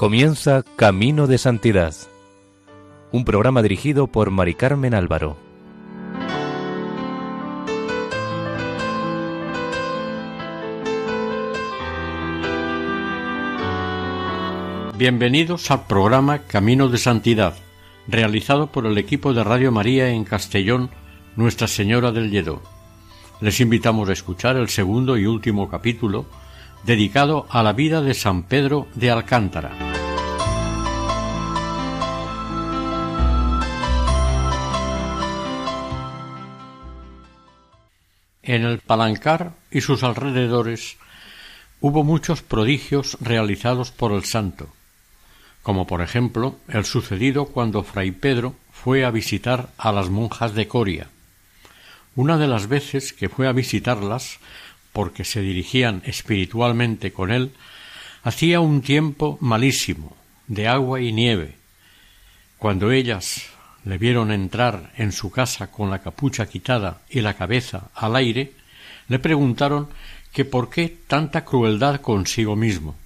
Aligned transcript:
Comienza 0.00 0.64
Camino 0.76 1.26
de 1.26 1.36
Santidad, 1.36 1.94
un 3.12 3.26
programa 3.26 3.60
dirigido 3.60 4.06
por 4.06 4.30
Mari 4.30 4.54
Carmen 4.54 4.94
Álvaro. 4.94 5.36
Bienvenidos 14.96 15.70
al 15.70 15.86
programa 15.86 16.38
Camino 16.46 16.88
de 16.88 16.96
Santidad, 16.96 17.52
realizado 18.08 18.68
por 18.68 18.86
el 18.86 18.96
equipo 18.96 19.34
de 19.34 19.44
Radio 19.44 19.70
María 19.70 20.08
en 20.08 20.24
Castellón, 20.24 20.88
Nuestra 21.36 21.68
Señora 21.68 22.10
del 22.10 22.30
Lledó. 22.30 22.62
Les 23.42 23.60
invitamos 23.60 24.08
a 24.08 24.14
escuchar 24.14 24.56
el 24.56 24.70
segundo 24.70 25.18
y 25.18 25.26
último 25.26 25.68
capítulo 25.68 26.24
dedicado 26.84 27.46
a 27.50 27.62
la 27.62 27.72
vida 27.72 28.02
de 28.02 28.14
San 28.14 28.44
Pedro 28.44 28.88
de 28.94 29.10
Alcántara. 29.10 29.90
En 38.42 38.64
el 38.64 38.80
Palancar 38.80 39.52
y 39.70 39.82
sus 39.82 40.02
alrededores 40.02 40.96
hubo 41.80 42.04
muchos 42.04 42.42
prodigios 42.42 43.16
realizados 43.20 43.90
por 43.90 44.12
el 44.12 44.24
santo, 44.24 44.68
como 45.62 45.86
por 45.86 46.02
ejemplo 46.02 46.56
el 46.68 46.84
sucedido 46.84 47.46
cuando 47.46 47.84
fray 47.84 48.10
Pedro 48.10 48.54
fue 48.72 49.04
a 49.04 49.10
visitar 49.10 49.70
a 49.78 49.92
las 49.92 50.10
monjas 50.10 50.54
de 50.54 50.66
Coria. 50.66 51.08
Una 52.16 52.38
de 52.38 52.48
las 52.48 52.66
veces 52.66 53.12
que 53.12 53.28
fue 53.28 53.46
a 53.46 53.52
visitarlas, 53.52 54.38
porque 54.92 55.24
se 55.24 55.40
dirigían 55.40 56.02
espiritualmente 56.04 57.12
con 57.12 57.30
él, 57.30 57.52
hacía 58.22 58.60
un 58.60 58.82
tiempo 58.82 59.38
malísimo, 59.40 60.16
de 60.46 60.68
agua 60.68 61.00
y 61.00 61.12
nieve. 61.12 61.56
Cuando 62.58 62.90
ellas, 62.90 63.46
le 63.84 63.98
vieron 63.98 64.30
entrar 64.30 64.92
en 64.96 65.12
su 65.12 65.30
casa 65.30 65.70
con 65.70 65.90
la 65.90 66.00
capucha 66.00 66.46
quitada 66.46 67.00
y 67.08 67.20
la 67.20 67.34
cabeza 67.34 67.90
al 67.94 68.16
aire, 68.16 68.52
le 69.08 69.18
preguntaron 69.18 69.88
que 70.32 70.44
por 70.44 70.70
qué 70.70 70.94
tanta 71.06 71.44
crueldad 71.44 72.00
consigo 72.00 72.56
mismo. 72.56 72.96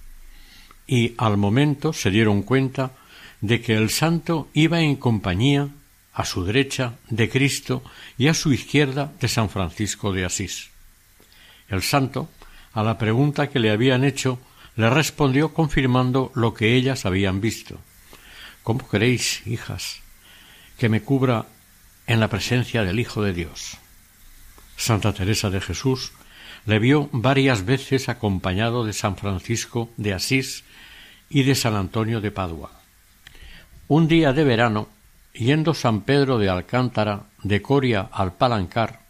Y 0.87 1.13
al 1.17 1.37
momento 1.37 1.93
se 1.93 2.11
dieron 2.11 2.43
cuenta 2.43 2.91
de 3.41 3.61
que 3.61 3.75
el 3.75 3.89
santo 3.89 4.49
iba 4.53 4.81
en 4.81 4.95
compañía, 4.95 5.69
a 6.13 6.25
su 6.25 6.45
derecha, 6.45 6.93
de 7.09 7.29
Cristo 7.29 7.83
y 8.17 8.27
a 8.27 8.33
su 8.33 8.53
izquierda 8.53 9.11
de 9.19 9.27
San 9.27 9.49
Francisco 9.49 10.13
de 10.13 10.25
Asís. 10.25 10.69
El 11.69 11.81
santo, 11.81 12.29
a 12.73 12.83
la 12.83 12.97
pregunta 12.97 13.49
que 13.49 13.59
le 13.59 13.71
habían 13.71 14.03
hecho, 14.03 14.39
le 14.75 14.89
respondió 14.89 15.53
confirmando 15.53 16.31
lo 16.35 16.53
que 16.53 16.75
ellas 16.75 17.05
habían 17.05 17.41
visto. 17.41 17.79
¿Cómo 18.63 18.87
queréis, 18.87 19.45
hijas, 19.47 20.01
que 20.77 20.89
me 20.89 21.01
cubra 21.01 21.45
en 22.07 22.19
la 22.19 22.27
presencia 22.27 22.83
del 22.83 22.99
Hijo 22.99 23.23
de 23.23 23.33
Dios. 23.33 23.77
Santa 24.77 25.13
Teresa 25.13 25.49
de 25.49 25.61
Jesús 25.61 26.11
le 26.65 26.79
vio 26.79 27.09
varias 27.11 27.65
veces 27.65 28.09
acompañado 28.09 28.85
de 28.85 28.93
San 28.93 29.17
Francisco 29.17 29.89
de 29.97 30.13
Asís 30.13 30.63
y 31.29 31.43
de 31.43 31.55
San 31.55 31.75
Antonio 31.75 32.21
de 32.21 32.31
Padua. 32.31 32.71
Un 33.87 34.07
día 34.07 34.33
de 34.33 34.43
verano, 34.43 34.89
yendo 35.33 35.73
San 35.73 36.01
Pedro 36.01 36.37
de 36.37 36.49
Alcántara 36.49 37.23
de 37.43 37.61
Coria 37.61 38.09
al 38.11 38.33
Palancar, 38.33 39.04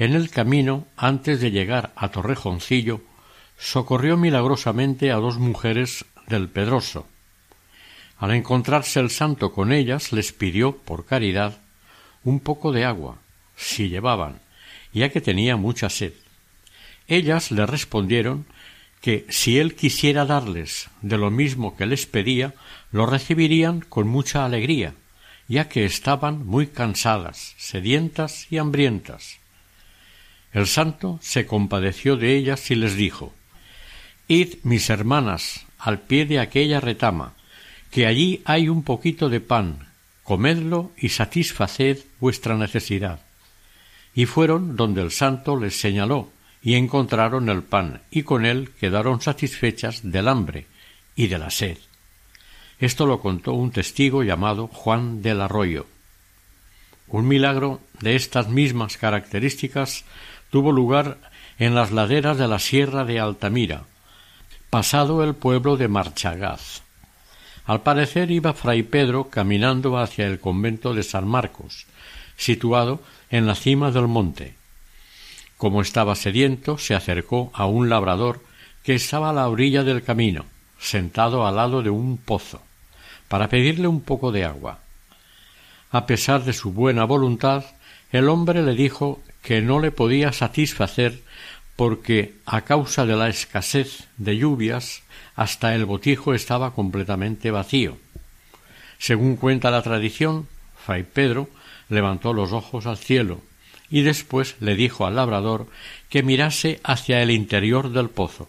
en 0.00 0.14
el 0.14 0.30
camino, 0.30 0.86
antes 0.96 1.42
de 1.42 1.50
llegar 1.50 1.92
a 1.94 2.08
Torrejoncillo, 2.08 3.02
socorrió 3.58 4.16
milagrosamente 4.16 5.12
a 5.12 5.16
dos 5.16 5.36
mujeres 5.36 6.06
del 6.26 6.48
Pedroso, 6.48 7.06
al 8.16 8.30
encontrarse 8.32 8.98
el 8.98 9.10
santo 9.10 9.52
con 9.52 9.72
ellas, 9.72 10.14
les 10.14 10.32
pidió, 10.32 10.78
por 10.78 11.04
caridad, 11.04 11.58
un 12.24 12.40
poco 12.40 12.72
de 12.72 12.86
agua, 12.86 13.18
si 13.56 13.90
llevaban, 13.90 14.40
ya 14.94 15.10
que 15.10 15.20
tenía 15.20 15.56
mucha 15.56 15.90
sed. 15.90 16.14
Ellas 17.06 17.50
le 17.50 17.66
respondieron 17.66 18.46
que 19.02 19.26
si 19.28 19.58
él 19.58 19.74
quisiera 19.74 20.24
darles 20.24 20.88
de 21.02 21.18
lo 21.18 21.30
mismo 21.30 21.76
que 21.76 21.84
les 21.84 22.06
pedía, 22.06 22.54
lo 22.90 23.04
recibirían 23.04 23.82
con 23.82 24.08
mucha 24.08 24.46
alegría, 24.46 24.94
ya 25.46 25.68
que 25.68 25.84
estaban 25.84 26.46
muy 26.46 26.68
cansadas, 26.68 27.54
sedientas 27.58 28.46
y 28.50 28.56
hambrientas. 28.56 29.39
El 30.52 30.66
santo 30.66 31.18
se 31.22 31.46
compadeció 31.46 32.16
de 32.16 32.36
ellas 32.36 32.70
y 32.70 32.74
les 32.74 32.96
dijo 32.96 33.32
Id, 34.26 34.56
mis 34.62 34.90
hermanas, 34.90 35.66
al 35.78 36.00
pie 36.00 36.26
de 36.26 36.38
aquella 36.38 36.80
retama, 36.80 37.34
que 37.90 38.06
allí 38.06 38.42
hay 38.44 38.68
un 38.68 38.84
poquito 38.84 39.28
de 39.28 39.40
pan, 39.40 39.88
comedlo 40.22 40.92
y 40.96 41.08
satisfaced 41.08 41.98
vuestra 42.20 42.56
necesidad. 42.56 43.20
Y 44.14 44.26
fueron 44.26 44.76
donde 44.76 45.02
el 45.02 45.10
santo 45.10 45.56
les 45.56 45.78
señaló, 45.80 46.30
y 46.62 46.74
encontraron 46.74 47.48
el 47.48 47.62
pan, 47.62 48.02
y 48.10 48.22
con 48.22 48.44
él 48.44 48.70
quedaron 48.78 49.20
satisfechas 49.20 50.00
del 50.02 50.28
hambre 50.28 50.66
y 51.16 51.28
de 51.28 51.38
la 51.38 51.50
sed. 51.50 51.78
Esto 52.78 53.06
lo 53.06 53.20
contó 53.20 53.52
un 53.52 53.70
testigo 53.70 54.22
llamado 54.22 54.68
Juan 54.68 55.22
del 55.22 55.40
Arroyo. 55.40 55.86
Un 57.08 57.26
milagro 57.26 57.80
de 58.00 58.14
estas 58.14 58.48
mismas 58.48 58.96
características 58.96 60.04
tuvo 60.50 60.72
lugar 60.72 61.18
en 61.58 61.74
las 61.74 61.92
laderas 61.92 62.38
de 62.38 62.48
la 62.48 62.58
Sierra 62.58 63.04
de 63.04 63.20
Altamira, 63.20 63.84
pasado 64.68 65.22
el 65.24 65.34
pueblo 65.34 65.76
de 65.76 65.88
Marchagaz. 65.88 66.82
Al 67.66 67.82
parecer 67.82 68.30
iba 68.30 68.52
fray 68.52 68.82
Pedro 68.82 69.28
caminando 69.28 69.98
hacia 69.98 70.26
el 70.26 70.40
convento 70.40 70.94
de 70.94 71.02
San 71.02 71.28
Marcos, 71.28 71.86
situado 72.36 73.00
en 73.30 73.46
la 73.46 73.54
cima 73.54 73.90
del 73.90 74.08
monte. 74.08 74.54
Como 75.56 75.82
estaba 75.82 76.14
sediento, 76.14 76.78
se 76.78 76.94
acercó 76.94 77.50
a 77.54 77.66
un 77.66 77.88
labrador 77.88 78.42
que 78.82 78.94
estaba 78.94 79.30
a 79.30 79.32
la 79.32 79.48
orilla 79.48 79.84
del 79.84 80.02
camino, 80.02 80.46
sentado 80.78 81.46
al 81.46 81.56
lado 81.56 81.82
de 81.82 81.90
un 81.90 82.16
pozo, 82.16 82.62
para 83.28 83.48
pedirle 83.48 83.86
un 83.86 84.00
poco 84.00 84.32
de 84.32 84.44
agua. 84.44 84.78
A 85.92 86.06
pesar 86.06 86.44
de 86.44 86.54
su 86.54 86.72
buena 86.72 87.04
voluntad, 87.04 87.64
el 88.10 88.28
hombre 88.28 88.62
le 88.62 88.74
dijo 88.74 89.20
que 89.42 89.62
no 89.62 89.80
le 89.80 89.90
podía 89.90 90.32
satisfacer 90.32 91.20
porque, 91.76 92.34
a 92.44 92.62
causa 92.62 93.06
de 93.06 93.16
la 93.16 93.28
escasez 93.28 94.08
de 94.18 94.36
lluvias, 94.36 95.02
hasta 95.34 95.74
el 95.74 95.86
botijo 95.86 96.34
estaba 96.34 96.74
completamente 96.74 97.50
vacío. 97.50 97.96
Según 98.98 99.36
cuenta 99.36 99.70
la 99.70 99.80
tradición, 99.82 100.46
Fray 100.84 101.04
Pedro 101.04 101.48
levantó 101.88 102.34
los 102.34 102.52
ojos 102.52 102.86
al 102.86 102.98
cielo 102.98 103.40
y 103.90 104.02
después 104.02 104.56
le 104.60 104.76
dijo 104.76 105.06
al 105.06 105.16
labrador 105.16 105.66
que 106.08 106.22
mirase 106.22 106.80
hacia 106.84 107.22
el 107.22 107.30
interior 107.30 107.90
del 107.90 108.10
pozo, 108.10 108.48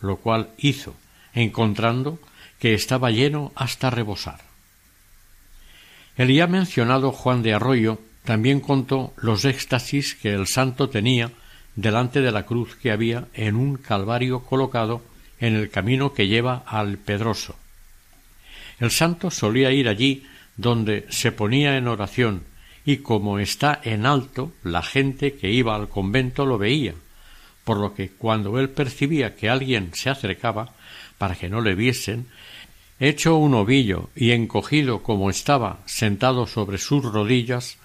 lo 0.00 0.16
cual 0.16 0.48
hizo, 0.56 0.94
encontrando 1.34 2.18
que 2.58 2.74
estaba 2.74 3.10
lleno 3.10 3.52
hasta 3.54 3.90
rebosar. 3.90 4.40
El 6.16 6.32
ya 6.32 6.46
mencionado 6.46 7.12
Juan 7.12 7.42
de 7.42 7.54
Arroyo 7.54 8.00
también 8.24 8.60
contó 8.60 9.12
los 9.16 9.44
éxtasis 9.44 10.14
que 10.14 10.32
el 10.32 10.46
santo 10.46 10.88
tenía 10.88 11.30
delante 11.76 12.20
de 12.20 12.32
la 12.32 12.46
cruz 12.46 12.74
que 12.76 12.90
había 12.90 13.26
en 13.34 13.56
un 13.56 13.76
calvario 13.76 14.40
colocado 14.40 15.02
en 15.40 15.54
el 15.54 15.70
camino 15.70 16.12
que 16.12 16.26
lleva 16.26 16.62
al 16.66 16.98
Pedroso. 16.98 17.56
El 18.80 18.90
santo 18.90 19.30
solía 19.30 19.72
ir 19.72 19.88
allí 19.88 20.24
donde 20.56 21.06
se 21.10 21.32
ponía 21.32 21.76
en 21.76 21.88
oración 21.88 22.42
y 22.84 22.98
como 22.98 23.38
está 23.38 23.80
en 23.82 24.06
alto 24.06 24.52
la 24.62 24.82
gente 24.82 25.34
que 25.34 25.50
iba 25.50 25.74
al 25.74 25.88
convento 25.88 26.46
lo 26.46 26.58
veía, 26.58 26.94
por 27.64 27.78
lo 27.78 27.94
que 27.94 28.10
cuando 28.10 28.58
él 28.58 28.70
percibía 28.70 29.36
que 29.36 29.48
alguien 29.48 29.90
se 29.94 30.10
acercaba 30.10 30.74
para 31.18 31.34
que 31.34 31.48
no 31.48 31.60
le 31.60 31.74
viesen, 31.74 32.26
hecho 33.00 33.36
un 33.36 33.54
ovillo 33.54 34.10
y 34.14 34.32
encogido 34.32 35.02
como 35.02 35.30
estaba 35.30 35.80
sentado 35.86 36.46
sobre 36.46 36.78
sus 36.78 37.04
rodillas, 37.04 37.78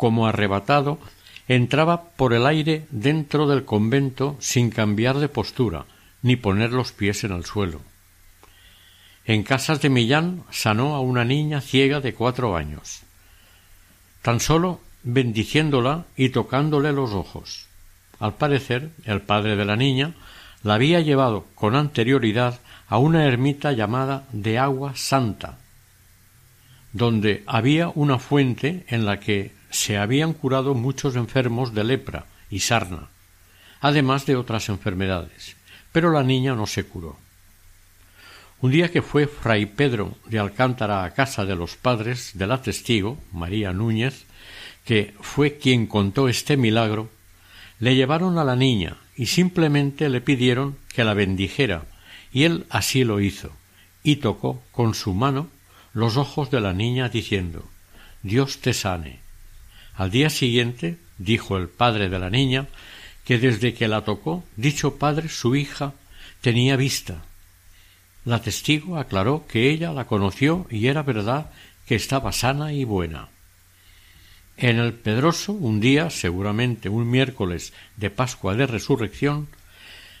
como 0.00 0.26
arrebatado, 0.26 0.98
entraba 1.46 2.04
por 2.16 2.32
el 2.32 2.46
aire 2.46 2.86
dentro 2.90 3.46
del 3.46 3.66
convento 3.66 4.34
sin 4.40 4.70
cambiar 4.70 5.18
de 5.18 5.28
postura, 5.28 5.84
ni 6.22 6.36
poner 6.36 6.72
los 6.72 6.92
pies 6.92 7.22
en 7.24 7.32
el 7.32 7.44
suelo. 7.44 7.82
En 9.26 9.42
casas 9.42 9.82
de 9.82 9.90
Millán 9.90 10.42
sanó 10.50 10.94
a 10.94 11.00
una 11.00 11.26
niña 11.26 11.60
ciega 11.60 12.00
de 12.00 12.14
cuatro 12.14 12.56
años, 12.56 13.02
tan 14.22 14.40
solo 14.40 14.80
bendiciéndola 15.02 16.06
y 16.16 16.30
tocándole 16.30 16.92
los 16.92 17.12
ojos. 17.12 17.66
Al 18.20 18.36
parecer, 18.36 18.92
el 19.04 19.20
padre 19.20 19.54
de 19.54 19.66
la 19.66 19.76
niña 19.76 20.14
la 20.62 20.76
había 20.76 21.00
llevado 21.00 21.44
con 21.54 21.76
anterioridad 21.76 22.58
a 22.88 22.96
una 22.96 23.26
ermita 23.26 23.72
llamada 23.72 24.24
de 24.32 24.56
agua 24.56 24.96
santa, 24.96 25.58
donde 26.94 27.44
había 27.46 27.92
una 27.94 28.18
fuente 28.18 28.86
en 28.88 29.04
la 29.04 29.20
que 29.20 29.59
se 29.70 29.98
habían 29.98 30.32
curado 30.32 30.74
muchos 30.74 31.16
enfermos 31.16 31.74
de 31.74 31.84
lepra 31.84 32.26
y 32.50 32.60
sarna, 32.60 33.08
además 33.80 34.26
de 34.26 34.36
otras 34.36 34.68
enfermedades 34.68 35.56
pero 35.92 36.10
la 36.10 36.22
niña 36.22 36.54
no 36.54 36.66
se 36.66 36.84
curó. 36.84 37.16
Un 38.60 38.70
día 38.70 38.90
que 38.90 39.02
fue 39.02 39.26
fray 39.26 39.66
Pedro 39.66 40.16
de 40.26 40.38
Alcántara 40.38 41.04
a 41.04 41.14
casa 41.14 41.44
de 41.46 41.56
los 41.56 41.76
padres 41.76 42.32
de 42.34 42.46
la 42.46 42.62
testigo, 42.62 43.18
María 43.32 43.72
Núñez, 43.72 44.26
que 44.84 45.14
fue 45.20 45.56
quien 45.56 45.86
contó 45.86 46.28
este 46.28 46.56
milagro, 46.56 47.10
le 47.78 47.94
llevaron 47.94 48.38
a 48.38 48.44
la 48.44 48.56
niña 48.56 48.98
y 49.16 49.26
simplemente 49.26 50.08
le 50.08 50.20
pidieron 50.20 50.76
que 50.92 51.04
la 51.04 51.14
bendijera, 51.14 51.84
y 52.32 52.44
él 52.44 52.66
así 52.68 53.04
lo 53.04 53.20
hizo, 53.20 53.50
y 54.02 54.16
tocó 54.16 54.62
con 54.72 54.94
su 54.94 55.14
mano 55.14 55.48
los 55.94 56.16
ojos 56.16 56.50
de 56.50 56.60
la 56.60 56.72
niña 56.72 57.08
diciendo 57.08 57.64
Dios 58.22 58.58
te 58.58 58.74
sane. 58.74 59.20
Al 59.94 60.10
día 60.10 60.30
siguiente 60.30 60.98
dijo 61.18 61.56
el 61.56 61.68
padre 61.68 62.08
de 62.08 62.18
la 62.18 62.30
niña 62.30 62.66
que 63.24 63.38
desde 63.38 63.74
que 63.74 63.88
la 63.88 64.04
tocó 64.04 64.44
dicho 64.56 64.96
padre 64.96 65.28
su 65.28 65.54
hija 65.56 65.92
tenía 66.40 66.76
vista 66.76 67.22
la 68.24 68.42
testigo 68.42 68.98
aclaró 68.98 69.46
que 69.46 69.70
ella 69.70 69.92
la 69.92 70.06
conoció 70.06 70.66
y 70.70 70.88
era 70.88 71.02
verdad 71.02 71.50
que 71.86 71.94
estaba 71.94 72.32
sana 72.32 72.72
y 72.72 72.84
buena. 72.84 73.28
En 74.56 74.78
el 74.78 74.92
Pedroso, 74.92 75.52
un 75.52 75.80
día, 75.80 76.10
seguramente 76.10 76.90
un 76.90 77.08
miércoles 77.08 77.72
de 77.96 78.10
Pascua 78.10 78.54
de 78.54 78.66
Resurrección, 78.66 79.48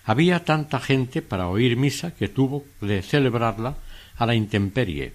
había 0.04 0.44
tanta 0.44 0.80
gente 0.80 1.20
para 1.20 1.48
oír 1.48 1.76
misa 1.76 2.14
que 2.14 2.28
tuvo 2.28 2.64
de 2.80 3.02
celebrarla 3.02 3.76
a 4.16 4.24
la 4.24 4.34
intemperie. 4.34 5.12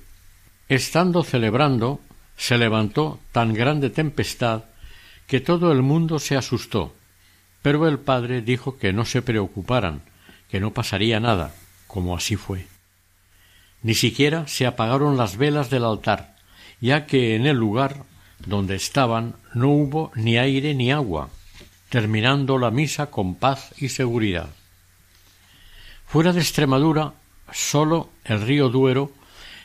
Estando 0.70 1.24
celebrando, 1.24 2.02
se 2.38 2.58
levantó 2.58 3.20
tan 3.32 3.54
grande 3.54 3.90
tempestad 3.90 4.64
que 5.28 5.40
todo 5.40 5.72
el 5.72 5.82
mundo 5.82 6.20
se 6.20 6.36
asustó, 6.36 6.94
pero 7.62 7.88
el 7.88 8.00
padre 8.00 8.42
dijo 8.42 8.78
que 8.78 8.94
no 8.94 9.06
se 9.06 9.22
preocuparan, 9.22 10.02
que 10.50 10.60
no 10.60 10.72
pasaría 10.72 11.20
nada, 11.20 11.54
como 11.88 12.16
así 12.16 12.36
fue. 12.36 12.68
Ni 13.82 13.96
siquiera 13.96 14.48
se 14.48 14.66
apagaron 14.66 15.18
las 15.18 15.38
velas 15.38 15.70
del 15.70 15.86
altar, 15.86 16.36
ya 16.80 17.06
que 17.06 17.36
en 17.36 17.46
el 17.46 17.58
lugar 17.58 18.04
donde 18.46 18.76
estaban 18.76 19.36
no 19.54 19.70
hubo 19.70 20.12
ni 20.16 20.38
aire 20.38 20.74
ni 20.74 20.92
agua, 20.92 21.30
terminando 21.90 22.58
la 22.58 22.72
misa 22.72 23.08
con 23.08 23.36
paz 23.36 23.74
y 23.78 23.90
seguridad. 23.90 24.50
Fuera 26.06 26.34
de 26.34 26.42
Extremadura, 26.42 27.14
sólo 27.52 28.10
el 28.24 28.42
río 28.42 28.70
Duero 28.70 29.12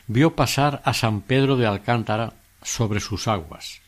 vio 0.07 0.35
pasar 0.35 0.81
a 0.85 0.93
San 0.93 1.21
Pedro 1.21 1.57
de 1.57 1.67
Alcántara 1.67 2.33
sobre 2.61 2.99
sus 2.99 3.27
aguas. 3.27 3.81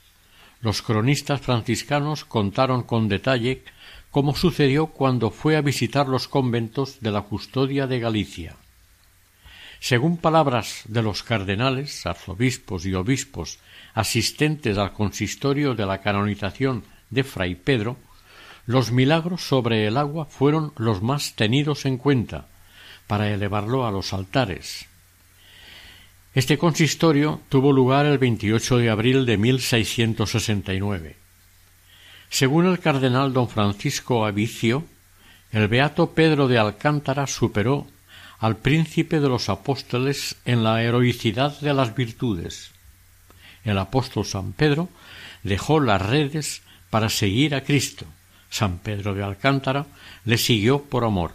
Los 0.62 0.82
cronistas 0.82 1.42
franciscanos 1.42 2.26
contaron 2.26 2.84
con 2.84 3.10
detalle 3.10 3.64
cómo 4.12 4.36
sucedió 4.36 4.88
cuando 4.88 5.32
fue 5.32 5.58
a 5.58 5.62
visitar 5.62 6.08
los 6.08 6.28
conventos 6.28 7.00
de 7.02 7.12
la 7.12 7.24
custodia 7.24 7.88
de 7.88 8.00
Galicia. 8.00 8.56
Según 9.80 10.18
palabras 10.18 10.84
de 10.86 11.02
los 11.02 11.24
cardenales, 11.24 12.06
arzobispos 12.06 12.86
y 12.86 12.94
obispos 12.94 13.60
asistentes 13.94 14.78
al 14.78 14.94
consistorio 14.94 15.76
de 15.76 15.86
la 15.86 16.00
canonización 16.00 16.86
de 17.10 17.24
Fray 17.26 17.56
Pedro, 17.56 17.98
los 18.66 18.92
milagros 18.92 19.42
sobre 19.42 19.86
el 19.88 19.98
agua 19.98 20.26
fueron 20.26 20.72
los 20.78 21.02
más 21.02 21.34
tenidos 21.36 21.86
en 21.86 21.98
cuenta 21.98 22.48
para 23.08 23.30
elevarlo 23.30 23.86
a 23.86 23.92
los 23.92 24.14
altares. 24.14 24.88
Este 26.34 26.58
consistorio 26.58 27.42
tuvo 27.50 27.72
lugar 27.72 28.08
el 28.08 28.18
28 28.18 28.78
de 28.78 28.90
abril 28.90 29.26
de 29.28 29.38
1669. 29.38 31.16
Según 32.30 32.66
el 32.66 32.80
cardenal 32.80 33.34
don 33.34 33.48
Francisco 33.48 34.26
Avicio, 34.26 34.84
el 35.52 35.68
beato 35.68 36.12
Pedro 36.16 36.48
de 36.48 36.58
Alcántara 36.58 37.28
superó 37.28 37.86
al 38.40 38.58
príncipe 38.58 39.20
de 39.20 39.30
los 39.30 39.48
apóstoles 39.48 40.36
en 40.44 40.64
la 40.64 40.82
heroicidad 40.82 41.60
de 41.60 41.76
las 41.76 41.94
virtudes. 41.94 42.72
El 43.64 43.78
apóstol 43.78 44.26
San 44.26 44.54
Pedro 44.54 44.90
dejó 45.44 45.80
las 45.80 46.02
redes 46.02 46.64
para 46.90 47.10
seguir 47.10 47.54
a 47.54 47.64
Cristo. 47.64 48.08
San 48.50 48.80
Pedro 48.80 49.14
de 49.14 49.22
Alcántara 49.22 49.86
le 50.26 50.40
siguió 50.40 50.82
por 50.82 51.04
amor. 51.04 51.32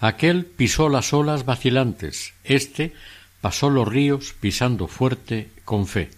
Aquel 0.00 0.44
pisó 0.44 0.90
las 0.90 1.14
olas 1.14 1.46
vacilantes, 1.46 2.34
éste 2.44 2.92
pasó 3.40 3.70
los 3.70 3.88
ríos 3.88 4.34
pisando 4.38 4.86
fuerte 4.86 5.50
con 5.64 5.86
fe. 5.86 6.10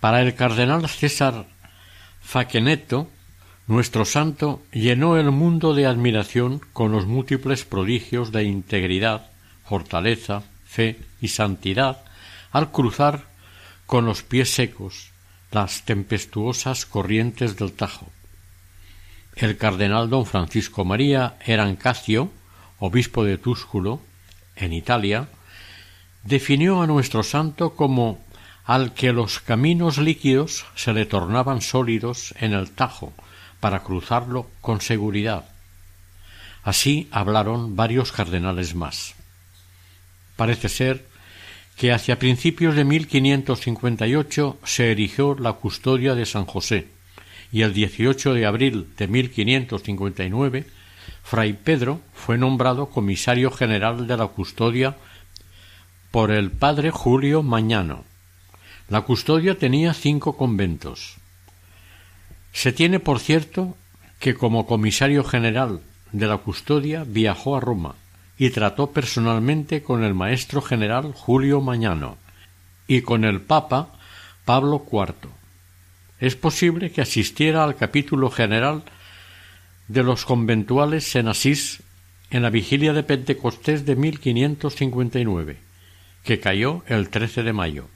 Para 0.00 0.20
el 0.20 0.34
cardenal 0.34 0.88
César 0.88 1.46
Faqueneto, 2.20 3.08
nuestro 3.66 4.04
santo 4.04 4.62
llenó 4.72 5.16
el 5.16 5.30
mundo 5.30 5.74
de 5.74 5.86
admiración 5.86 6.60
con 6.72 6.92
los 6.92 7.06
múltiples 7.06 7.64
prodigios 7.64 8.32
de 8.32 8.44
integridad, 8.44 9.30
fortaleza, 9.64 10.42
fe 10.66 11.00
y 11.20 11.28
santidad 11.28 12.04
al 12.50 12.70
cruzar 12.70 13.24
con 13.86 14.04
los 14.04 14.22
pies 14.22 14.50
secos 14.50 15.10
las 15.50 15.84
tempestuosas 15.84 16.84
corrientes 16.84 17.56
del 17.56 17.72
Tajo. 17.72 18.08
El 19.36 19.56
cardenal 19.56 20.10
don 20.10 20.26
Francisco 20.26 20.84
María 20.84 21.36
Erancacio, 21.44 22.30
obispo 22.78 23.24
de 23.24 23.38
Túsculo, 23.38 24.00
en 24.56 24.72
Italia, 24.72 25.28
definió 26.24 26.82
a 26.82 26.86
nuestro 26.86 27.22
santo 27.22 27.74
como 27.74 28.18
al 28.64 28.94
que 28.94 29.12
los 29.12 29.40
caminos 29.40 29.98
líquidos 29.98 30.64
se 30.74 30.92
le 30.92 31.04
tornaban 31.04 31.60
sólidos 31.60 32.34
en 32.38 32.54
el 32.54 32.70
Tajo, 32.70 33.12
para 33.60 33.82
cruzarlo 33.82 34.50
con 34.60 34.80
seguridad. 34.80 35.46
Así 36.62 37.08
hablaron 37.10 37.76
varios 37.76 38.12
cardenales 38.12 38.74
más. 38.74 39.14
Parece 40.36 40.68
ser 40.68 41.06
que 41.76 41.92
hacia 41.92 42.18
principios 42.18 42.74
de 42.74 42.84
1558 42.84 44.58
se 44.64 44.92
erigió 44.92 45.34
la 45.38 45.54
custodia 45.54 46.14
de 46.14 46.26
San 46.26 46.44
José 46.44 46.88
y 47.52 47.62
el 47.62 47.72
18 47.72 48.34
de 48.34 48.46
abril 48.46 48.88
de 48.96 49.08
1559 49.08 50.66
Fray 51.22 51.54
Pedro 51.54 52.00
fue 52.12 52.36
nombrado 52.36 52.90
comisario 52.90 53.50
general 53.50 54.06
de 54.06 54.16
la 54.16 54.26
custodia 54.26 54.96
por 56.14 56.30
el 56.30 56.52
padre 56.52 56.92
Julio 56.92 57.42
Mañano. 57.42 58.04
La 58.88 59.00
custodia 59.00 59.58
tenía 59.58 59.92
cinco 59.94 60.36
conventos, 60.36 61.16
se 62.52 62.72
tiene 62.72 63.00
por 63.00 63.18
cierto 63.18 63.76
que 64.20 64.36
como 64.36 64.64
comisario 64.64 65.24
general 65.24 65.80
de 66.12 66.28
la 66.28 66.36
custodia 66.36 67.02
viajó 67.04 67.56
a 67.56 67.60
Roma 67.60 67.96
y 68.38 68.50
trató 68.50 68.92
personalmente 68.92 69.82
con 69.82 70.04
el 70.04 70.14
maestro 70.14 70.62
general 70.62 71.12
Julio 71.14 71.60
Mañano 71.60 72.16
y 72.86 73.00
con 73.00 73.24
el 73.24 73.40
Papa 73.40 73.88
Pablo 74.44 74.86
IV. 74.88 75.30
Es 76.20 76.36
posible 76.36 76.92
que 76.92 77.00
asistiera 77.00 77.64
al 77.64 77.74
capítulo 77.74 78.30
general 78.30 78.84
de 79.88 80.04
los 80.04 80.24
conventuales 80.24 81.16
en 81.16 81.26
Asís 81.26 81.82
en 82.30 82.42
la 82.42 82.50
vigilia 82.50 82.92
de 82.92 83.02
Pentecostés 83.02 83.84
de 83.84 83.96
1559, 83.96 85.73
que 86.24 86.40
cayó 86.40 86.82
el 86.86 87.10
13 87.10 87.42
de 87.42 87.52
mayo. 87.52 87.88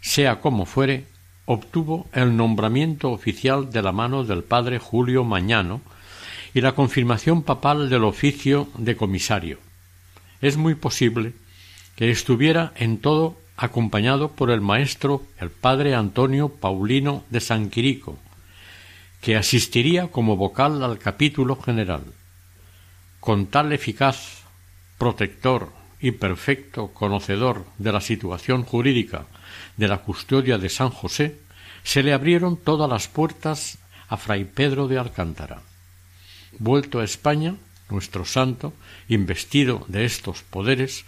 Sea 0.00 0.40
como 0.40 0.66
fuere, 0.66 1.04
obtuvo 1.44 2.08
el 2.12 2.36
nombramiento 2.36 3.10
oficial 3.12 3.70
de 3.70 3.82
la 3.82 3.92
mano 3.92 4.24
del 4.24 4.42
padre 4.42 4.78
Julio 4.78 5.22
Mañano 5.22 5.82
y 6.54 6.62
la 6.62 6.72
confirmación 6.72 7.42
papal 7.42 7.90
del 7.90 8.04
oficio 8.04 8.68
de 8.78 8.96
comisario. 8.96 9.58
Es 10.40 10.56
muy 10.56 10.74
posible 10.74 11.34
que 11.94 12.10
estuviera 12.10 12.72
en 12.76 12.98
todo 12.98 13.36
acompañado 13.56 14.32
por 14.32 14.50
el 14.50 14.60
maestro 14.60 15.22
el 15.38 15.50
padre 15.50 15.94
Antonio 15.94 16.48
Paulino 16.48 17.24
de 17.30 17.40
San 17.40 17.70
Quirico, 17.70 18.18
que 19.20 19.36
asistiría 19.36 20.08
como 20.08 20.36
vocal 20.36 20.82
al 20.82 20.98
capítulo 20.98 21.56
general. 21.56 22.04
Con 23.20 23.46
tal 23.46 23.72
eficaz 23.72 24.42
protector 24.98 25.75
y 26.00 26.12
perfecto 26.12 26.88
conocedor 26.88 27.64
de 27.78 27.92
la 27.92 28.00
situación 28.00 28.62
jurídica 28.62 29.26
de 29.76 29.88
la 29.88 29.98
custodia 29.98 30.58
de 30.58 30.68
San 30.68 30.90
José, 30.90 31.38
se 31.82 32.02
le 32.02 32.12
abrieron 32.12 32.56
todas 32.56 32.90
las 32.90 33.08
puertas 33.08 33.78
a 34.08 34.16
Fray 34.16 34.44
Pedro 34.44 34.88
de 34.88 34.98
Alcántara. 34.98 35.62
Vuelto 36.58 37.00
a 37.00 37.04
España, 37.04 37.54
nuestro 37.90 38.24
santo, 38.24 38.72
investido 39.08 39.84
de 39.88 40.04
estos 40.04 40.42
poderes, 40.42 41.04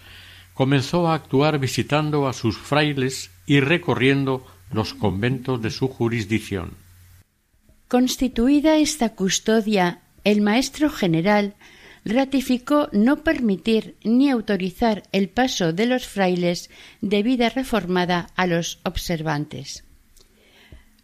comenzó 0.55 1.09
a 1.09 1.15
actuar 1.15 1.59
visitando 1.59 2.29
a 2.29 2.33
sus 2.33 2.57
frailes 2.57 3.31
y 3.47 3.61
recorriendo 3.61 4.47
los 4.73 4.95
conventos 4.95 5.63
de 5.63 5.71
su 5.71 5.89
jurisdicción. 5.89 6.73
Constituida 7.89 8.77
esta 8.77 9.15
custodia, 9.15 10.03
el 10.25 10.43
maestro 10.43 10.91
general 10.91 11.55
ratificó 12.09 12.89
no 12.93 13.23
permitir 13.23 13.97
ni 14.03 14.31
autorizar 14.31 15.03
el 15.13 15.29
paso 15.29 15.75
de 15.75 15.85
los 15.85 16.07
frailes 16.07 16.71
de 17.03 17.23
vida 17.23 17.51
reformada 17.51 18.31
a 18.35 18.47
los 18.47 18.81
observantes. 18.83 19.85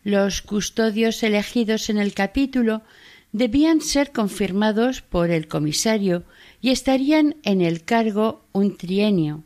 Los 0.02 0.40
custodios 0.40 1.22
elegidos 1.22 1.90
en 1.90 1.98
el 1.98 2.14
capítulo 2.14 2.82
debían 3.32 3.82
ser 3.82 4.12
confirmados 4.12 5.02
por 5.02 5.30
el 5.30 5.46
comisario 5.46 6.24
y 6.62 6.70
estarían 6.70 7.36
en 7.42 7.60
el 7.60 7.84
cargo 7.84 8.46
un 8.52 8.76
trienio. 8.76 9.44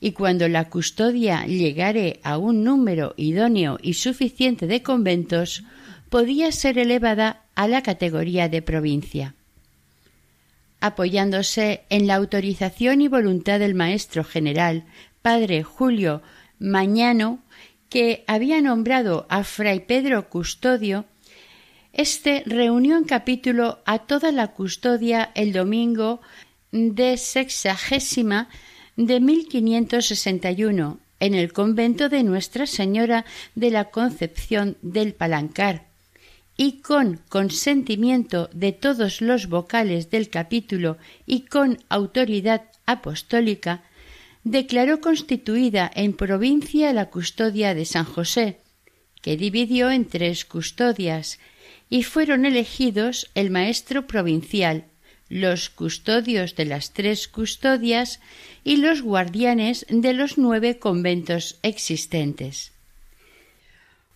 Y 0.00 0.10
cuando 0.12 0.48
la 0.48 0.68
custodia 0.70 1.46
llegare 1.46 2.18
a 2.24 2.36
un 2.36 2.64
número 2.64 3.14
idóneo 3.16 3.78
y 3.80 3.94
suficiente 3.94 4.66
de 4.66 4.82
conventos, 4.82 5.62
podía 6.10 6.50
ser 6.50 6.78
elevada 6.78 7.44
a 7.54 7.68
la 7.68 7.82
categoría 7.82 8.48
de 8.48 8.60
provincia. 8.60 9.34
Apoyándose 10.84 11.86
en 11.88 12.06
la 12.06 12.16
autorización 12.16 13.00
y 13.00 13.08
voluntad 13.08 13.58
del 13.58 13.74
maestro 13.74 14.22
general, 14.22 14.84
padre 15.22 15.62
Julio 15.62 16.20
Mañano, 16.58 17.38
que 17.88 18.22
había 18.26 18.60
nombrado 18.60 19.26
a 19.30 19.44
fray 19.44 19.80
Pedro 19.80 20.28
custodio, 20.28 21.06
este 21.94 22.42
reunió 22.44 22.98
en 22.98 23.04
capítulo 23.04 23.78
a 23.86 24.00
toda 24.00 24.30
la 24.30 24.48
custodia 24.48 25.30
el 25.34 25.54
domingo 25.54 26.20
de 26.70 27.16
sexagésima 27.16 28.50
de 28.96 29.20
1561 29.20 30.98
en 31.18 31.34
el 31.34 31.54
convento 31.54 32.10
de 32.10 32.24
Nuestra 32.24 32.66
Señora 32.66 33.24
de 33.54 33.70
la 33.70 33.86
Concepción 33.86 34.76
del 34.82 35.14
Palancar 35.14 35.93
y 36.56 36.80
con 36.80 37.20
consentimiento 37.28 38.48
de 38.52 38.72
todos 38.72 39.20
los 39.20 39.48
vocales 39.48 40.10
del 40.10 40.30
capítulo 40.30 40.98
y 41.26 41.42
con 41.42 41.78
autoridad 41.88 42.62
apostólica, 42.86 43.82
declaró 44.44 45.00
constituida 45.00 45.90
en 45.94 46.12
provincia 46.12 46.92
la 46.92 47.10
custodia 47.10 47.74
de 47.74 47.84
San 47.84 48.04
José, 48.04 48.60
que 49.22 49.36
dividió 49.36 49.90
en 49.90 50.04
tres 50.04 50.44
custodias, 50.44 51.38
y 51.88 52.02
fueron 52.02 52.44
elegidos 52.44 53.30
el 53.34 53.50
maestro 53.50 54.06
provincial, 54.06 54.84
los 55.28 55.70
custodios 55.70 56.54
de 56.54 56.66
las 56.66 56.92
tres 56.92 57.26
custodias 57.28 58.20
y 58.62 58.76
los 58.76 59.02
guardianes 59.02 59.86
de 59.88 60.12
los 60.12 60.38
nueve 60.38 60.78
conventos 60.78 61.58
existentes. 61.62 62.73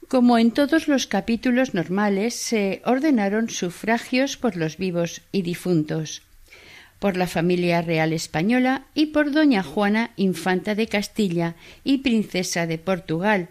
Como 0.09 0.39
en 0.39 0.53
todos 0.53 0.89
los 0.89 1.07
capítulos 1.07 1.75
normales, 1.75 2.35
se 2.35 2.81
ordenaron 2.87 3.51
sufragios 3.51 4.39
por 4.39 4.57
los 4.57 4.79
vivos 4.79 5.21
y 5.33 5.43
difuntos, 5.43 6.23
por 6.99 7.19
la 7.19 7.27
familia 7.27 7.83
real 7.83 8.15
española 8.15 8.87
y 8.95 9.07
por 9.07 9.31
doña 9.33 9.63
Juana, 9.63 10.13
infanta 10.17 10.75
de 10.75 10.87
Castilla 10.87 11.57
y 11.85 11.99
princesa 11.99 12.67
de 12.67 12.79
Portugal, 12.79 13.51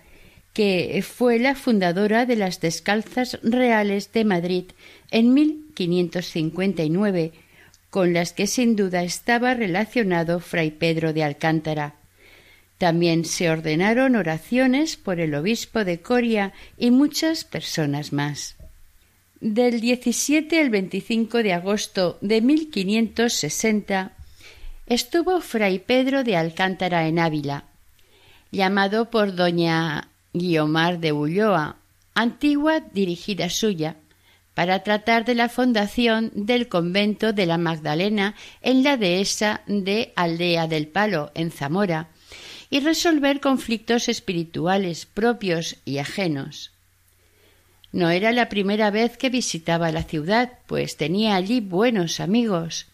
que 0.53 1.05
fue 1.07 1.37
la 1.37 1.53
fundadora 1.53 2.25
de 2.25 2.37
las 2.37 2.59
Descalzas 2.59 3.37
Reales 3.43 4.11
de 4.11 4.25
Madrid 4.25 4.63
en 5.11 5.35
1559, 5.35 7.33
con 7.91 8.13
las 8.13 8.33
que 8.33 8.47
sin 8.47 8.75
duda 8.75 9.03
estaba 9.03 9.53
relacionado 9.53 10.39
fray 10.39 10.71
Pedro 10.71 11.13
de 11.13 11.23
Alcántara. 11.23 11.93
También 12.77 13.25
se 13.25 13.49
ordenaron 13.49 14.15
oraciones 14.15 14.97
por 14.97 15.19
el 15.19 15.33
obispo 15.33 15.83
de 15.83 15.99
Coria 16.01 16.53
y 16.77 16.91
muchas 16.91 17.43
personas 17.43 18.13
más. 18.13 18.55
Del 19.39 19.81
17 19.81 20.59
al 20.59 20.69
25 20.69 21.43
de 21.43 21.53
agosto 21.53 22.17
de 22.21 22.41
1560 22.41 24.11
estuvo 24.87 25.41
fray 25.41 25.79
Pedro 25.79 26.23
de 26.23 26.37
Alcántara 26.37 27.07
en 27.07 27.19
Ávila, 27.19 27.65
llamado 28.51 29.09
por 29.09 29.35
doña 29.35 30.09
Guiomar 30.33 30.99
de 30.99 31.11
Ulloa, 31.11 31.77
antigua 32.13 32.79
dirigida 32.79 33.49
suya, 33.49 33.95
para 34.53 34.81
tratar 34.81 35.23
de 35.25 35.35
la 35.35 35.49
fundación 35.49 36.31
del 36.33 36.67
convento 36.67 37.31
de 37.31 37.45
la 37.45 37.59
Magdalena 37.59 38.33
en 38.61 38.83
la 38.83 38.97
dehesa 38.97 39.61
de 39.67 40.13
Aldea 40.15 40.67
del 40.67 40.87
Palo, 40.87 41.31
en 41.35 41.51
Zamora, 41.51 42.09
y 42.69 42.79
resolver 42.79 43.39
conflictos 43.39 44.09
espirituales 44.09 45.05
propios 45.05 45.77
y 45.85 45.99
ajenos. 45.99 46.71
No 47.91 48.09
era 48.09 48.31
la 48.31 48.49
primera 48.49 48.91
vez 48.91 49.17
que 49.17 49.29
visitaba 49.29 49.91
la 49.91 50.03
ciudad, 50.03 50.59
pues 50.67 50.97
tenía 50.97 51.35
allí 51.35 51.61
buenos 51.61 52.19
amigos. 52.19 52.87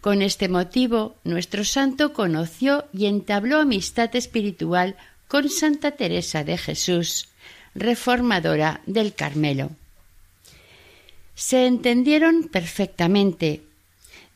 Con 0.00 0.22
este 0.22 0.48
motivo, 0.48 1.14
nuestro 1.22 1.64
santo 1.64 2.12
conoció 2.12 2.86
y 2.92 3.06
entabló 3.06 3.60
amistad 3.60 4.14
espiritual 4.16 4.96
con 5.28 5.48
Santa 5.48 5.92
Teresa 5.92 6.44
de 6.44 6.58
Jesús, 6.58 7.28
reformadora 7.74 8.80
del 8.86 9.14
Carmelo. 9.14 9.70
Se 11.34 11.66
entendieron 11.66 12.48
perfectamente, 12.48 13.62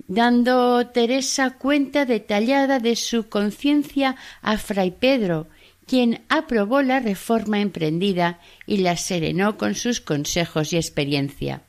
dando 0.09 0.87
Teresa 0.89 1.51
cuenta 1.59 2.05
detallada 2.05 2.79
de 2.79 2.97
su 2.97 3.29
conciencia 3.29 4.17
a 4.43 4.59
Fray 4.59 4.93
Pedro, 4.93 5.49
quien 5.87 6.25
aprobó 6.29 6.83
la 6.83 7.01
reforma 7.01 7.61
emprendida 7.61 8.41
y 8.67 8.79
la 8.79 8.97
serenó 8.97 9.57
con 9.57 9.75
sus 9.75 10.01
consejos 10.01 10.73
y 10.73 10.77
experiencia. 10.77 11.63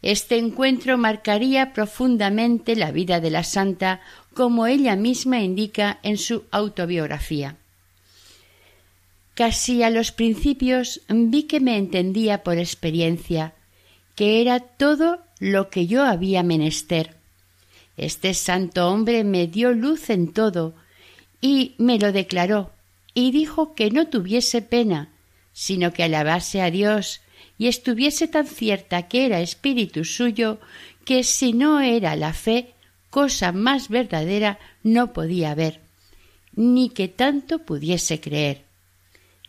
Este 0.00 0.38
encuentro 0.38 0.96
marcaría 0.96 1.72
profundamente 1.72 2.76
la 2.76 2.92
vida 2.92 3.20
de 3.20 3.30
la 3.30 3.42
santa, 3.42 4.00
como 4.32 4.66
ella 4.66 4.94
misma 4.94 5.40
indica 5.40 5.98
en 6.02 6.18
su 6.18 6.44
autobiografía. 6.50 7.56
Casi 9.34 9.82
a 9.82 9.90
los 9.90 10.12
principios 10.12 11.00
vi 11.08 11.44
que 11.44 11.60
me 11.60 11.76
entendía 11.76 12.42
por 12.42 12.58
experiencia, 12.58 13.54
que 14.14 14.40
era 14.40 14.60
todo 14.60 15.20
lo 15.38 15.70
que 15.70 15.86
yo 15.86 16.04
había 16.04 16.42
menester. 16.42 17.16
Este 17.96 18.34
santo 18.34 18.88
hombre 18.88 19.24
me 19.24 19.46
dio 19.46 19.72
luz 19.72 20.10
en 20.10 20.32
todo 20.32 20.74
y 21.40 21.74
me 21.78 21.98
lo 21.98 22.12
declaró, 22.12 22.72
y 23.14 23.30
dijo 23.30 23.74
que 23.74 23.90
no 23.90 24.08
tuviese 24.08 24.62
pena, 24.62 25.10
sino 25.52 25.92
que 25.92 26.04
alabase 26.04 26.62
a 26.62 26.70
Dios 26.70 27.20
y 27.58 27.66
estuviese 27.66 28.28
tan 28.28 28.46
cierta 28.46 29.08
que 29.08 29.26
era 29.26 29.40
espíritu 29.40 30.04
suyo, 30.04 30.60
que 31.04 31.24
si 31.24 31.52
no 31.52 31.80
era 31.80 32.14
la 32.14 32.32
fe, 32.32 32.74
cosa 33.10 33.52
más 33.52 33.88
verdadera 33.88 34.58
no 34.82 35.12
podía 35.12 35.50
haber, 35.50 35.80
ni 36.54 36.90
que 36.90 37.08
tanto 37.08 37.60
pudiese 37.60 38.20
creer. 38.20 38.62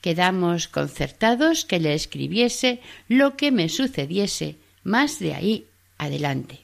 Quedamos 0.02 0.68
concertados 0.68 1.66
que 1.66 1.80
le 1.80 1.94
escribiese 1.94 2.80
lo 3.08 3.36
que 3.36 3.52
me 3.52 3.70
sucediese, 3.70 4.56
más 4.84 5.20
de 5.20 5.36
ahí 5.36 5.69
adelante. 6.00 6.62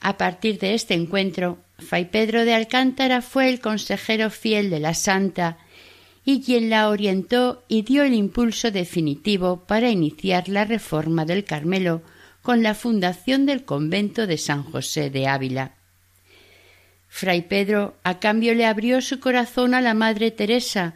A 0.00 0.18
partir 0.18 0.58
de 0.58 0.74
este 0.74 0.94
encuentro, 0.94 1.58
Fray 1.78 2.06
Pedro 2.06 2.44
de 2.44 2.54
Alcántara 2.54 3.22
fue 3.22 3.48
el 3.48 3.60
consejero 3.60 4.30
fiel 4.30 4.68
de 4.68 4.80
la 4.80 4.94
Santa 4.94 5.58
y 6.24 6.42
quien 6.42 6.70
la 6.70 6.88
orientó 6.88 7.64
y 7.68 7.82
dio 7.82 8.02
el 8.02 8.14
impulso 8.14 8.70
definitivo 8.70 9.64
para 9.66 9.90
iniciar 9.90 10.48
la 10.48 10.64
reforma 10.64 11.24
del 11.24 11.44
Carmelo 11.44 12.02
con 12.42 12.62
la 12.62 12.74
fundación 12.74 13.46
del 13.46 13.64
convento 13.64 14.26
de 14.26 14.38
San 14.38 14.62
José 14.62 15.10
de 15.10 15.26
Ávila. 15.26 15.74
Fray 17.08 17.42
Pedro 17.42 17.96
a 18.04 18.20
cambio 18.20 18.54
le 18.54 18.66
abrió 18.66 19.00
su 19.00 19.20
corazón 19.20 19.74
a 19.74 19.80
la 19.80 19.94
Madre 19.94 20.30
Teresa, 20.30 20.94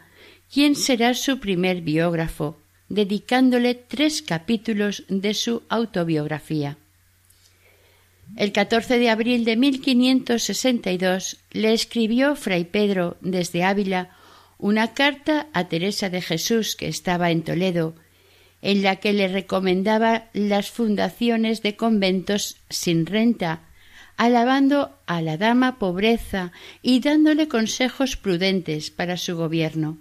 quien 0.51 0.75
será 0.75 1.13
su 1.13 1.39
primer 1.39 1.81
biógrafo, 1.81 2.57
dedicándole 2.89 3.75
tres 3.75 4.21
capítulos 4.21 5.03
de 5.09 5.33
su 5.33 5.63
autobiografía. 5.69 6.77
El 8.35 8.51
14 8.51 8.97
de 8.99 9.09
abril 9.09 9.45
de 9.45 9.55
1562 9.55 11.37
le 11.51 11.73
escribió 11.73 12.35
Fray 12.35 12.65
Pedro 12.65 13.17
desde 13.21 13.63
Ávila 13.63 14.09
una 14.57 14.93
carta 14.93 15.47
a 15.53 15.67
Teresa 15.67 16.09
de 16.09 16.21
Jesús 16.21 16.75
que 16.75 16.87
estaba 16.87 17.31
en 17.31 17.43
Toledo, 17.43 17.95
en 18.61 18.83
la 18.83 18.95
que 18.97 19.13
le 19.13 19.27
recomendaba 19.27 20.25
las 20.33 20.71
fundaciones 20.71 21.61
de 21.61 21.75
conventos 21.75 22.57
sin 22.69 23.05
renta, 23.05 23.61
alabando 24.17 24.97
a 25.05 25.21
la 25.21 25.37
dama 25.37 25.77
pobreza 25.77 26.51
y 26.81 26.99
dándole 26.99 27.47
consejos 27.47 28.15
prudentes 28.15 28.89
para 28.89 29.17
su 29.17 29.35
gobierno. 29.35 29.97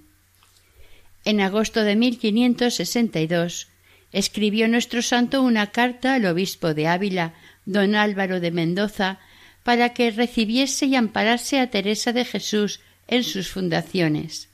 En 1.24 1.40
agosto 1.40 1.84
de 1.84 1.96
1562 1.96 3.68
escribió 4.12 4.68
nuestro 4.68 5.02
santo 5.02 5.42
una 5.42 5.68
carta 5.68 6.14
al 6.14 6.26
obispo 6.26 6.74
de 6.74 6.86
Ávila, 6.86 7.34
don 7.64 7.94
Álvaro 7.94 8.40
de 8.40 8.50
Mendoza, 8.50 9.18
para 9.62 9.94
que 9.94 10.10
recibiese 10.10 10.86
y 10.86 10.94
amparase 10.94 11.58
a 11.58 11.70
Teresa 11.70 12.12
de 12.12 12.24
Jesús 12.24 12.80
en 13.08 13.24
sus 13.24 13.48
fundaciones. 13.48 14.48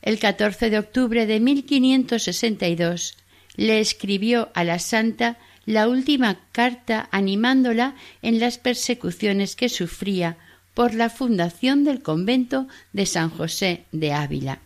El 0.00 0.18
14 0.18 0.70
de 0.70 0.78
octubre 0.78 1.26
de 1.26 1.38
1562 1.38 3.16
le 3.56 3.80
escribió 3.80 4.50
a 4.54 4.64
la 4.64 4.78
santa 4.78 5.36
la 5.66 5.88
última 5.88 6.40
carta 6.52 7.08
animándola 7.12 7.94
en 8.22 8.40
las 8.40 8.56
persecuciones 8.56 9.54
que 9.54 9.68
sufría 9.68 10.38
por 10.72 10.94
la 10.94 11.10
fundación 11.10 11.84
del 11.84 12.00
convento 12.00 12.68
de 12.92 13.04
San 13.04 13.28
José 13.28 13.84
de 13.92 14.12
Ávila. 14.12 14.60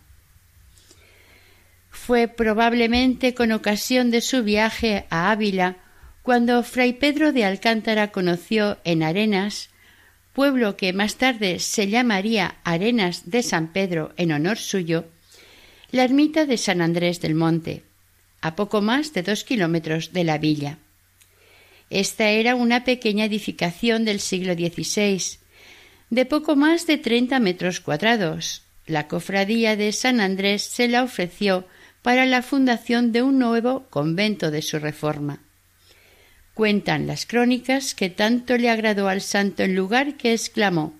Fue 2.05 2.27
probablemente 2.27 3.33
con 3.33 3.53
ocasión 3.53 4.11
de 4.11 4.19
su 4.19 4.43
viaje 4.43 5.05
a 5.09 5.31
Ávila 5.31 5.77
cuando 6.21 6.61
Fray 6.61 6.91
Pedro 6.91 7.31
de 7.31 7.45
Alcántara 7.45 8.11
conoció 8.11 8.77
en 8.83 9.03
Arenas, 9.03 9.69
pueblo 10.33 10.75
que 10.75 10.91
más 10.91 11.15
tarde 11.15 11.59
se 11.59 11.87
llamaría 11.87 12.55
Arenas 12.65 13.29
de 13.31 13.41
San 13.41 13.71
Pedro 13.71 14.11
en 14.17 14.33
honor 14.33 14.57
suyo, 14.57 15.05
la 15.91 16.03
ermita 16.03 16.45
de 16.45 16.57
San 16.57 16.81
Andrés 16.81 17.21
del 17.21 17.35
Monte, 17.35 17.83
a 18.41 18.57
poco 18.57 18.81
más 18.81 19.13
de 19.13 19.23
dos 19.23 19.45
kilómetros 19.45 20.11
de 20.11 20.25
la 20.25 20.37
villa. 20.37 20.79
Esta 21.89 22.31
era 22.31 22.55
una 22.55 22.83
pequeña 22.83 23.23
edificación 23.23 24.03
del 24.03 24.19
siglo 24.19 24.55
XVI, 24.55 25.37
de 26.09 26.25
poco 26.25 26.57
más 26.57 26.85
de 26.85 26.97
treinta 26.97 27.39
metros 27.39 27.79
cuadrados. 27.79 28.63
La 28.85 29.07
cofradía 29.07 29.77
de 29.77 29.93
San 29.93 30.19
Andrés 30.19 30.63
se 30.63 30.89
la 30.89 31.03
ofreció 31.03 31.65
para 32.03 32.27
la 32.27 32.43
fundación 32.43 33.11
de 33.11 33.23
un 33.23 33.39
nuevo 33.39 33.87
convento 33.89 34.51
de 34.51 34.61
su 34.61 34.77
reforma. 34.77 35.39
Cuentan 36.53 37.07
las 37.07 37.25
crónicas 37.25 37.95
que 37.95 38.11
tanto 38.11 38.57
le 38.57 38.69
agradó 38.69 39.07
al 39.07 39.21
santo 39.21 39.63
el 39.63 39.73
lugar 39.73 40.17
que 40.17 40.33
exclamó 40.33 40.93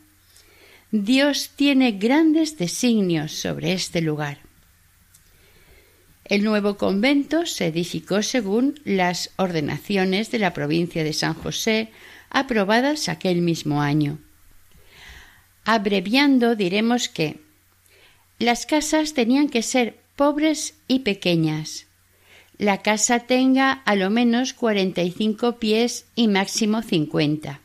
Dios 0.95 1.50
tiene 1.55 1.93
grandes 1.93 2.60
designios 2.60 3.31
sobre 3.31 3.74
este 3.74 4.00
lugar. 4.00 4.38
El 6.24 6.43
nuevo 6.43 6.77
convento 6.77 7.48
se 7.48 7.65
edificó 7.65 8.22
según 8.22 8.79
las 8.86 9.31
ordenaciones 9.38 10.29
de 10.29 10.38
la 10.38 10.53
provincia 10.53 11.03
de 11.03 11.13
San 11.13 11.33
José 11.33 11.89
aprobadas 12.29 13.10
aquel 13.10 13.41
mismo 13.41 13.81
año. 13.81 14.19
Abreviando 15.65 16.55
diremos 16.55 17.10
que 17.10 17.39
las 18.38 18.67
casas 18.67 19.15
tenían 19.15 19.50
que 19.50 19.63
ser 19.63 20.02
pobres 20.24 20.75
y 20.88 21.00
pequeñas, 21.00 21.86
la 22.58 22.77
casa 22.77 23.20
tenga 23.20 23.74
a 23.74 23.94
lo 23.98 24.10
menos 24.10 24.53
cuarenta 24.53 25.01
y 25.01 25.12
cinco 25.12 25.60
pies 25.60 26.06
y 26.15 26.30
máximo 26.30 26.82
cincuenta. 26.82 27.60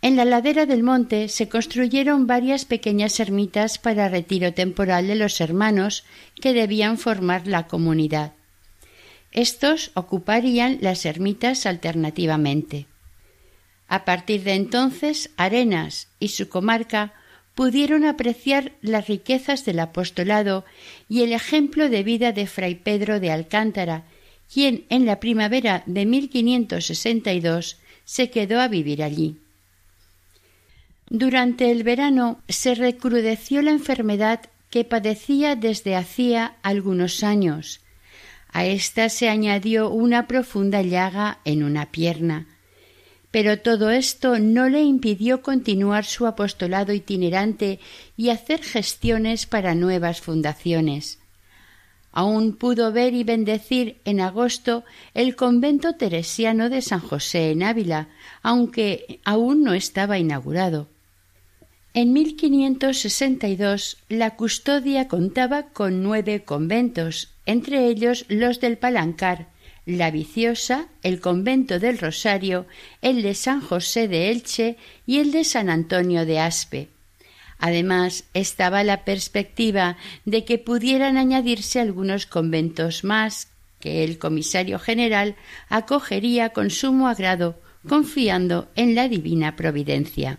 En 0.00 0.14
la 0.14 0.24
ladera 0.24 0.64
del 0.64 0.84
monte 0.84 1.28
se 1.28 1.48
construyeron 1.48 2.28
varias 2.28 2.64
pequeñas 2.66 3.18
ermitas 3.18 3.78
para 3.78 4.08
retiro 4.08 4.54
temporal 4.54 5.08
de 5.08 5.16
los 5.16 5.40
hermanos 5.40 6.04
que 6.40 6.52
debían 6.52 6.98
formar 6.98 7.48
la 7.48 7.66
comunidad. 7.66 8.34
Estos 9.32 9.90
ocuparían 9.94 10.78
las 10.82 11.04
ermitas 11.04 11.66
alternativamente. 11.66 12.86
A 13.88 14.04
partir 14.04 14.44
de 14.44 14.54
entonces, 14.54 15.30
Arenas 15.36 16.06
y 16.20 16.28
su 16.28 16.48
comarca 16.48 17.12
pudieron 17.54 18.04
apreciar 18.04 18.72
las 18.80 19.08
riquezas 19.08 19.64
del 19.64 19.80
apostolado 19.80 20.64
y 21.08 21.22
el 21.22 21.32
ejemplo 21.32 21.88
de 21.88 22.02
vida 22.02 22.32
de 22.32 22.46
Fray 22.46 22.76
Pedro 22.76 23.20
de 23.20 23.30
Alcántara, 23.30 24.04
quien 24.52 24.84
en 24.88 25.06
la 25.06 25.20
primavera 25.20 25.82
de 25.86 26.06
1562 26.06 27.78
se 28.04 28.30
quedó 28.30 28.60
a 28.60 28.68
vivir 28.68 29.02
allí. 29.02 29.36
Durante 31.08 31.70
el 31.70 31.82
verano 31.82 32.40
se 32.48 32.74
recrudeció 32.74 33.60
la 33.60 33.70
enfermedad 33.70 34.40
que 34.70 34.84
padecía 34.84 35.56
desde 35.56 35.94
hacía 35.94 36.56
algunos 36.62 37.22
años. 37.22 37.80
A 38.48 38.64
ésta 38.64 39.10
se 39.10 39.28
añadió 39.28 39.90
una 39.90 40.26
profunda 40.26 40.80
llaga 40.80 41.40
en 41.44 41.62
una 41.62 41.90
pierna, 41.90 42.46
pero 43.32 43.58
todo 43.58 43.90
esto 43.90 44.38
no 44.38 44.68
le 44.68 44.82
impidió 44.82 45.42
continuar 45.42 46.04
su 46.04 46.26
apostolado 46.26 46.92
itinerante 46.92 47.80
y 48.16 48.28
hacer 48.28 48.62
gestiones 48.62 49.46
para 49.46 49.74
nuevas 49.74 50.20
fundaciones. 50.20 51.18
Aún 52.12 52.56
pudo 52.56 52.92
ver 52.92 53.14
y 53.14 53.24
bendecir 53.24 53.96
en 54.04 54.20
agosto 54.20 54.84
el 55.14 55.34
convento 55.34 55.94
teresiano 55.94 56.68
de 56.68 56.82
San 56.82 57.00
José 57.00 57.50
en 57.50 57.62
Ávila, 57.62 58.08
aunque 58.42 59.20
aún 59.24 59.64
no 59.64 59.72
estaba 59.72 60.18
inaugurado. 60.18 60.88
En 61.94 62.12
1562 62.12 63.96
la 64.10 64.36
custodia 64.36 65.08
contaba 65.08 65.68
con 65.70 66.02
nueve 66.02 66.44
conventos, 66.44 67.30
entre 67.46 67.86
ellos 67.86 68.26
los 68.28 68.60
del 68.60 68.76
Palancar, 68.76 69.51
la 69.84 70.10
Viciosa, 70.10 70.88
el 71.02 71.20
convento 71.20 71.78
del 71.78 71.98
Rosario, 71.98 72.66
el 73.00 73.22
de 73.22 73.34
San 73.34 73.60
José 73.60 74.08
de 74.08 74.30
Elche 74.30 74.76
y 75.06 75.18
el 75.18 75.32
de 75.32 75.44
San 75.44 75.68
Antonio 75.70 76.24
de 76.24 76.38
Aspe. 76.38 76.88
Además, 77.58 78.24
estaba 78.34 78.82
la 78.82 79.04
perspectiva 79.04 79.96
de 80.24 80.44
que 80.44 80.58
pudieran 80.58 81.16
añadirse 81.16 81.80
algunos 81.80 82.26
conventos 82.26 83.04
más 83.04 83.48
que 83.78 84.04
el 84.04 84.18
comisario 84.18 84.78
general 84.78 85.36
acogería 85.68 86.50
con 86.50 86.70
sumo 86.70 87.08
agrado, 87.08 87.60
confiando 87.88 88.68
en 88.76 88.94
la 88.94 89.08
divina 89.08 89.56
providencia. 89.56 90.38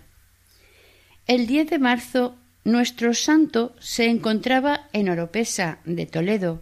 El 1.27 1.47
10 1.47 1.69
de 1.69 1.79
marzo, 1.79 2.35
nuestro 2.63 3.13
santo 3.13 3.75
se 3.79 4.07
encontraba 4.07 4.87
en 4.93 5.09
Oropesa 5.09 5.79
de 5.85 6.05
Toledo, 6.05 6.61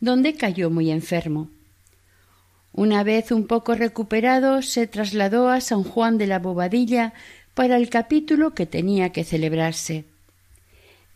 donde 0.00 0.34
cayó 0.34 0.70
muy 0.70 0.90
enfermo. 0.90 1.50
Una 2.78 3.02
vez 3.02 3.32
un 3.32 3.48
poco 3.48 3.74
recuperado, 3.74 4.62
se 4.62 4.86
trasladó 4.86 5.48
a 5.48 5.60
San 5.60 5.82
Juan 5.82 6.16
de 6.16 6.28
la 6.28 6.38
Bobadilla 6.38 7.12
para 7.54 7.76
el 7.76 7.90
capítulo 7.90 8.54
que 8.54 8.66
tenía 8.66 9.10
que 9.10 9.24
celebrarse. 9.24 10.04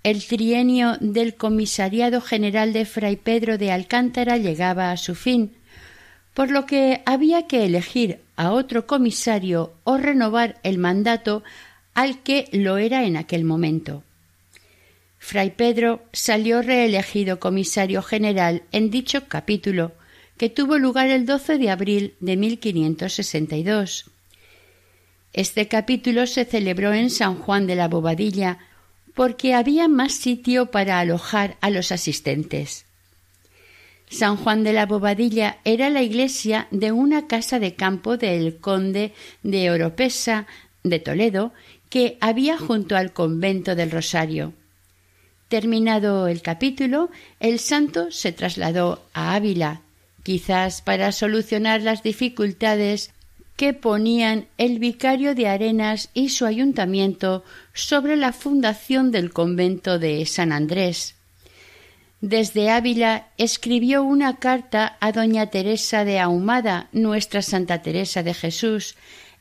El 0.02 0.26
trienio 0.26 0.96
del 0.98 1.36
Comisariado 1.36 2.20
General 2.20 2.72
de 2.72 2.84
Fray 2.84 3.14
Pedro 3.14 3.58
de 3.58 3.70
Alcántara 3.70 4.38
llegaba 4.38 4.90
a 4.90 4.96
su 4.96 5.14
fin, 5.14 5.52
por 6.34 6.50
lo 6.50 6.66
que 6.66 7.00
había 7.06 7.46
que 7.46 7.64
elegir 7.64 8.18
a 8.34 8.50
otro 8.50 8.88
comisario 8.88 9.72
o 9.84 9.98
renovar 9.98 10.58
el 10.64 10.78
mandato 10.78 11.44
al 11.94 12.24
que 12.24 12.48
lo 12.50 12.76
era 12.76 13.04
en 13.04 13.16
aquel 13.16 13.44
momento. 13.44 14.02
Fray 15.20 15.50
Pedro 15.50 16.02
salió 16.12 16.60
reelegido 16.60 17.38
comisario 17.38 18.02
general 18.02 18.64
en 18.72 18.90
dicho 18.90 19.28
capítulo, 19.28 19.92
que 20.42 20.50
tuvo 20.50 20.76
lugar 20.76 21.08
el 21.08 21.24
12 21.24 21.56
de 21.56 21.70
abril 21.70 22.14
de 22.18 22.36
1562. 22.36 24.10
Este 25.32 25.68
capítulo 25.68 26.26
se 26.26 26.44
celebró 26.44 26.92
en 26.92 27.10
San 27.10 27.36
Juan 27.36 27.68
de 27.68 27.76
la 27.76 27.86
Bobadilla 27.86 28.58
porque 29.14 29.54
había 29.54 29.86
más 29.86 30.14
sitio 30.14 30.72
para 30.72 30.98
alojar 30.98 31.56
a 31.60 31.70
los 31.70 31.92
asistentes. 31.92 32.86
San 34.10 34.36
Juan 34.36 34.64
de 34.64 34.72
la 34.72 34.84
Bobadilla 34.84 35.58
era 35.64 35.90
la 35.90 36.02
iglesia 36.02 36.66
de 36.72 36.90
una 36.90 37.28
casa 37.28 37.60
de 37.60 37.76
campo 37.76 38.16
del 38.16 38.56
conde 38.56 39.12
de 39.44 39.70
Oropesa 39.70 40.48
de 40.82 40.98
Toledo 40.98 41.52
que 41.88 42.18
había 42.20 42.58
junto 42.58 42.96
al 42.96 43.12
convento 43.12 43.76
del 43.76 43.92
Rosario. 43.92 44.54
Terminado 45.46 46.26
el 46.26 46.42
capítulo, 46.42 47.10
el 47.38 47.60
santo 47.60 48.10
se 48.10 48.32
trasladó 48.32 49.04
a 49.12 49.36
Ávila, 49.36 49.82
quizás 50.22 50.82
para 50.82 51.12
solucionar 51.12 51.82
las 51.82 52.02
dificultades 52.02 53.12
que 53.56 53.72
ponían 53.72 54.46
el 54.58 54.78
vicario 54.78 55.34
de 55.34 55.48
Arenas 55.48 56.10
y 56.14 56.30
su 56.30 56.46
ayuntamiento 56.46 57.44
sobre 57.72 58.16
la 58.16 58.32
fundación 58.32 59.10
del 59.10 59.32
convento 59.32 59.98
de 59.98 60.24
San 60.26 60.52
Andrés. 60.52 61.16
Desde 62.20 62.70
Ávila 62.70 63.28
escribió 63.36 64.04
una 64.04 64.36
carta 64.36 64.96
a 65.00 65.12
doña 65.12 65.46
Teresa 65.46 66.04
de 66.04 66.20
Ahumada, 66.20 66.88
nuestra 66.92 67.42
Santa 67.42 67.82
Teresa 67.82 68.22
de 68.22 68.32
Jesús, 68.32 68.94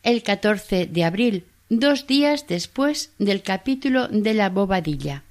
el 0.03 0.23
14 0.23 0.87
de 0.87 1.03
abril, 1.03 1.45
dos 1.69 2.07
días 2.07 2.47
después 2.47 3.11
del 3.19 3.43
capítulo 3.43 4.07
de 4.07 4.33
la 4.33 4.49
Bobadilla. 4.49 5.23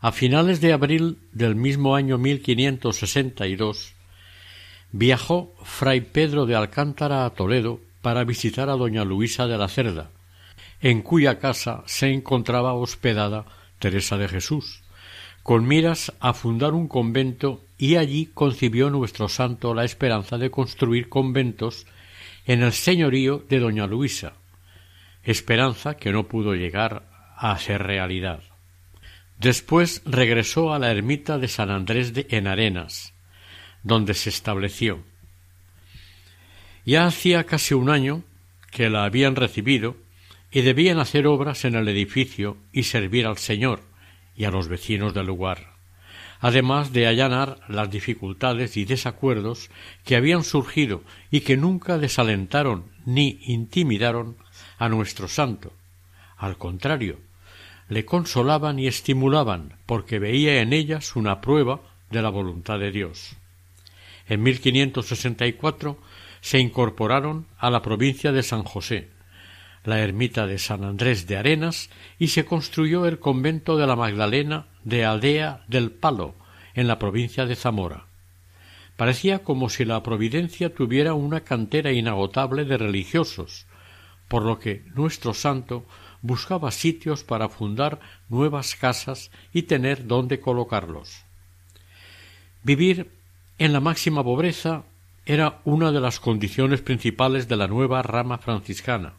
A 0.00 0.12
finales 0.12 0.60
de 0.60 0.72
abril 0.72 1.18
del 1.32 1.56
mismo 1.56 1.94
año 1.94 2.18
1562, 2.18 3.95
viajó 4.98 5.52
fray 5.62 6.00
Pedro 6.00 6.46
de 6.46 6.54
Alcántara 6.54 7.26
a 7.26 7.30
Toledo 7.30 7.80
para 8.00 8.24
visitar 8.24 8.70
a 8.70 8.76
doña 8.76 9.04
Luisa 9.04 9.46
de 9.46 9.58
la 9.58 9.68
Cerda, 9.68 10.10
en 10.80 11.02
cuya 11.02 11.38
casa 11.38 11.82
se 11.86 12.12
encontraba 12.12 12.72
hospedada 12.72 13.44
Teresa 13.78 14.16
de 14.16 14.28
Jesús, 14.28 14.82
con 15.42 15.66
miras 15.66 16.12
a 16.18 16.32
fundar 16.32 16.72
un 16.72 16.88
convento 16.88 17.62
y 17.76 17.96
allí 17.96 18.30
concibió 18.32 18.88
nuestro 18.88 19.28
santo 19.28 19.74
la 19.74 19.84
esperanza 19.84 20.38
de 20.38 20.50
construir 20.50 21.10
conventos 21.10 21.86
en 22.46 22.62
el 22.62 22.72
señorío 22.72 23.44
de 23.48 23.58
doña 23.58 23.86
Luisa, 23.86 24.32
esperanza 25.22 25.96
que 25.96 26.10
no 26.10 26.26
pudo 26.26 26.54
llegar 26.54 27.06
a 27.36 27.58
ser 27.58 27.82
realidad. 27.82 28.40
Después 29.38 30.00
regresó 30.06 30.72
a 30.72 30.78
la 30.78 30.90
ermita 30.90 31.36
de 31.36 31.48
San 31.48 31.70
Andrés 31.70 32.14
de 32.14 32.26
en 32.30 32.46
Arenas, 32.46 33.12
donde 33.86 34.14
se 34.14 34.30
estableció. 34.30 34.98
Ya 36.84 37.06
hacía 37.06 37.44
casi 37.44 37.74
un 37.74 37.88
año 37.88 38.24
que 38.72 38.90
la 38.90 39.04
habían 39.04 39.36
recibido 39.36 39.96
y 40.50 40.62
debían 40.62 40.98
hacer 40.98 41.26
obras 41.28 41.64
en 41.64 41.76
el 41.76 41.88
edificio 41.88 42.56
y 42.72 42.82
servir 42.82 43.26
al 43.26 43.38
Señor 43.38 43.82
y 44.36 44.44
a 44.44 44.50
los 44.50 44.66
vecinos 44.66 45.14
del 45.14 45.26
lugar, 45.26 45.74
además 46.40 46.92
de 46.92 47.06
allanar 47.06 47.60
las 47.68 47.88
dificultades 47.88 48.76
y 48.76 48.84
desacuerdos 48.84 49.70
que 50.04 50.16
habían 50.16 50.42
surgido 50.42 51.02
y 51.30 51.40
que 51.42 51.56
nunca 51.56 51.96
desalentaron 51.96 52.86
ni 53.04 53.38
intimidaron 53.42 54.36
a 54.78 54.88
nuestro 54.88 55.28
santo. 55.28 55.72
Al 56.36 56.58
contrario, 56.58 57.20
le 57.88 58.04
consolaban 58.04 58.80
y 58.80 58.88
estimulaban 58.88 59.78
porque 59.86 60.18
veía 60.18 60.60
en 60.60 60.72
ellas 60.72 61.14
una 61.14 61.40
prueba 61.40 61.80
de 62.10 62.20
la 62.20 62.30
voluntad 62.30 62.80
de 62.80 62.90
Dios. 62.90 63.36
En 64.28 64.42
1564 64.42 65.98
se 66.40 66.58
incorporaron 66.58 67.46
a 67.58 67.70
la 67.70 67.82
provincia 67.82 68.32
de 68.32 68.42
San 68.42 68.64
José, 68.64 69.10
la 69.84 70.00
ermita 70.00 70.46
de 70.46 70.58
San 70.58 70.84
Andrés 70.84 71.26
de 71.26 71.36
Arenas 71.36 71.90
y 72.18 72.28
se 72.28 72.44
construyó 72.44 73.06
el 73.06 73.18
convento 73.18 73.76
de 73.76 73.86
la 73.86 73.96
Magdalena 73.96 74.66
de 74.84 75.04
Aldea 75.04 75.64
del 75.68 75.90
Palo, 75.90 76.34
en 76.74 76.86
la 76.86 76.98
provincia 76.98 77.46
de 77.46 77.56
Zamora. 77.56 78.06
Parecía 78.96 79.40
como 79.40 79.68
si 79.68 79.84
la 79.84 80.02
providencia 80.02 80.74
tuviera 80.74 81.14
una 81.14 81.40
cantera 81.40 81.92
inagotable 81.92 82.64
de 82.64 82.78
religiosos, 82.78 83.66
por 84.28 84.42
lo 84.42 84.58
que 84.58 84.84
nuestro 84.94 85.34
santo 85.34 85.86
buscaba 86.22 86.70
sitios 86.70 87.24
para 87.24 87.48
fundar 87.48 88.00
nuevas 88.28 88.74
casas 88.74 89.30
y 89.52 89.62
tener 89.62 90.06
dónde 90.06 90.40
colocarlos. 90.40 91.24
Vivir 92.62 93.15
en 93.58 93.72
la 93.72 93.80
máxima 93.80 94.22
pobreza 94.22 94.84
era 95.24 95.60
una 95.64 95.90
de 95.92 96.00
las 96.00 96.20
condiciones 96.20 96.82
principales 96.82 97.48
de 97.48 97.56
la 97.56 97.66
nueva 97.66 98.02
rama 98.02 98.38
franciscana. 98.38 99.14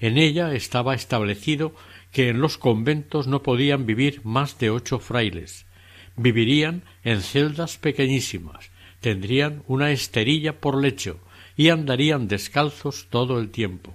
En 0.00 0.18
ella 0.18 0.52
estaba 0.54 0.94
establecido 0.94 1.74
que 2.12 2.28
en 2.28 2.40
los 2.40 2.58
conventos 2.58 3.26
no 3.26 3.42
podían 3.42 3.86
vivir 3.86 4.20
más 4.24 4.58
de 4.58 4.70
ocho 4.70 4.98
frailes. 4.98 5.66
Vivirían 6.16 6.82
en 7.04 7.20
celdas 7.20 7.76
pequeñísimas, 7.76 8.70
tendrían 9.00 9.62
una 9.66 9.90
esterilla 9.90 10.60
por 10.60 10.80
lecho 10.80 11.18
y 11.56 11.68
andarían 11.68 12.28
descalzos 12.28 13.08
todo 13.10 13.38
el 13.38 13.50
tiempo. 13.50 13.94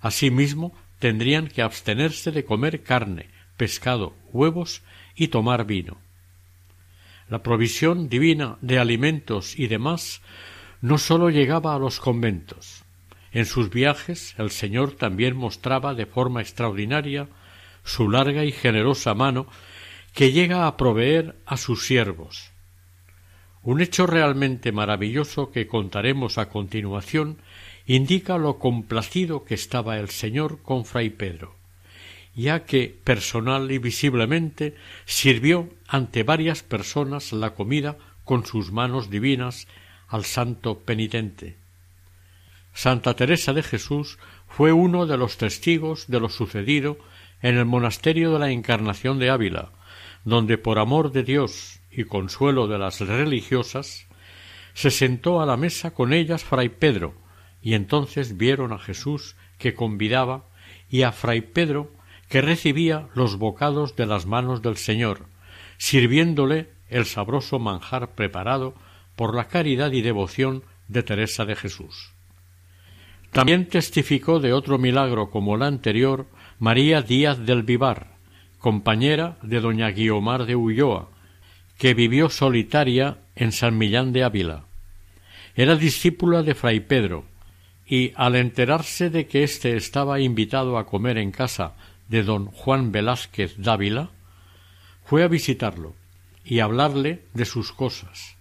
Asimismo, 0.00 0.74
tendrían 0.98 1.48
que 1.48 1.62
abstenerse 1.62 2.32
de 2.32 2.44
comer 2.44 2.82
carne, 2.82 3.28
pescado, 3.56 4.14
huevos 4.32 4.82
y 5.14 5.28
tomar 5.28 5.66
vino. 5.66 5.98
La 7.34 7.42
provisión 7.42 8.08
divina 8.08 8.58
de 8.60 8.78
alimentos 8.78 9.58
y 9.58 9.66
demás 9.66 10.22
no 10.80 10.98
sólo 10.98 11.30
llegaba 11.30 11.74
a 11.74 11.80
los 11.80 11.98
conventos. 11.98 12.84
En 13.32 13.44
sus 13.44 13.70
viajes 13.70 14.36
el 14.38 14.52
Señor 14.52 14.92
también 14.92 15.34
mostraba 15.36 15.94
de 15.94 16.06
forma 16.06 16.42
extraordinaria 16.42 17.26
su 17.82 18.08
larga 18.08 18.44
y 18.44 18.52
generosa 18.52 19.14
mano 19.14 19.48
que 20.12 20.30
llega 20.30 20.68
a 20.68 20.76
proveer 20.76 21.34
a 21.44 21.56
sus 21.56 21.84
siervos. 21.84 22.52
Un 23.64 23.80
hecho 23.80 24.06
realmente 24.06 24.70
maravilloso 24.70 25.50
que 25.50 25.66
contaremos 25.66 26.38
a 26.38 26.50
continuación 26.50 27.38
indica 27.84 28.38
lo 28.38 28.60
complacido 28.60 29.44
que 29.44 29.54
estaba 29.54 29.98
el 29.98 30.08
Señor 30.08 30.62
con 30.62 30.84
Fray 30.84 31.10
Pedro, 31.10 31.56
ya 32.34 32.64
que 32.64 32.98
personal 33.04 33.70
y 33.70 33.78
visiblemente 33.78 34.74
sirvió 35.04 35.68
ante 35.86 36.22
varias 36.22 36.62
personas 36.62 37.32
la 37.32 37.54
comida 37.54 37.96
con 38.24 38.44
sus 38.46 38.72
manos 38.72 39.10
divinas 39.10 39.68
al 40.08 40.24
santo 40.24 40.80
penitente. 40.80 41.56
Santa 42.72 43.14
Teresa 43.14 43.52
de 43.52 43.62
Jesús 43.62 44.18
fue 44.48 44.72
uno 44.72 45.06
de 45.06 45.16
los 45.16 45.36
testigos 45.36 46.06
de 46.08 46.20
lo 46.20 46.28
sucedido 46.28 46.98
en 47.40 47.56
el 47.56 47.66
monasterio 47.66 48.32
de 48.32 48.38
la 48.38 48.50
Encarnación 48.50 49.18
de 49.18 49.30
Ávila, 49.30 49.70
donde 50.24 50.58
por 50.58 50.78
amor 50.78 51.12
de 51.12 51.22
Dios 51.22 51.80
y 51.90 52.04
consuelo 52.04 52.66
de 52.66 52.78
las 52.78 53.00
religiosas, 53.00 54.06
se 54.72 54.90
sentó 54.90 55.40
a 55.40 55.46
la 55.46 55.56
mesa 55.56 55.92
con 55.92 56.12
ellas 56.12 56.42
fray 56.42 56.68
Pedro, 56.68 57.14
y 57.62 57.74
entonces 57.74 58.36
vieron 58.36 58.72
a 58.72 58.78
Jesús 58.78 59.36
que 59.58 59.74
convidaba 59.74 60.44
y 60.90 61.02
a 61.02 61.12
Fray 61.12 61.40
Pedro 61.40 61.90
que 62.34 62.42
recibía 62.42 63.06
los 63.14 63.38
bocados 63.38 63.94
de 63.94 64.06
las 64.06 64.26
manos 64.26 64.60
del 64.60 64.76
Señor, 64.76 65.26
sirviéndole 65.78 66.68
el 66.88 67.04
sabroso 67.04 67.60
manjar 67.60 68.16
preparado 68.16 68.74
por 69.14 69.36
la 69.36 69.46
caridad 69.46 69.92
y 69.92 70.02
devoción 70.02 70.64
de 70.88 71.04
Teresa 71.04 71.44
de 71.44 71.54
Jesús. 71.54 72.10
También 73.30 73.68
testificó 73.68 74.40
de 74.40 74.52
otro 74.52 74.78
milagro 74.78 75.30
como 75.30 75.56
la 75.56 75.68
anterior 75.68 76.26
María 76.58 77.02
Díaz 77.02 77.38
del 77.38 77.62
Vivar, 77.62 78.16
compañera 78.58 79.38
de 79.42 79.60
doña 79.60 79.92
Guiomar 79.92 80.44
de 80.44 80.56
Ulloa, 80.56 81.10
que 81.78 81.94
vivió 81.94 82.30
solitaria 82.30 83.18
en 83.36 83.52
San 83.52 83.78
Millán 83.78 84.12
de 84.12 84.24
Ávila. 84.24 84.64
Era 85.54 85.76
discípula 85.76 86.42
de 86.42 86.56
Fray 86.56 86.80
Pedro, 86.80 87.26
y 87.86 88.10
al 88.16 88.34
enterarse 88.34 89.08
de 89.08 89.28
que 89.28 89.44
éste 89.44 89.76
estaba 89.76 90.18
invitado 90.18 90.78
a 90.78 90.86
comer 90.86 91.16
en 91.18 91.30
casa 91.30 91.74
de 92.14 92.22
don 92.22 92.46
Juan 92.46 92.92
Velázquez 92.92 93.56
Dávila, 93.58 94.10
fue 95.04 95.24
a 95.24 95.28
visitarlo 95.28 95.96
y 96.44 96.60
hablarle 96.60 97.24
de 97.34 97.44
sus 97.44 97.72
cosas. 97.72 98.36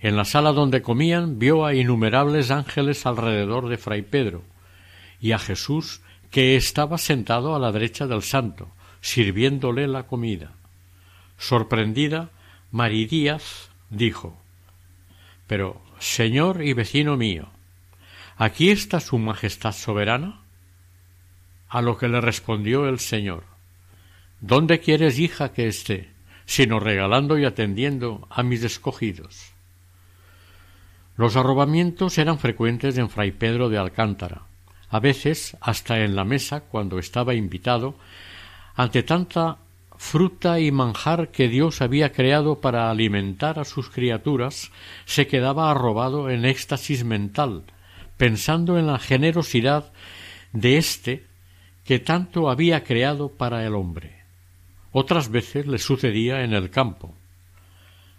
En 0.00 0.16
la 0.16 0.24
sala 0.24 0.50
donde 0.50 0.82
comían 0.82 1.38
vio 1.38 1.64
a 1.64 1.74
innumerables 1.74 2.50
ángeles 2.50 3.06
alrededor 3.06 3.68
de 3.68 3.78
fray 3.78 4.02
Pedro 4.02 4.42
y 5.20 5.30
a 5.30 5.38
Jesús 5.38 6.00
que 6.32 6.56
estaba 6.56 6.98
sentado 6.98 7.54
a 7.54 7.60
la 7.60 7.70
derecha 7.70 8.08
del 8.08 8.22
santo, 8.22 8.66
sirviéndole 9.00 9.86
la 9.86 10.08
comida. 10.08 10.50
Sorprendida, 11.38 12.30
Díaz 12.72 13.70
dijo 13.90 14.36
Pero, 15.46 15.80
señor 16.00 16.64
y 16.64 16.72
vecino 16.72 17.16
mío, 17.16 17.46
¿Aquí 18.36 18.70
está 18.70 18.98
su 18.98 19.18
Majestad 19.18 19.72
soberana? 19.72 20.40
A 21.68 21.82
lo 21.82 21.98
que 21.98 22.08
le 22.08 22.20
respondió 22.20 22.88
el 22.88 22.98
Señor 22.98 23.44
¿Dónde 24.40 24.80
quieres, 24.80 25.18
hija, 25.18 25.52
que 25.52 25.66
esté, 25.66 26.10
sino 26.44 26.78
regalando 26.78 27.38
y 27.38 27.44
atendiendo 27.44 28.26
a 28.30 28.42
mis 28.42 28.62
escogidos? 28.62 29.52
Los 31.16 31.36
arrobamientos 31.36 32.18
eran 32.18 32.38
frecuentes 32.38 32.98
en 32.98 33.08
Fray 33.08 33.32
Pedro 33.32 33.70
de 33.70 33.78
Alcántara, 33.78 34.42
a 34.90 35.00
veces 35.00 35.56
hasta 35.62 36.00
en 36.00 36.14
la 36.14 36.24
mesa 36.24 36.60
cuando 36.60 36.98
estaba 36.98 37.34
invitado, 37.34 37.96
ante 38.74 39.02
tanta 39.02 39.56
fruta 39.96 40.60
y 40.60 40.70
manjar 40.70 41.30
que 41.30 41.48
Dios 41.48 41.80
había 41.80 42.12
creado 42.12 42.60
para 42.60 42.90
alimentar 42.90 43.58
a 43.58 43.64
sus 43.64 43.88
criaturas, 43.88 44.70
se 45.06 45.26
quedaba 45.26 45.70
arrobado 45.70 46.28
en 46.28 46.44
éxtasis 46.44 47.04
mental, 47.04 47.64
pensando 48.18 48.78
en 48.78 48.86
la 48.86 48.98
generosidad 48.98 49.90
de 50.52 50.76
éste 50.76 51.24
que 51.86 52.00
tanto 52.00 52.50
había 52.50 52.82
creado 52.82 53.28
para 53.28 53.64
el 53.64 53.74
hombre. 53.74 54.16
Otras 54.92 55.30
veces 55.30 55.66
le 55.66 55.78
sucedía 55.78 56.42
en 56.42 56.52
el 56.52 56.70
campo. 56.70 57.14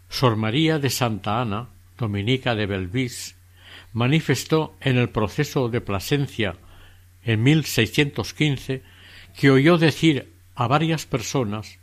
Sor 0.10 0.38
María 0.38 0.80
de 0.80 0.90
Santa 0.90 1.42
Ana, 1.42 1.68
dominica 1.98 2.56
de 2.56 2.66
Belvis, 2.66 3.36
manifestó 3.92 4.76
en 4.80 4.98
el 4.98 5.10
proceso 5.10 5.70
de 5.70 5.82
Plasencia 5.82 6.56
en 7.24 7.44
1615 7.44 8.84
que 9.38 9.52
oyó 9.52 9.78
decir 9.78 10.32
a 10.56 10.68
varias 10.68 11.06
personas 11.06 11.80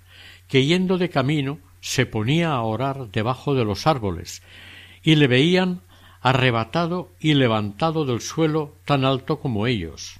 que 0.48 0.64
yendo 0.64 0.96
de 0.96 1.10
camino 1.10 1.58
se 1.80 2.06
ponía 2.06 2.52
a 2.52 2.62
orar 2.62 3.10
debajo 3.10 3.54
de 3.54 3.64
los 3.64 3.86
árboles 3.86 4.42
y 5.02 5.16
le 5.16 5.26
veían 5.26 5.82
arrebatado 6.22 7.12
y 7.20 7.34
levantado 7.34 8.06
del 8.06 8.22
suelo 8.22 8.74
tan 8.86 9.04
alto 9.04 9.38
como 9.38 9.66
ellos. 9.66 10.18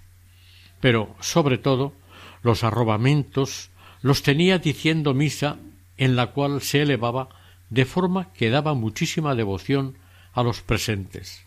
Pero, 0.84 1.16
sobre 1.18 1.56
todo, 1.56 1.94
los 2.42 2.62
arrobamientos 2.62 3.70
los 4.02 4.22
tenía 4.22 4.58
diciendo 4.58 5.14
misa 5.14 5.56
en 5.96 6.14
la 6.14 6.32
cual 6.32 6.60
se 6.60 6.82
elevaba 6.82 7.30
de 7.70 7.86
forma 7.86 8.34
que 8.34 8.50
daba 8.50 8.74
muchísima 8.74 9.34
devoción 9.34 9.96
a 10.34 10.42
los 10.42 10.60
presentes. 10.60 11.42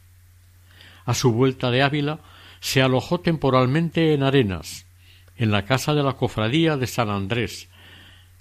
A 1.05 1.13
su 1.13 1.33
vuelta 1.33 1.69
de 1.69 1.83
Ávila 1.83 2.17
se 2.61 2.81
alojó 2.81 3.19
temporalmente 3.19 4.15
en 4.15 4.23
Arenas, 4.23 4.87
en 5.35 5.51
la 5.51 5.65
casa 5.65 5.93
de 5.93 6.01
la 6.01 6.13
cofradía 6.13 6.75
de 6.75 6.87
San 6.87 7.11
Andrés, 7.11 7.69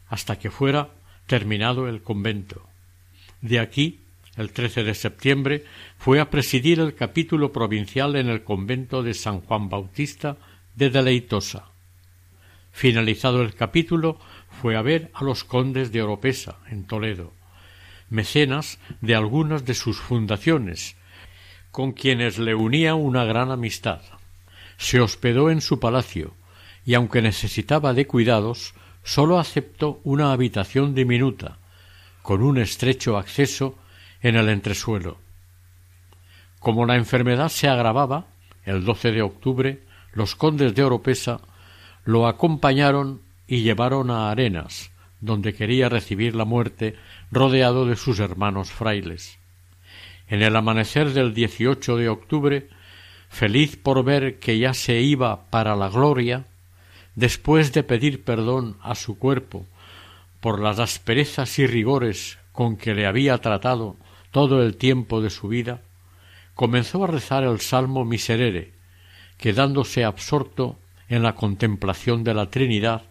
hasta 0.09 0.39
que 0.39 0.51
fuera 0.51 0.89
terminado 1.27 1.89
el 1.89 2.01
convento. 2.01 2.63
De 3.43 3.61
aquí 3.61 4.01
el 4.39 4.51
13 4.51 4.83
de 4.83 4.95
septiembre, 4.95 5.65
fue 5.99 6.21
a 6.21 6.31
presidir 6.31 6.81
el 6.81 6.95
capítulo 6.95 7.53
provincial 7.53 8.17
en 8.17 8.29
el 8.29 8.45
convento 8.45 9.03
de 9.03 9.13
San 9.13 9.43
Juan 9.43 9.69
Bautista 9.69 10.39
de 10.77 10.91
Deleitosa. 10.91 11.65
Finalizado 12.71 13.43
el 13.43 13.55
capítulo, 13.55 14.19
fue 14.61 14.77
a 14.77 14.83
ver 14.83 15.11
a 15.15 15.25
los 15.25 15.45
condes 15.45 15.91
de 15.91 16.03
Oropesa, 16.03 16.59
en 16.71 16.87
Toledo, 16.87 17.33
mecenas 18.11 18.79
de 19.01 19.15
algunas 19.15 19.65
de 19.65 19.75
sus 19.75 19.99
fundaciones, 19.99 20.97
con 21.71 21.93
quienes 21.93 22.39
le 22.39 22.55
unía 22.55 22.95
una 22.95 23.25
gran 23.25 23.51
amistad. 23.51 24.03
Se 24.77 25.01
hospedó 25.01 25.51
en 25.51 25.63
su 25.63 25.81
palacio, 25.81 26.35
y 26.85 26.95
aunque 26.95 27.23
necesitaba 27.23 27.95
de 27.95 28.07
cuidados, 28.07 28.75
sólo 29.03 29.39
aceptó 29.39 30.01
una 30.05 30.33
habitación 30.33 30.95
diminuta, 30.95 31.59
con 32.23 32.43
un 32.43 32.59
estrecho 32.59 33.17
acceso 33.17 33.79
en 34.21 34.37
el 34.37 34.49
entresuelo. 34.49 35.19
Como 36.61 36.85
la 36.85 36.97
enfermedad 36.97 37.49
se 37.49 37.69
agravaba, 37.69 38.27
el 38.65 38.85
12 38.85 39.13
de 39.13 39.23
octubre, 39.23 39.86
los 40.17 40.35
condes 40.35 40.75
de 40.75 40.83
Oropesa 40.83 41.41
lo 42.05 42.27
acompañaron 42.27 43.21
y 43.47 43.63
llevaron 43.63 44.11
a 44.11 44.31
Arenas, 44.31 44.91
donde 45.21 45.53
quería 45.53 45.91
recibir 45.91 46.35
la 46.35 46.47
muerte 46.47 46.97
rodeado 47.31 47.85
de 47.85 47.97
sus 47.97 48.19
hermanos 48.19 48.71
frailes. 48.71 49.39
En 50.27 50.43
el 50.43 50.57
amanecer 50.57 51.13
del 51.13 51.35
18 51.35 51.99
de 51.99 52.09
octubre, 52.09 52.69
feliz 53.29 53.77
por 53.77 54.03
ver 54.05 54.39
que 54.39 54.59
ya 54.59 54.73
se 54.73 55.03
iba 55.03 55.51
para 55.51 55.77
la 55.77 55.91
gloria, 55.91 56.47
después 57.15 57.75
de 57.75 57.83
pedir 57.83 58.25
perdón 58.25 58.79
a 58.83 58.95
su 58.95 59.19
cuerpo 59.19 59.67
por 60.41 60.61
las 60.61 60.79
asperezas 60.79 61.59
y 61.59 61.67
rigores 61.67 62.39
con 62.53 62.79
que 62.79 62.95
le 62.95 63.07
había 63.07 63.37
tratado 63.39 63.97
todo 64.31 64.63
el 64.63 64.77
tiempo 64.77 65.21
de 65.21 65.29
su 65.29 65.49
vida, 65.49 65.83
comenzó 66.55 67.05
a 67.05 67.09
rezar 67.09 67.45
el 67.45 67.61
Salmo 67.61 68.07
Miserere, 68.07 68.76
quedándose 69.39 70.05
absorto 70.05 70.79
en 71.09 71.23
la 71.23 71.35
contemplación 71.35 72.25
de 72.25 72.35
la 72.35 72.51
Trinidad 72.51 73.03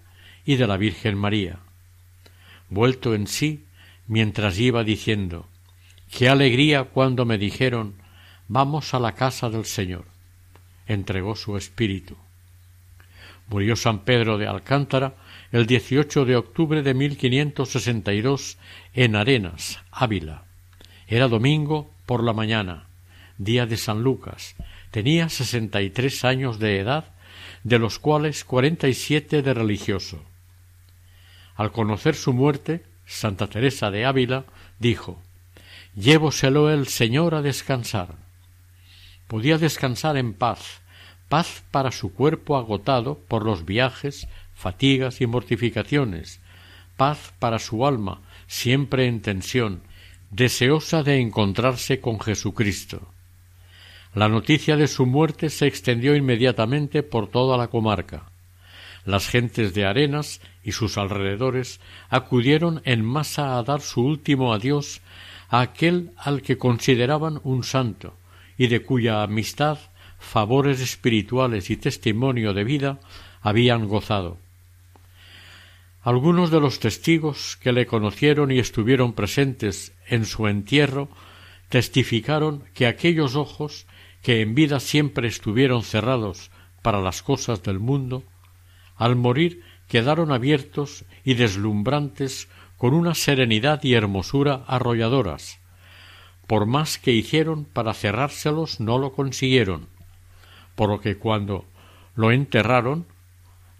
y 0.45 0.55
de 0.55 0.67
la 0.67 0.77
Virgen 0.77 1.17
María. 1.17 1.59
Vuelto 2.69 3.13
en 3.13 3.27
sí, 3.27 3.65
mientras 4.07 4.59
iba 4.59 4.83
diciendo 4.83 5.47
Qué 6.11 6.29
alegría 6.29 6.85
cuando 6.85 7.25
me 7.25 7.37
dijeron 7.37 7.95
Vamos 8.47 8.93
a 8.93 8.99
la 8.99 9.13
casa 9.13 9.49
del 9.49 9.65
Señor. 9.65 10.05
Entregó 10.87 11.35
su 11.35 11.57
espíritu. 11.57 12.15
Murió 13.47 13.75
San 13.75 13.99
Pedro 13.99 14.37
de 14.37 14.47
Alcántara 14.47 15.15
el 15.51 15.65
18 15.65 16.25
de 16.25 16.35
octubre 16.35 16.83
de 16.83 16.93
1562 16.93 18.57
en 18.93 19.15
Arenas, 19.15 19.79
Ávila. 19.91 20.43
Era 21.07 21.27
domingo 21.27 21.89
por 22.05 22.23
la 22.23 22.33
mañana, 22.33 22.85
día 23.37 23.65
de 23.65 23.77
San 23.77 24.03
Lucas. 24.03 24.55
Tenía 24.95 25.27
sesenta 25.27 25.81
y 25.81 25.89
tres 25.89 26.23
años 26.23 26.57
de 26.57 26.79
edad, 26.79 27.03
de 27.65 27.79
los 27.79 27.99
cuales 27.99 28.45
cuarenta 28.45 28.87
y 28.87 28.93
siete 28.93 29.41
de 29.41 29.53
religioso. 29.53 30.23
Al 31.57 31.73
conocer 31.73 32.15
su 32.15 32.31
muerte, 32.31 32.85
Santa 33.05 33.47
Teresa 33.47 33.91
de 33.91 34.05
Ávila 34.05 34.45
dijo 34.79 35.19
Llévoselo 35.97 36.71
el 36.71 36.87
Señor 36.87 37.35
a 37.35 37.41
descansar. 37.41 38.15
Podía 39.27 39.57
descansar 39.57 40.15
en 40.15 40.33
paz, 40.33 40.79
paz 41.27 41.65
para 41.71 41.91
su 41.91 42.13
cuerpo 42.13 42.55
agotado 42.55 43.19
por 43.27 43.43
los 43.43 43.65
viajes, 43.65 44.29
fatigas 44.53 45.19
y 45.19 45.27
mortificaciones, 45.27 46.39
paz 46.95 47.33
para 47.39 47.59
su 47.59 47.85
alma, 47.85 48.21
siempre 48.47 49.07
en 49.07 49.21
tensión, 49.21 49.81
deseosa 50.31 51.03
de 51.03 51.19
encontrarse 51.19 51.99
con 51.99 52.17
Jesucristo. 52.21 53.11
La 54.15 54.29
noticia 54.29 54.77
de 54.77 54.87
su 54.87 55.05
muerte 55.05 55.49
se 55.49 55.67
extendió 55.67 56.15
inmediatamente 56.15 57.03
por 57.03 57.27
toda 57.27 57.57
la 57.57 57.67
comarca. 57.67 58.31
Las 59.03 59.27
gentes 59.27 59.73
de 59.73 59.83
Arenas 59.83 60.39
y 60.63 60.71
sus 60.71 60.97
alrededores 60.97 61.81
acudieron 62.09 62.81
en 62.85 63.03
masa 63.03 63.57
a 63.57 63.63
dar 63.63 63.81
su 63.81 64.01
último 64.01 64.53
adiós 64.53 65.01
a 65.49 65.59
aquel 65.59 66.11
al 66.15 66.41
que 66.41 66.57
consideraban 66.57 67.41
un 67.43 67.65
santo 67.65 68.15
y 68.57 68.67
de 68.67 68.81
cuya 68.83 69.21
amistad, 69.21 69.79
favores 70.17 70.79
espirituales 70.79 71.69
y 71.69 71.75
testimonio 71.75 72.53
de 72.53 72.63
vida 72.63 72.99
habían 73.41 73.85
gozado. 73.85 74.37
Algunos 76.03 76.51
de 76.51 76.61
los 76.61 76.79
testigos 76.79 77.57
que 77.57 77.73
le 77.73 77.85
conocieron 77.85 78.49
y 78.49 78.59
estuvieron 78.59 79.11
presentes 79.11 79.91
en 80.07 80.23
su 80.23 80.47
entierro 80.47 81.09
testificaron 81.67 82.63
que 82.73 82.87
aquellos 82.87 83.35
ojos 83.35 83.85
que 84.25 84.41
en 84.41 84.55
vida 84.55 84.79
siempre 84.79 85.27
estuvieron 85.27 85.83
cerrados 85.83 86.49
para 86.81 86.99
las 86.99 87.21
cosas 87.21 87.61
del 87.61 87.79
mundo, 87.79 88.23
al 88.95 89.15
morir 89.15 89.61
quedaron 89.87 90.31
abiertos 90.31 91.05
y 91.23 91.35
deslumbrantes 91.35 92.49
con 92.75 92.95
una 92.95 93.13
serenidad 93.13 93.83
y 93.83 93.93
hermosura 93.93 94.63
arrolladoras. 94.65 95.59
Por 96.47 96.65
más 96.65 96.97
que 96.97 97.11
hicieron 97.11 97.65
para 97.65 97.93
cerrárselos 97.93 98.79
no 98.79 98.97
lo 98.97 99.13
consiguieron, 99.13 99.89
por 100.73 100.89
lo 100.89 101.01
que 101.01 101.19
cuando 101.19 101.65
lo 102.15 102.31
enterraron 102.31 103.05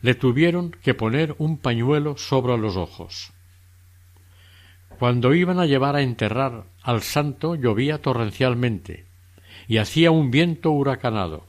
le 0.04 0.14
tuvieron 0.14 0.70
que 0.70 0.94
poner 0.94 1.34
un 1.40 1.58
pañuelo 1.58 2.18
sobre 2.18 2.56
los 2.60 2.78
ojos. 2.78 3.34
Cuando 5.00 5.34
iban 5.34 5.60
a 5.60 5.66
llevar 5.66 5.96
a 5.96 6.04
enterrar 6.04 6.66
al 6.84 7.02
santo 7.02 7.56
llovía 7.56 8.00
torrencialmente 8.00 9.06
y 9.68 9.78
hacía 9.78 10.12
un 10.12 10.32
viento 10.32 10.72
huracanado, 10.72 11.46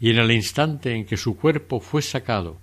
y 0.00 0.10
en 0.10 0.18
el 0.18 0.30
instante 0.30 0.94
en 0.94 1.06
que 1.06 1.16
su 1.16 1.36
cuerpo 1.36 1.80
fue 1.80 2.02
sacado 2.02 2.58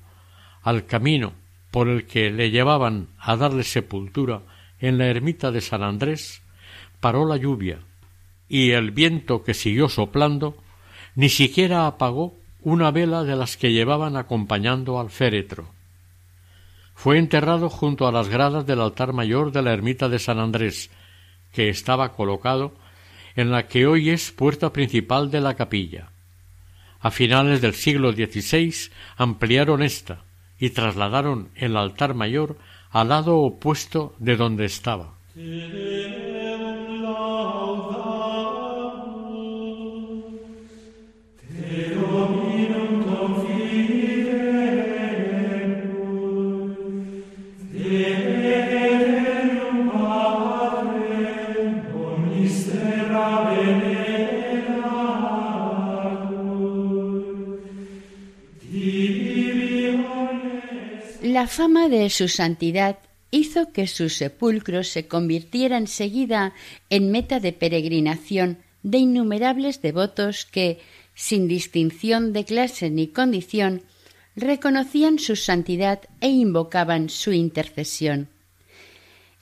al 0.61 0.85
camino 0.85 1.33
por 1.71 1.87
el 1.87 2.05
que 2.05 2.31
le 2.31 2.51
llevaban 2.51 3.07
a 3.17 3.35
darle 3.35 3.63
sepultura 3.63 4.41
en 4.79 4.97
la 4.97 5.07
ermita 5.07 5.51
de 5.51 5.61
San 5.61 5.83
Andrés, 5.83 6.41
paró 6.99 7.25
la 7.25 7.37
lluvia, 7.37 7.79
y 8.47 8.71
el 8.71 8.91
viento 8.91 9.43
que 9.43 9.53
siguió 9.53 9.89
soplando 9.89 10.55
ni 11.15 11.29
siquiera 11.29 11.87
apagó 11.87 12.35
una 12.61 12.91
vela 12.91 13.23
de 13.23 13.35
las 13.35 13.57
que 13.57 13.71
llevaban 13.71 14.15
acompañando 14.15 14.99
al 14.99 15.09
féretro. 15.09 15.67
Fue 16.95 17.17
enterrado 17.17 17.69
junto 17.69 18.07
a 18.07 18.11
las 18.11 18.29
gradas 18.29 18.65
del 18.65 18.79
altar 18.79 19.13
mayor 19.13 19.51
de 19.51 19.61
la 19.61 19.73
ermita 19.73 20.09
de 20.09 20.19
San 20.19 20.39
Andrés, 20.39 20.89
que 21.51 21.69
estaba 21.69 22.13
colocado 22.13 22.73
en 23.35 23.51
la 23.51 23.67
que 23.67 23.87
hoy 23.87 24.09
es 24.09 24.31
puerta 24.31 24.71
principal 24.71 25.31
de 25.31 25.41
la 25.41 25.55
capilla. 25.55 26.09
A 26.99 27.11
finales 27.11 27.61
del 27.61 27.73
siglo 27.73 28.13
XVI 28.13 28.73
ampliaron 29.17 29.83
esta 29.83 30.23
y 30.59 30.69
trasladaron 30.69 31.49
el 31.55 31.75
altar 31.75 32.13
mayor 32.13 32.57
al 32.91 33.09
lado 33.09 33.37
opuesto 33.37 34.15
de 34.19 34.37
donde 34.37 34.65
estaba. 34.65 35.15
La 61.43 61.49
fama 61.49 61.89
de 61.89 62.09
su 62.09 62.29
santidad 62.29 62.99
hizo 63.29 63.73
que 63.73 63.85
su 63.85 64.07
sepulcro 64.07 64.81
se 64.85 65.09
convirtiera 65.09 65.77
enseguida 65.77 66.53
en 66.89 67.11
meta 67.11 67.41
de 67.41 67.51
peregrinación 67.51 68.59
de 68.81 68.99
innumerables 68.99 69.81
devotos 69.81 70.45
que, 70.45 70.79
sin 71.15 71.49
distinción 71.49 72.31
de 72.31 72.45
clase 72.45 72.89
ni 72.89 73.07
condición, 73.07 73.81
reconocían 74.37 75.19
su 75.19 75.35
santidad 75.35 75.99
e 76.21 76.29
invocaban 76.29 77.09
su 77.09 77.33
intercesión. 77.33 78.29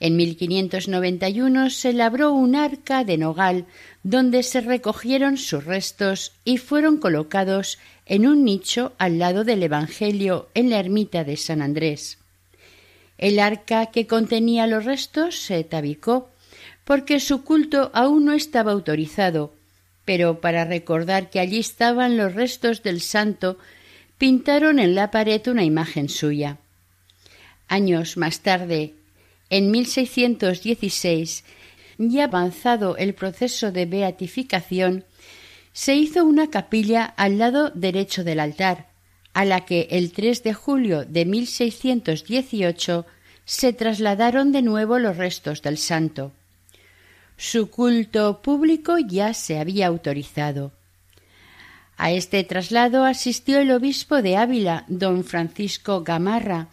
En 0.00 0.16
1591 0.16 1.70
se 1.70 1.92
labró 1.92 2.32
un 2.32 2.56
arca 2.56 3.04
de 3.04 3.16
nogal 3.16 3.66
donde 4.02 4.42
se 4.42 4.60
recogieron 4.60 5.36
sus 5.36 5.64
restos 5.64 6.32
y 6.44 6.58
fueron 6.58 6.96
colocados 6.96 7.78
en 8.06 8.26
un 8.26 8.44
nicho 8.44 8.92
al 8.98 9.18
lado 9.18 9.44
del 9.44 9.62
Evangelio 9.62 10.48
en 10.54 10.70
la 10.70 10.78
ermita 10.78 11.24
de 11.24 11.36
San 11.36 11.62
Andrés. 11.62 12.18
El 13.18 13.38
arca 13.38 13.86
que 13.86 14.06
contenía 14.06 14.66
los 14.66 14.84
restos 14.84 15.38
se 15.38 15.62
tabicó 15.64 16.30
porque 16.84 17.20
su 17.20 17.44
culto 17.44 17.90
aún 17.94 18.24
no 18.24 18.32
estaba 18.32 18.72
autorizado, 18.72 19.54
pero 20.04 20.40
para 20.40 20.64
recordar 20.64 21.30
que 21.30 21.40
allí 21.40 21.58
estaban 21.58 22.16
los 22.16 22.34
restos 22.34 22.82
del 22.82 23.00
santo, 23.00 23.58
pintaron 24.18 24.78
en 24.78 24.94
la 24.94 25.10
pared 25.10 25.46
una 25.46 25.64
imagen 25.64 26.08
suya. 26.08 26.58
Años 27.68 28.16
más 28.16 28.40
tarde, 28.40 28.94
en 29.48 29.70
1616, 29.70 31.44
ya 31.98 32.24
avanzado 32.24 32.96
el 32.96 33.14
proceso 33.14 33.70
de 33.70 33.86
beatificación, 33.86 35.04
se 35.72 35.94
hizo 35.94 36.24
una 36.24 36.50
capilla 36.50 37.04
al 37.04 37.38
lado 37.38 37.70
derecho 37.70 38.24
del 38.24 38.40
altar, 38.40 38.88
a 39.32 39.44
la 39.44 39.64
que 39.64 39.88
el 39.90 40.12
3 40.12 40.42
de 40.42 40.54
julio 40.54 41.04
de 41.04 41.24
1618 41.24 43.06
se 43.44 43.72
trasladaron 43.72 44.52
de 44.52 44.62
nuevo 44.62 44.98
los 44.98 45.16
restos 45.16 45.62
del 45.62 45.78
santo. 45.78 46.32
Su 47.36 47.70
culto 47.70 48.42
público 48.42 48.98
ya 48.98 49.34
se 49.34 49.58
había 49.58 49.86
autorizado. 49.86 50.72
A 51.96 52.10
este 52.10 52.44
traslado 52.44 53.04
asistió 53.04 53.58
el 53.58 53.70
obispo 53.70 54.22
de 54.22 54.36
Ávila, 54.36 54.84
don 54.88 55.24
Francisco 55.24 56.02
Gamarra, 56.02 56.68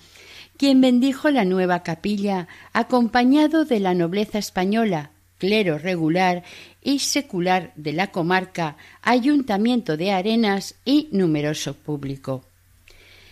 quien 0.58 0.82
bendijo 0.82 1.30
la 1.32 1.46
nueva 1.46 1.84
capilla, 1.84 2.48
acompañado 2.74 3.64
de 3.64 3.80
la 3.80 3.94
nobleza 3.94 4.40
española, 4.40 5.12
clero 5.40 5.80
regular 5.80 6.44
y 6.84 7.00
secular 7.00 7.72
de 7.76 7.94
la 7.94 8.12
comarca, 8.12 8.78
ayuntamiento 9.02 9.98
de 9.98 10.12
Arenas 10.12 10.76
y 10.86 11.10
numeroso 11.12 11.74
público. 11.74 12.46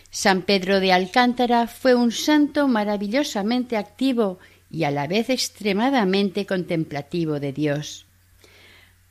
San 0.09 0.41
Pedro 0.41 0.79
de 0.79 0.93
Alcántara 0.93 1.67
fue 1.67 1.93
un 1.93 2.11
santo 2.11 2.67
maravillosamente 2.67 3.77
activo 3.77 4.39
y 4.71 4.83
a 4.83 4.91
la 4.91 5.05
vez 5.05 5.29
extremadamente 5.29 6.45
contemplativo 6.45 7.39
de 7.39 7.53
Dios. 7.53 8.05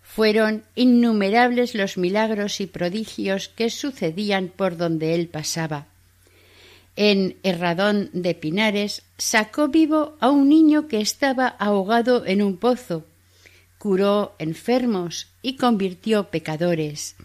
Fueron 0.03 0.65
innumerables 0.75 1.75
los 1.75 1.99
milagros 1.99 2.61
y 2.61 2.67
prodigios 2.67 3.49
que 3.49 3.71
sucedían 3.71 4.49
por 4.49 4.77
donde 4.77 5.15
él 5.15 5.29
pasaba. 5.29 5.87
En 6.97 7.37
Herradón 7.43 8.09
de 8.15 8.35
Pinares 8.35 9.03
sacó 9.19 9.69
vivo 9.69 10.17
a 10.21 10.31
un 10.31 10.49
niño 10.49 10.89
que 10.89 11.01
estaba 11.01 11.49
ahogado 11.49 12.27
en 12.27 12.43
un 12.43 12.57
pozo, 12.57 13.05
curó 13.79 14.35
enfermos 14.39 15.29
y 15.43 15.57
convirtió 15.57 16.31
pecadores. 16.31 17.17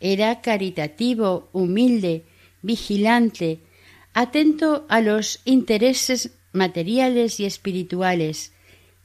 Era 0.00 0.40
caritativo, 0.40 1.48
humilde, 1.52 2.24
vigilante, 2.62 3.60
atento 4.12 4.84
a 4.88 5.00
los 5.00 5.40
intereses 5.44 6.30
materiales 6.52 7.40
y 7.40 7.44
espirituales, 7.44 8.52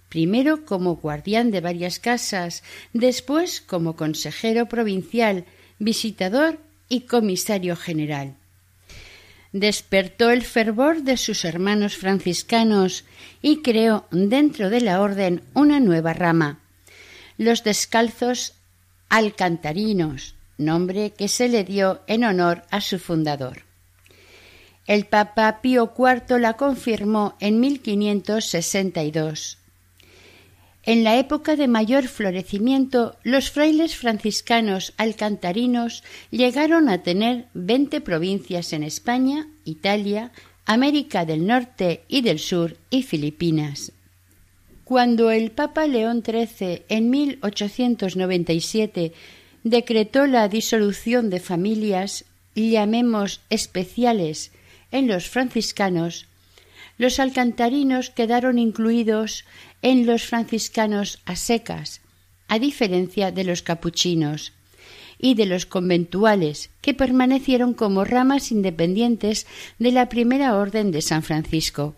primero 0.10 0.66
como 0.66 0.96
guardián 0.96 1.52
de 1.52 1.62
varias 1.62 2.00
casas, 2.00 2.64
después 2.94 3.62
como 3.62 3.96
consejero 3.96 4.68
provincial, 4.68 5.46
visitador 5.80 6.60
y 6.90 7.02
comisario 7.02 7.76
general. 7.76 8.36
Despertó 9.54 10.30
el 10.30 10.44
fervor 10.44 11.04
de 11.04 11.18
sus 11.18 11.44
hermanos 11.44 11.98
franciscanos 11.98 13.04
y 13.42 13.62
creó 13.62 14.08
dentro 14.12 14.70
de 14.70 14.82
la 14.82 15.02
orden 15.02 15.42
una 15.54 15.80
nueva 15.80 16.14
rama, 16.14 16.60
los 17.38 17.64
descalzos 17.64 18.54
alcantarinos, 19.10 20.36
nombre 20.58 21.12
que 21.12 21.28
se 21.28 21.50
le 21.50 21.66
dio 21.66 22.02
en 22.08 22.24
honor 22.24 22.64
a 22.72 22.80
su 22.80 22.98
fundador. 22.98 23.64
El 24.88 25.06
Papa 25.06 25.60
Pío 25.62 25.94
IV 25.98 26.40
la 26.40 26.54
confirmó 26.54 27.36
en 27.40 27.60
1562. 27.60 29.58
En 30.84 31.04
la 31.04 31.18
época 31.18 31.56
de 31.56 31.68
mayor 31.68 32.08
florecimiento, 32.08 33.16
los 33.24 33.52
frailes 33.52 33.96
franciscanos 33.96 34.94
alcantarinos 34.98 36.04
llegaron 36.32 36.90
a 36.90 37.04
tener 37.04 37.46
veinte 37.54 38.02
provincias 38.02 38.74
en 38.74 38.82
España, 38.82 39.48
Italia, 39.64 40.32
América 40.66 41.26
del 41.26 41.46
Norte 41.46 42.04
y 42.08 42.22
del 42.22 42.40
Sur 42.40 42.78
y 42.90 43.04
Filipinas. 43.04 43.92
Cuando 44.84 45.30
el 45.30 45.52
Papa 45.52 45.86
León 45.86 46.24
XIII 46.26 46.84
en 46.90 47.12
1897 47.12 49.14
decretó 49.64 50.26
la 50.26 50.48
disolución 50.48 51.30
de 51.30 51.40
familias, 51.40 52.26
llamemos 52.56 53.42
especiales, 53.50 54.52
en 54.92 55.08
los 55.08 55.30
franciscanos, 55.30 56.28
los 56.98 57.20
alcantarinos 57.20 58.10
quedaron 58.10 58.60
incluidos 58.60 59.46
en 59.82 60.06
los 60.06 60.24
franciscanos 60.24 61.20
a 61.26 61.36
secas, 61.36 62.02
a 62.48 62.60
diferencia 62.60 63.32
de 63.32 63.44
los 63.44 63.62
capuchinos 63.62 64.54
y 65.18 65.36
de 65.36 65.46
los 65.46 65.66
conventuales, 65.66 66.70
que 66.82 66.94
permanecieron 66.94 67.74
como 67.74 68.04
ramas 68.04 68.52
independientes 68.52 69.48
de 69.80 69.92
la 69.92 70.10
primera 70.10 70.56
orden 70.56 70.92
de 70.92 71.02
San 71.02 71.24
Francisco. 71.24 71.96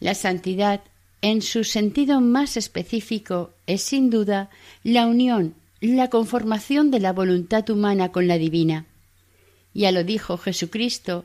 La 0.00 0.14
santidad, 0.14 0.82
en 1.22 1.40
su 1.40 1.64
sentido 1.64 2.20
más 2.20 2.56
específico, 2.56 3.52
es 3.66 3.82
sin 3.82 4.10
duda 4.10 4.50
la 4.82 5.06
unión, 5.06 5.54
la 5.80 6.10
conformación 6.10 6.90
de 6.90 7.00
la 7.00 7.12
voluntad 7.12 7.68
humana 7.70 8.10
con 8.10 8.26
la 8.26 8.36
divina. 8.36 8.86
Ya 9.72 9.92
lo 9.92 10.04
dijo 10.04 10.38
Jesucristo, 10.38 11.24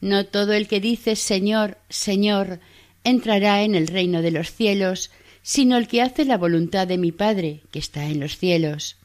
no 0.00 0.26
todo 0.26 0.52
el 0.52 0.68
que 0.68 0.80
dice 0.80 1.16
Señor, 1.16 1.78
Señor, 1.88 2.60
entrará 3.08 3.62
en 3.62 3.74
el 3.74 3.86
reino 3.86 4.22
de 4.22 4.30
los 4.30 4.52
cielos, 4.52 5.10
sino 5.42 5.76
el 5.76 5.88
que 5.88 6.02
hace 6.02 6.24
la 6.24 6.36
voluntad 6.36 6.86
de 6.86 6.98
mi 6.98 7.12
Padre, 7.12 7.62
que 7.70 7.78
está 7.78 8.06
en 8.06 8.20
los 8.20 8.36
cielos. 8.36 8.96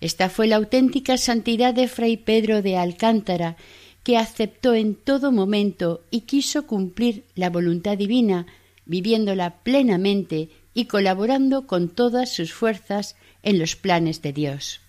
Esta 0.00 0.28
fue 0.28 0.46
la 0.46 0.56
auténtica 0.56 1.16
santidad 1.16 1.74
de 1.74 1.88
Fray 1.88 2.16
Pedro 2.16 2.62
de 2.62 2.76
Alcántara, 2.76 3.56
que 4.02 4.16
aceptó 4.16 4.74
en 4.74 4.94
todo 4.94 5.32
momento 5.32 6.04
y 6.10 6.22
quiso 6.22 6.66
cumplir 6.66 7.24
la 7.34 7.50
voluntad 7.50 7.98
divina, 7.98 8.46
viviéndola 8.84 9.62
plenamente 9.62 10.50
y 10.74 10.84
colaborando 10.84 11.66
con 11.66 11.88
todas 11.88 12.32
sus 12.32 12.52
fuerzas 12.52 13.16
en 13.42 13.58
los 13.58 13.74
planes 13.74 14.22
de 14.22 14.32
Dios. 14.32 14.80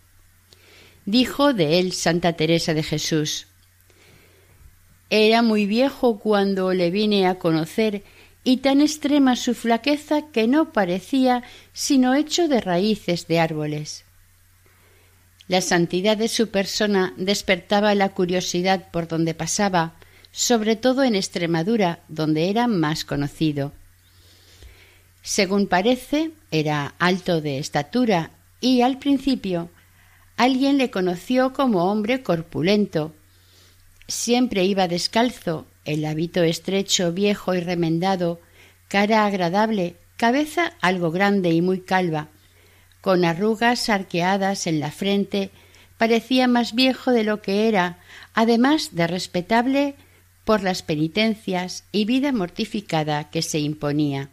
Dijo 1.05 1.53
de 1.53 1.79
él 1.79 1.93
Santa 1.93 2.33
Teresa 2.33 2.73
de 2.73 2.83
Jesús 2.83 3.47
Era 5.09 5.41
muy 5.41 5.65
viejo 5.65 6.19
cuando 6.19 6.73
le 6.73 6.91
vine 6.91 7.27
a 7.27 7.39
conocer 7.39 8.03
y 8.43 8.57
tan 8.57 8.81
extrema 8.81 9.35
su 9.35 9.53
flaqueza 9.53 10.23
que 10.31 10.47
no 10.47 10.71
parecía 10.73 11.43
sino 11.73 12.13
hecho 12.15 12.47
de 12.47 12.61
raíces 12.61 13.27
de 13.27 13.39
árboles. 13.39 14.03
La 15.47 15.61
santidad 15.61 16.17
de 16.17 16.27
su 16.27 16.49
persona 16.49 17.13
despertaba 17.17 17.95
la 17.95 18.09
curiosidad 18.09 18.91
por 18.91 19.07
donde 19.07 19.33
pasaba, 19.33 19.95
sobre 20.31 20.75
todo 20.75 21.03
en 21.03 21.15
Extremadura, 21.15 21.99
donde 22.09 22.49
era 22.49 22.67
más 22.67 23.05
conocido. 23.05 23.71
Según 25.21 25.67
parece, 25.67 26.31
era 26.51 26.95
alto 26.99 27.41
de 27.41 27.59
estatura 27.59 28.31
y 28.59 28.81
al 28.81 28.99
principio 28.99 29.69
Alguien 30.37 30.77
le 30.77 30.91
conoció 30.91 31.51
como 31.51 31.91
hombre 31.91 32.21
corpulento. 32.21 33.11
Siempre 34.07 34.63
iba 34.63 34.87
descalzo, 34.87 35.67
el 35.83 36.05
hábito 36.05 36.43
estrecho, 36.43 37.11
viejo 37.11 37.53
y 37.53 37.59
remendado, 37.59 38.39
cara 38.87 39.25
agradable, 39.25 39.95
cabeza 40.15 40.73
algo 40.81 41.11
grande 41.11 41.51
y 41.51 41.61
muy 41.61 41.81
calva, 41.81 42.29
con 43.01 43.25
arrugas 43.25 43.89
arqueadas 43.89 44.65
en 44.65 44.79
la 44.79 44.91
frente, 44.91 45.51
parecía 45.97 46.47
más 46.47 46.73
viejo 46.73 47.11
de 47.11 47.23
lo 47.23 47.41
que 47.41 47.67
era, 47.67 47.99
además 48.33 48.95
de 48.95 49.07
respetable 49.07 49.95
por 50.45 50.63
las 50.63 50.81
penitencias 50.83 51.83
y 51.91 52.05
vida 52.05 52.31
mortificada 52.31 53.29
que 53.29 53.41
se 53.41 53.59
imponía. 53.59 54.29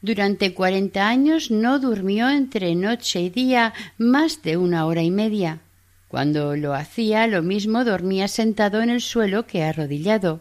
Durante 0.00 0.54
cuarenta 0.54 1.08
años 1.08 1.50
no 1.50 1.80
durmió 1.80 2.30
entre 2.30 2.76
noche 2.76 3.20
y 3.20 3.30
día 3.30 3.74
más 3.98 4.42
de 4.42 4.56
una 4.56 4.86
hora 4.86 5.02
y 5.02 5.10
media. 5.10 5.60
Cuando 6.08 6.56
lo 6.56 6.74
hacía, 6.74 7.26
lo 7.26 7.42
mismo 7.42 7.84
dormía 7.84 8.28
sentado 8.28 8.80
en 8.80 8.90
el 8.90 9.02
suelo 9.02 9.46
que 9.46 9.62
arrodillado. 9.62 10.40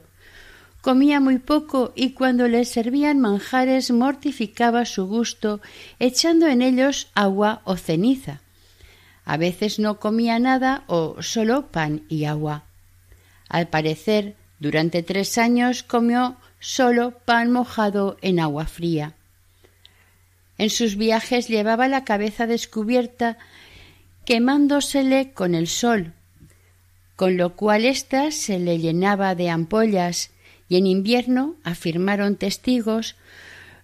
Comía 0.81 1.19
muy 1.19 1.39
poco 1.39 1.91
y 1.95 2.11
cuando 2.11 2.47
le 2.47 2.63
servían 2.63 3.19
manjares 3.19 3.91
mortificaba 3.91 4.85
su 4.85 5.05
gusto 5.05 5.59
echando 5.99 6.47
en 6.47 6.61
ellos 6.61 7.09
agua 7.13 7.61
o 7.65 7.75
ceniza. 7.75 8.41
A 9.25 9.35
veces 9.35 9.77
no 9.79 9.99
comía 9.99 10.39
nada 10.39 10.85
o 10.87 11.21
solo 11.21 11.67
pan 11.67 12.03
y 12.07 12.23
agua. 12.23 12.63
Al 13.49 13.67
parecer, 13.67 14.35
durante 14.59 15.03
tres 15.03 15.37
años 15.37 15.83
comió 15.83 16.37
solo 16.59 17.19
pan 17.25 17.51
mojado 17.51 18.17
en 18.21 18.39
agua 18.39 18.65
fría. 18.65 19.15
En 20.57 20.69
sus 20.69 20.95
viajes 20.95 21.49
llevaba 21.49 21.89
la 21.89 22.05
cabeza 22.05 22.47
descubierta 22.47 23.37
quemándosele 24.27 25.31
con 25.31 25.55
el 25.55 25.69
sol, 25.69 26.11
con 27.15 27.37
lo 27.37 27.55
cual 27.55 27.85
ésta 27.85 28.31
se 28.31 28.59
le 28.59 28.77
llenaba 28.77 29.35
de 29.35 29.49
ampollas 29.49 30.31
y 30.67 30.75
en 30.75 30.85
invierno, 30.85 31.55
afirmaron 31.63 32.35
testigos, 32.35 33.15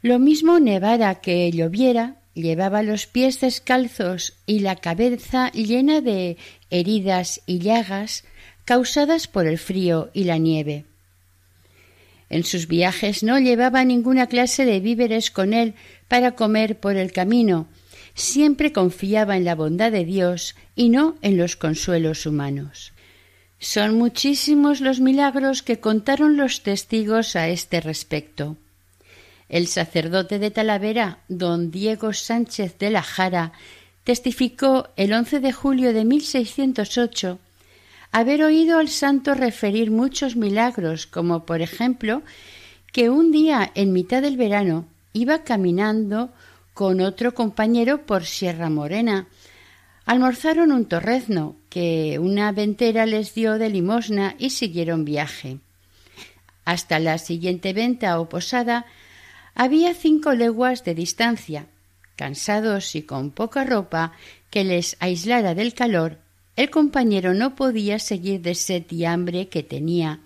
lo 0.01 0.19
mismo 0.19 0.59
nevara 0.59 1.21
que 1.21 1.49
lloviera, 1.49 2.17
llevaba 2.33 2.83
los 2.83 3.07
pies 3.07 3.39
descalzos 3.39 4.33
y 4.45 4.59
la 4.59 4.75
cabeza 4.75 5.49
llena 5.53 6.01
de 6.01 6.35
heridas 6.69 7.39
y 7.45 7.59
llagas 7.59 8.25
causadas 8.65 9.29
por 9.29 9.47
el 9.47 9.57
frío 9.57 10.09
y 10.13 10.25
la 10.25 10.39
nieve. 10.39 10.83
En 12.29 12.43
sus 12.43 12.67
viajes 12.67 13.23
no 13.23 13.39
llevaba 13.39 13.85
ninguna 13.85 14.27
clase 14.27 14.65
de 14.65 14.81
víveres 14.81 15.31
con 15.31 15.53
él 15.53 15.73
para 16.09 16.31
comer 16.31 16.77
por 16.81 16.97
el 16.97 17.13
camino. 17.13 17.69
Siempre 18.13 18.71
confiaba 18.71 19.37
en 19.37 19.45
la 19.45 19.55
bondad 19.55 19.91
de 19.91 20.05
Dios 20.05 20.55
y 20.75 20.89
no 20.89 21.15
en 21.21 21.37
los 21.37 21.55
consuelos 21.55 22.25
humanos. 22.25 22.93
Son 23.59 23.97
muchísimos 23.97 24.81
los 24.81 24.99
milagros 24.99 25.63
que 25.63 25.79
contaron 25.79 26.37
los 26.37 26.63
testigos 26.63 27.35
a 27.35 27.47
este 27.47 27.81
respecto. 27.81 28.57
El 29.49 29.67
sacerdote 29.67 30.39
de 30.39 30.51
Talavera, 30.51 31.19
don 31.27 31.71
Diego 31.71 32.13
Sánchez 32.13 32.77
de 32.77 32.91
la 32.91 33.01
Jara, 33.01 33.53
testificó 34.03 34.89
el 34.95 35.13
11 35.13 35.39
de 35.39 35.53
julio 35.53 35.93
de 35.93 36.05
1608 36.05 37.39
haber 38.13 38.43
oído 38.43 38.77
al 38.77 38.89
santo 38.89 39.33
referir 39.33 39.89
muchos 39.89 40.35
milagros, 40.35 41.07
como 41.07 41.45
por 41.45 41.61
ejemplo 41.61 42.21
que 42.91 43.09
un 43.09 43.31
día 43.31 43.71
en 43.73 43.91
mitad 43.91 44.21
del 44.21 44.37
verano 44.37 44.85
iba 45.13 45.43
caminando 45.43 46.31
con 46.73 47.01
otro 47.01 47.33
compañero 47.33 48.05
por 48.05 48.25
Sierra 48.25 48.69
Morena. 48.69 49.27
Almorzaron 50.05 50.71
un 50.71 50.85
torrezno 50.85 51.55
que 51.69 52.19
una 52.19 52.51
ventera 52.51 53.05
les 53.05 53.33
dio 53.33 53.57
de 53.57 53.69
limosna 53.69 54.35
y 54.37 54.49
siguieron 54.49 55.05
viaje. 55.05 55.59
Hasta 56.65 56.99
la 56.99 57.17
siguiente 57.17 57.73
venta 57.73 58.19
o 58.19 58.27
posada 58.27 58.85
había 59.55 59.93
cinco 59.93 60.33
leguas 60.33 60.83
de 60.83 60.95
distancia. 60.95 61.67
Cansados 62.15 62.95
y 62.95 63.03
con 63.03 63.31
poca 63.31 63.63
ropa 63.63 64.13
que 64.49 64.63
les 64.63 64.97
aislara 64.99 65.55
del 65.55 65.73
calor, 65.73 66.19
el 66.55 66.69
compañero 66.69 67.33
no 67.33 67.55
podía 67.55 67.97
seguir 67.97 68.41
de 68.41 68.55
sed 68.55 68.83
y 68.91 69.05
hambre 69.05 69.49
que 69.49 69.63
tenía, 69.63 70.19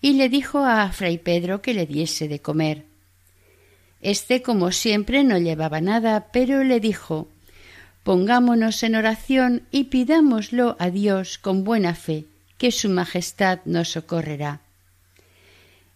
y 0.00 0.14
le 0.14 0.30
dijo 0.30 0.64
a 0.64 0.90
fray 0.90 1.18
Pedro 1.18 1.60
que 1.60 1.74
le 1.74 1.86
diese 1.86 2.28
de 2.28 2.40
comer. 2.40 2.91
Este, 4.02 4.42
como 4.42 4.72
siempre, 4.72 5.24
no 5.24 5.38
llevaba 5.38 5.80
nada, 5.80 6.28
pero 6.32 6.64
le 6.64 6.80
dijo 6.80 7.28
Pongámonos 8.02 8.82
en 8.82 8.96
oración 8.96 9.62
y 9.70 9.84
pidámoslo 9.84 10.76
a 10.80 10.90
Dios 10.90 11.38
con 11.38 11.62
buena 11.62 11.94
fe, 11.94 12.26
que 12.58 12.72
su 12.72 12.88
Majestad 12.88 13.60
nos 13.64 13.90
socorrerá. 13.90 14.60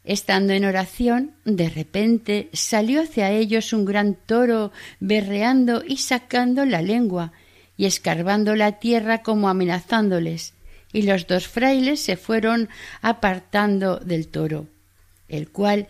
Estando 0.04 0.52
en 0.52 0.64
oración, 0.64 1.32
de 1.44 1.68
repente 1.68 2.48
salió 2.52 3.02
hacia 3.02 3.32
ellos 3.32 3.72
un 3.72 3.84
gran 3.84 4.14
toro, 4.14 4.70
berreando 5.00 5.82
y 5.84 5.96
sacando 5.96 6.64
la 6.64 6.80
lengua, 6.80 7.32
y 7.76 7.86
escarbando 7.86 8.54
la 8.54 8.78
tierra 8.78 9.24
como 9.24 9.48
amenazándoles, 9.48 10.54
y 10.92 11.02
los 11.02 11.26
dos 11.26 11.48
frailes 11.48 12.00
se 12.00 12.16
fueron 12.16 12.68
apartando 13.02 13.96
del 13.96 14.28
toro, 14.28 14.68
el 15.28 15.50
cual 15.50 15.88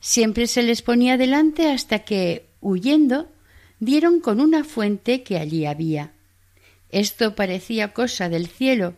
siempre 0.00 0.46
se 0.46 0.62
les 0.62 0.82
ponía 0.82 1.16
delante 1.16 1.70
hasta 1.70 2.00
que, 2.00 2.46
huyendo, 2.60 3.30
dieron 3.80 4.20
con 4.20 4.40
una 4.40 4.64
fuente 4.64 5.22
que 5.22 5.38
allí 5.38 5.66
había. 5.66 6.12
Esto 6.90 7.34
parecía 7.34 7.92
cosa 7.92 8.28
del 8.28 8.46
cielo, 8.46 8.94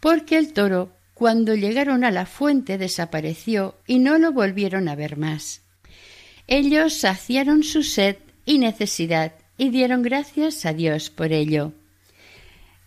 porque 0.00 0.38
el 0.38 0.52
toro, 0.52 0.92
cuando 1.14 1.54
llegaron 1.54 2.04
a 2.04 2.10
la 2.10 2.26
fuente, 2.26 2.78
desapareció 2.78 3.76
y 3.86 3.98
no 3.98 4.18
lo 4.18 4.32
volvieron 4.32 4.88
a 4.88 4.94
ver 4.94 5.16
más. 5.16 5.62
Ellos 6.46 6.94
saciaron 6.94 7.62
su 7.62 7.82
sed 7.82 8.16
y 8.46 8.58
necesidad 8.58 9.32
y 9.58 9.70
dieron 9.70 10.02
gracias 10.02 10.64
a 10.64 10.72
Dios 10.72 11.10
por 11.10 11.32
ello. 11.32 11.72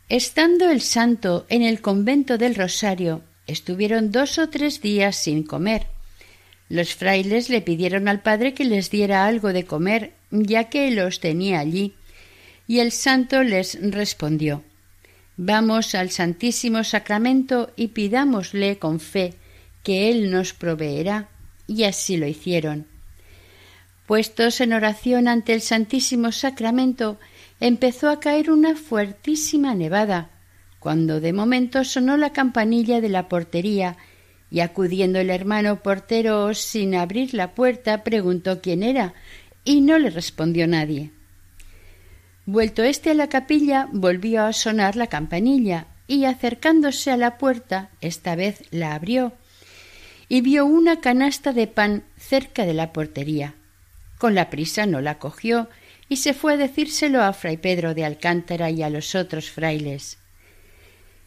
Estando 0.10 0.70
el 0.70 0.82
santo 0.82 1.46
en 1.50 1.62
el 1.62 1.82
convento 1.82 2.38
del 2.38 2.56
Rosario, 2.56 3.22
estuvieron 3.48 4.12
dos 4.12 4.40
o 4.40 4.50
tres 4.50 4.82
días 4.82 5.16
sin 5.16 5.44
comer. 5.44 5.88
Los 6.72 6.96
frailes 6.96 7.50
le 7.50 7.60
pidieron 7.60 8.08
al 8.08 8.22
padre 8.22 8.54
que 8.54 8.64
les 8.64 8.90
diera 8.90 9.26
algo 9.26 9.52
de 9.52 9.66
comer, 9.66 10.14
ya 10.32 10.70
que 10.70 10.90
los 10.92 11.20
tenía 11.20 11.60
allí, 11.60 11.96
y 12.66 12.80
el 12.80 12.94
santo 12.94 13.44
les 13.44 13.78
respondió 13.92 14.64
Vamos 15.36 15.96
al 15.96 16.12
Santísimo 16.12 16.86
Sacramento 16.86 17.74
y 17.76 17.90
pidámosle 17.90 18.80
con 18.80 19.02
fe 19.02 19.34
que 19.84 20.10
Él 20.12 20.32
nos 20.32 20.54
proveerá. 20.54 21.28
Y 21.68 21.84
así 21.84 22.16
lo 22.16 22.26
hicieron. 22.26 22.88
Puestos 24.06 24.62
en 24.62 24.72
oración 24.72 25.28
ante 25.28 25.54
el 25.54 25.60
Santísimo 25.60 26.32
Sacramento, 26.32 27.20
empezó 27.60 28.10
a 28.10 28.22
caer 28.22 28.50
una 28.50 28.78
fuertísima 28.78 29.76
nevada, 29.76 30.30
cuando 30.80 31.20
de 31.20 31.34
momento 31.34 31.84
sonó 31.84 32.16
la 32.16 32.32
campanilla 32.32 33.02
de 33.02 33.10
la 33.10 33.28
portería, 33.28 33.98
y 34.52 34.60
acudiendo 34.60 35.18
el 35.20 35.30
hermano 35.30 35.82
portero 35.82 36.54
sin 36.54 36.94
abrir 36.94 37.34
la 37.34 37.56
puerta, 37.56 38.04
preguntó 38.04 38.62
quién 38.62 38.84
era, 38.84 39.14
y 39.64 39.80
no 39.82 39.98
le 39.98 40.10
respondió 40.10 40.68
nadie. 40.68 41.12
Vuelto 42.46 42.84
éste 42.84 43.12
a 43.12 43.14
la 43.14 43.30
capilla, 43.30 43.88
volvió 43.94 44.44
a 44.44 44.54
sonar 44.54 44.98
la 44.98 45.08
campanilla, 45.08 45.88
y 46.06 46.26
acercándose 46.26 47.10
a 47.10 47.18
la 47.18 47.38
puerta, 47.38 47.90
esta 48.02 48.36
vez 48.36 48.64
la 48.72 48.94
abrió, 48.94 49.32
y 50.28 50.42
vio 50.42 50.66
una 50.66 51.00
canasta 51.00 51.54
de 51.54 51.68
pan 51.68 52.04
cerca 52.18 52.66
de 52.66 52.74
la 52.74 52.92
portería. 52.92 53.56
Con 54.18 54.36
la 54.36 54.50
prisa 54.50 54.86
no 54.86 55.02
la 55.02 55.18
cogió 55.18 55.70
y 56.10 56.18
se 56.18 56.34
fue 56.34 56.54
a 56.54 56.58
decírselo 56.58 57.24
a 57.24 57.32
fray 57.32 57.58
Pedro 57.58 57.94
de 57.94 58.04
Alcántara 58.04 58.70
y 58.70 58.84
a 58.84 58.90
los 58.90 59.16
otros 59.16 59.50
frailes. 59.50 60.18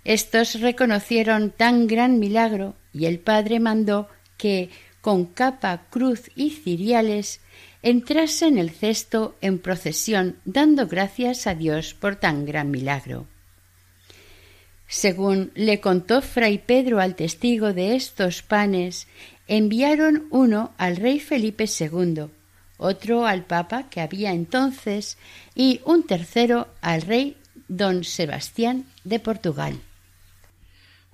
Estos 0.05 0.61
reconocieron 0.61 1.51
tan 1.51 1.87
gran 1.87 2.19
milagro 2.19 2.77
y 2.95 3.07
el 3.07 3.19
padre 3.19 3.61
mandó 3.61 4.09
que, 4.39 4.71
con 5.01 5.27
capa, 5.27 5.83
cruz 5.91 6.31
y 6.35 6.51
ciriales, 6.51 7.41
entrase 7.83 8.47
en 8.47 8.57
el 8.57 8.71
cesto 8.71 9.37
en 9.43 9.59
procesión 9.59 10.37
dando 10.47 10.87
gracias 10.87 11.47
a 11.47 11.55
Dios 11.55 11.93
por 11.93 12.17
tan 12.17 12.47
gran 12.47 12.71
milagro. 12.71 13.27
Según 14.87 15.51
le 15.55 15.81
contó 15.81 16.23
fray 16.23 16.59
Pedro 16.59 17.01
al 17.01 17.17
testigo 17.17 17.73
de 17.73 17.97
estos 17.97 18.43
panes, 18.43 19.09
enviaron 19.49 20.27
uno 20.31 20.73
al 20.79 20.97
rey 20.97 21.21
Felipe 21.21 21.65
II, 21.65 22.27
otro 22.79 23.27
al 23.27 23.45
Papa 23.45 23.89
que 23.91 24.01
había 24.01 24.33
entonces 24.33 25.19
y 25.55 25.81
un 25.85 26.07
tercero 26.07 26.69
al 26.81 27.03
rey 27.03 27.37
don 27.69 28.05
Sebastián 28.05 28.87
de 29.05 29.19
Portugal. 29.19 29.81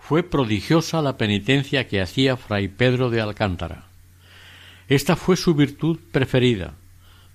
Fue 0.00 0.22
prodigiosa 0.22 1.02
la 1.02 1.16
penitencia 1.16 1.86
que 1.86 2.00
hacía 2.00 2.36
fray 2.36 2.68
Pedro 2.68 3.10
de 3.10 3.20
Alcántara. 3.20 3.84
Esta 4.88 5.14
fue 5.14 5.36
su 5.36 5.54
virtud 5.54 5.98
preferida, 6.10 6.74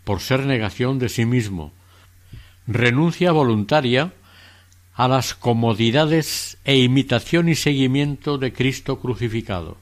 por 0.03 0.19
ser 0.19 0.45
negación 0.45 0.99
de 0.99 1.09
sí 1.09 1.25
mismo, 1.25 1.71
renuncia 2.67 3.31
voluntaria 3.31 4.11
a 4.93 5.07
las 5.07 5.35
comodidades 5.35 6.57
e 6.65 6.77
imitación 6.77 7.47
y 7.49 7.55
seguimiento 7.55 8.37
de 8.37 8.51
Cristo 8.51 8.99
crucificado. 8.99 9.77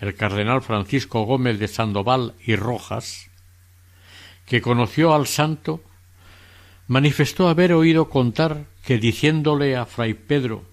El 0.00 0.14
cardenal 0.14 0.62
Francisco 0.62 1.22
Gómez 1.22 1.58
de 1.58 1.68
Sandoval 1.68 2.34
y 2.44 2.56
Rojas 2.56 3.30
que 4.46 4.62
conoció 4.62 5.12
al 5.12 5.26
santo, 5.26 5.82
manifestó 6.86 7.48
haber 7.48 7.72
oído 7.72 8.08
contar 8.08 8.64
que 8.84 8.96
diciéndole 8.96 9.76
a 9.76 9.84
fray 9.84 10.14
Pedro 10.14 10.64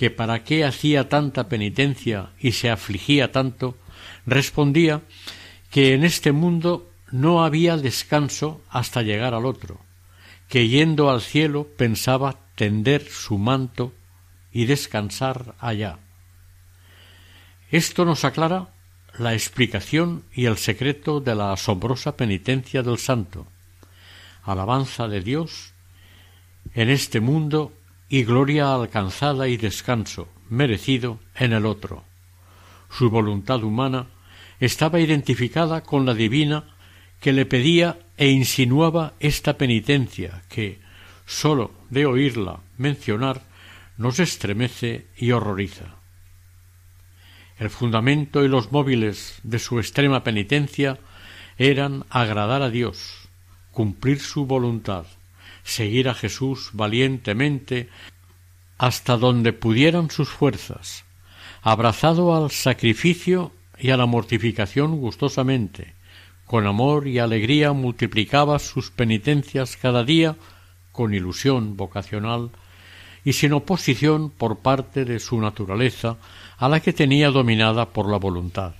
que 0.00 0.10
para 0.10 0.44
qué 0.44 0.64
hacía 0.64 1.10
tanta 1.10 1.50
penitencia 1.50 2.30
y 2.40 2.52
se 2.52 2.70
afligía 2.70 3.32
tanto, 3.32 3.76
respondía 4.24 5.02
que 5.70 5.92
en 5.92 6.04
este 6.04 6.32
mundo 6.32 6.88
no 7.10 7.44
había 7.44 7.76
descanso 7.76 8.62
hasta 8.70 9.02
llegar 9.02 9.34
al 9.34 9.44
otro, 9.44 9.78
que 10.48 10.68
yendo 10.68 11.10
al 11.10 11.20
cielo 11.20 11.68
pensaba 11.76 12.38
tender 12.54 13.06
su 13.10 13.36
manto 13.36 13.92
y 14.54 14.64
descansar 14.64 15.54
allá. 15.58 15.98
Esto 17.70 18.06
nos 18.06 18.24
aclara 18.24 18.70
la 19.18 19.34
explicación 19.34 20.24
y 20.32 20.46
el 20.46 20.56
secreto 20.56 21.20
de 21.20 21.34
la 21.34 21.52
asombrosa 21.52 22.16
penitencia 22.16 22.82
del 22.82 22.96
santo, 22.96 23.46
alabanza 24.44 25.08
de 25.08 25.20
Dios 25.20 25.74
en 26.72 26.88
este 26.88 27.20
mundo 27.20 27.74
y 28.10 28.24
gloria 28.24 28.74
alcanzada 28.74 29.46
y 29.46 29.56
descanso 29.56 30.28
merecido 30.50 31.20
en 31.36 31.52
el 31.52 31.64
otro. 31.64 32.04
Su 32.90 33.08
voluntad 33.08 33.62
humana 33.62 34.08
estaba 34.58 34.98
identificada 34.98 35.82
con 35.82 36.04
la 36.04 36.12
divina 36.12 36.64
que 37.20 37.32
le 37.32 37.46
pedía 37.46 38.00
e 38.16 38.30
insinuaba 38.30 39.14
esta 39.20 39.56
penitencia 39.56 40.42
que, 40.48 40.80
sólo 41.24 41.70
de 41.88 42.04
oírla 42.04 42.60
mencionar, 42.76 43.42
nos 43.96 44.18
estremece 44.18 45.06
y 45.16 45.30
horroriza. 45.30 45.94
El 47.58 47.70
fundamento 47.70 48.44
y 48.44 48.48
los 48.48 48.72
móviles 48.72 49.38
de 49.44 49.60
su 49.60 49.78
extrema 49.78 50.24
penitencia 50.24 50.98
eran 51.58 52.06
agradar 52.10 52.62
a 52.62 52.70
Dios, 52.70 53.28
cumplir 53.70 54.18
su 54.18 54.46
voluntad, 54.46 55.06
seguir 55.64 56.08
a 56.08 56.14
Jesús 56.14 56.70
valientemente 56.72 57.88
hasta 58.78 59.16
donde 59.16 59.52
pudieran 59.52 60.10
sus 60.10 60.28
fuerzas, 60.28 61.04
abrazado 61.62 62.34
al 62.34 62.50
sacrificio 62.50 63.52
y 63.78 63.90
a 63.90 63.96
la 63.96 64.06
mortificación 64.06 64.96
gustosamente, 64.98 65.94
con 66.46 66.66
amor 66.66 67.06
y 67.06 67.18
alegría 67.18 67.72
multiplicaba 67.72 68.58
sus 68.58 68.90
penitencias 68.90 69.76
cada 69.76 70.04
día 70.04 70.36
con 70.92 71.14
ilusión 71.14 71.76
vocacional 71.76 72.50
y 73.24 73.34
sin 73.34 73.52
oposición 73.52 74.30
por 74.30 74.58
parte 74.58 75.04
de 75.04 75.20
su 75.20 75.40
naturaleza 75.40 76.16
a 76.58 76.68
la 76.68 76.80
que 76.80 76.92
tenía 76.92 77.30
dominada 77.30 77.90
por 77.90 78.10
la 78.10 78.16
voluntad. 78.16 78.74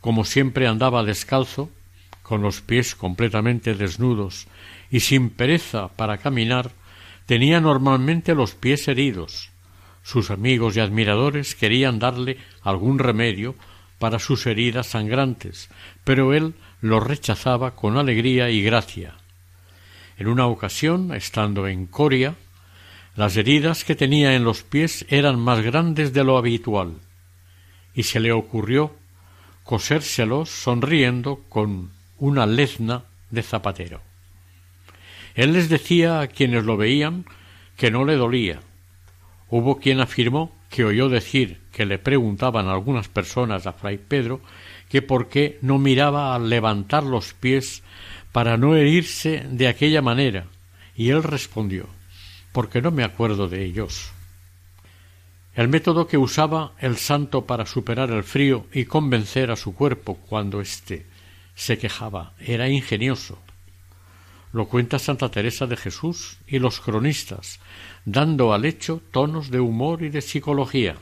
Como 0.00 0.24
siempre 0.24 0.66
andaba 0.66 1.02
descalzo, 1.02 1.70
con 2.22 2.42
los 2.42 2.60
pies 2.60 2.94
completamente 2.94 3.74
desnudos 3.74 4.46
y 4.90 5.00
sin 5.00 5.30
pereza 5.30 5.88
para 5.88 6.18
caminar, 6.18 6.70
tenía 7.26 7.60
normalmente 7.60 8.34
los 8.34 8.54
pies 8.54 8.88
heridos, 8.88 9.50
Sus 10.02 10.30
amigos 10.30 10.76
y 10.76 10.80
admiradores 10.80 11.56
querían 11.56 11.98
darle 11.98 12.38
algún 12.62 13.00
remedio 13.00 13.56
para 13.98 14.20
sus 14.20 14.46
heridas 14.46 14.86
sangrantes, 14.86 15.68
pero 16.04 16.32
él 16.32 16.54
lo 16.80 17.00
rechazaba 17.00 17.74
con 17.74 17.96
alegría 17.96 18.50
y 18.50 18.62
gracia. 18.62 19.14
En 20.16 20.28
una 20.28 20.46
ocasión, 20.46 21.12
estando 21.12 21.66
en 21.66 21.86
Coria, 21.86 22.36
las 23.16 23.36
heridas 23.36 23.84
que 23.84 23.96
tenía 23.96 24.34
en 24.34 24.44
los 24.44 24.62
pies 24.62 25.06
eran 25.08 25.40
más 25.40 25.60
grandes 25.60 26.12
de 26.12 26.22
lo 26.22 26.38
habitual, 26.38 27.00
y 27.94 28.04
se 28.04 28.20
le 28.20 28.30
ocurrió 28.30 28.94
cosérselos 29.64 30.50
sonriendo 30.50 31.42
con 31.48 31.90
una 32.18 32.46
lezna 32.46 33.04
de 33.30 33.42
zapatero. 33.42 34.05
Él 35.36 35.52
les 35.52 35.68
decía 35.68 36.20
a 36.20 36.26
quienes 36.26 36.64
lo 36.64 36.76
veían 36.76 37.24
que 37.76 37.92
no 37.92 38.04
le 38.04 38.16
dolía. 38.16 38.58
Hubo 39.48 39.78
quien 39.78 40.00
afirmó 40.00 40.52
que 40.68 40.84
oyó 40.84 41.08
decir 41.08 41.60
que 41.70 41.86
le 41.86 41.98
preguntaban 41.98 42.66
algunas 42.66 43.06
personas 43.06 43.68
a 43.68 43.72
fray 43.72 43.98
Pedro 43.98 44.40
que 44.88 45.02
por 45.02 45.28
qué 45.28 45.58
no 45.62 45.78
miraba 45.78 46.34
al 46.34 46.48
levantar 46.48 47.04
los 47.04 47.34
pies 47.34 47.84
para 48.32 48.56
no 48.56 48.74
herirse 48.74 49.46
de 49.48 49.68
aquella 49.68 50.02
manera, 50.02 50.46
y 50.96 51.10
él 51.10 51.22
respondió 51.22 51.86
porque 52.56 52.80
no 52.80 52.90
me 52.90 53.04
acuerdo 53.04 53.50
de 53.50 53.66
ellos. 53.66 54.12
El 55.54 55.68
método 55.68 56.06
que 56.06 56.16
usaba 56.16 56.72
el 56.78 56.96
santo 56.96 57.44
para 57.44 57.66
superar 57.66 58.10
el 58.10 58.24
frío 58.24 58.64
y 58.72 58.86
convencer 58.86 59.50
a 59.50 59.56
su 59.56 59.74
cuerpo 59.74 60.14
cuando 60.26 60.62
éste 60.62 61.04
se 61.54 61.76
quejaba 61.76 62.32
era 62.40 62.70
ingenioso. 62.70 63.38
Lo 64.52 64.66
cuenta 64.68 64.98
Santa 64.98 65.30
Teresa 65.30 65.66
de 65.66 65.76
Jesús 65.76 66.38
y 66.46 66.58
los 66.58 66.80
cronistas, 66.80 67.60
dando 68.04 68.54
al 68.54 68.64
hecho 68.64 69.02
tonos 69.10 69.50
de 69.50 69.60
humor 69.60 70.02
y 70.02 70.08
de 70.08 70.22
psicología. 70.22 70.96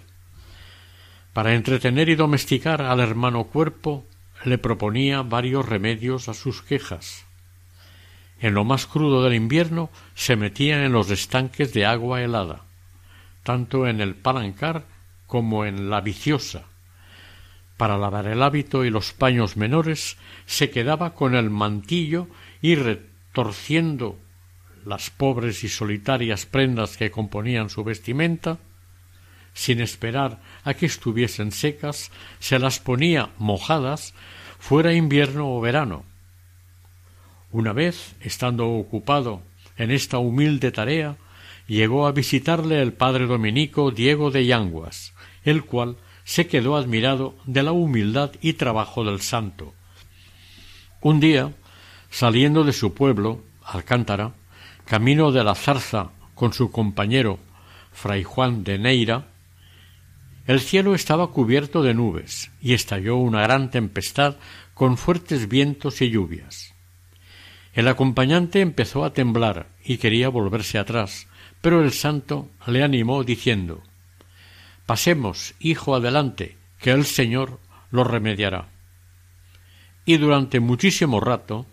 Para 1.32 1.54
entretener 1.54 2.08
y 2.08 2.14
domesticar 2.14 2.82
al 2.82 3.00
hermano 3.00 3.44
cuerpo, 3.44 4.06
le 4.44 4.58
proponía 4.58 5.22
varios 5.22 5.66
remedios 5.68 6.28
a 6.28 6.34
sus 6.34 6.62
quejas. 6.62 7.26
En 8.40 8.54
lo 8.54 8.64
más 8.64 8.86
crudo 8.86 9.22
del 9.22 9.34
invierno 9.34 9.90
se 10.14 10.36
metía 10.36 10.84
en 10.84 10.92
los 10.92 11.10
estanques 11.10 11.72
de 11.72 11.86
agua 11.86 12.22
helada, 12.22 12.62
tanto 13.42 13.86
en 13.86 14.00
el 14.00 14.14
palancar 14.14 14.84
como 15.26 15.64
en 15.64 15.90
la 15.90 16.00
viciosa. 16.00 16.64
Para 17.76 17.98
lavar 17.98 18.26
el 18.26 18.42
hábito 18.42 18.84
y 18.84 18.90
los 18.90 19.12
paños 19.12 19.56
menores 19.56 20.16
se 20.46 20.70
quedaba 20.70 21.14
con 21.14 21.34
el 21.34 21.50
mantillo 21.50 22.28
y 22.62 22.76
retorciendo 23.34 24.16
las 24.86 25.10
pobres 25.10 25.64
y 25.64 25.68
solitarias 25.68 26.46
prendas 26.46 26.96
que 26.96 27.10
componían 27.10 27.68
su 27.68 27.82
vestimenta, 27.82 28.58
sin 29.52 29.80
esperar 29.80 30.40
a 30.62 30.74
que 30.74 30.86
estuviesen 30.86 31.50
secas, 31.50 32.12
se 32.38 32.60
las 32.60 32.78
ponía 32.78 33.30
mojadas, 33.38 34.14
fuera 34.60 34.92
invierno 34.92 35.52
o 35.52 35.60
verano. 35.60 36.04
Una 37.50 37.72
vez, 37.72 38.14
estando 38.20 38.68
ocupado 38.68 39.42
en 39.76 39.90
esta 39.90 40.18
humilde 40.18 40.70
tarea, 40.70 41.16
llegó 41.66 42.06
a 42.06 42.12
visitarle 42.12 42.80
el 42.80 42.92
padre 42.92 43.26
dominico 43.26 43.90
Diego 43.90 44.30
de 44.30 44.46
Yanguas, 44.46 45.12
el 45.42 45.64
cual 45.64 45.96
se 46.22 46.46
quedó 46.46 46.76
admirado 46.76 47.34
de 47.46 47.64
la 47.64 47.72
humildad 47.72 48.30
y 48.40 48.52
trabajo 48.52 49.02
del 49.04 49.20
santo. 49.20 49.74
Un 51.00 51.18
día, 51.18 51.52
saliendo 52.14 52.62
de 52.62 52.72
su 52.72 52.94
pueblo, 52.94 53.42
Alcántara, 53.64 54.34
camino 54.84 55.32
de 55.32 55.42
la 55.42 55.56
zarza 55.56 56.12
con 56.36 56.52
su 56.52 56.70
compañero 56.70 57.40
fray 57.90 58.22
Juan 58.22 58.62
de 58.62 58.78
Neira, 58.78 59.26
el 60.46 60.60
cielo 60.60 60.94
estaba 60.94 61.32
cubierto 61.32 61.82
de 61.82 61.92
nubes 61.92 62.52
y 62.60 62.72
estalló 62.72 63.16
una 63.16 63.42
gran 63.42 63.72
tempestad 63.72 64.36
con 64.74 64.96
fuertes 64.96 65.48
vientos 65.48 66.00
y 66.02 66.10
lluvias. 66.10 66.72
El 67.72 67.88
acompañante 67.88 68.60
empezó 68.60 69.04
a 69.04 69.12
temblar 69.12 69.66
y 69.84 69.96
quería 69.96 70.28
volverse 70.28 70.78
atrás, 70.78 71.26
pero 71.60 71.82
el 71.82 71.90
santo 71.90 72.48
le 72.68 72.84
animó 72.84 73.24
diciendo 73.24 73.82
Pasemos, 74.86 75.56
hijo, 75.58 75.96
adelante, 75.96 76.58
que 76.78 76.92
el 76.92 77.06
Señor 77.06 77.58
lo 77.90 78.04
remediará. 78.04 78.68
Y 80.04 80.18
durante 80.18 80.60
muchísimo 80.60 81.18
rato 81.18 81.66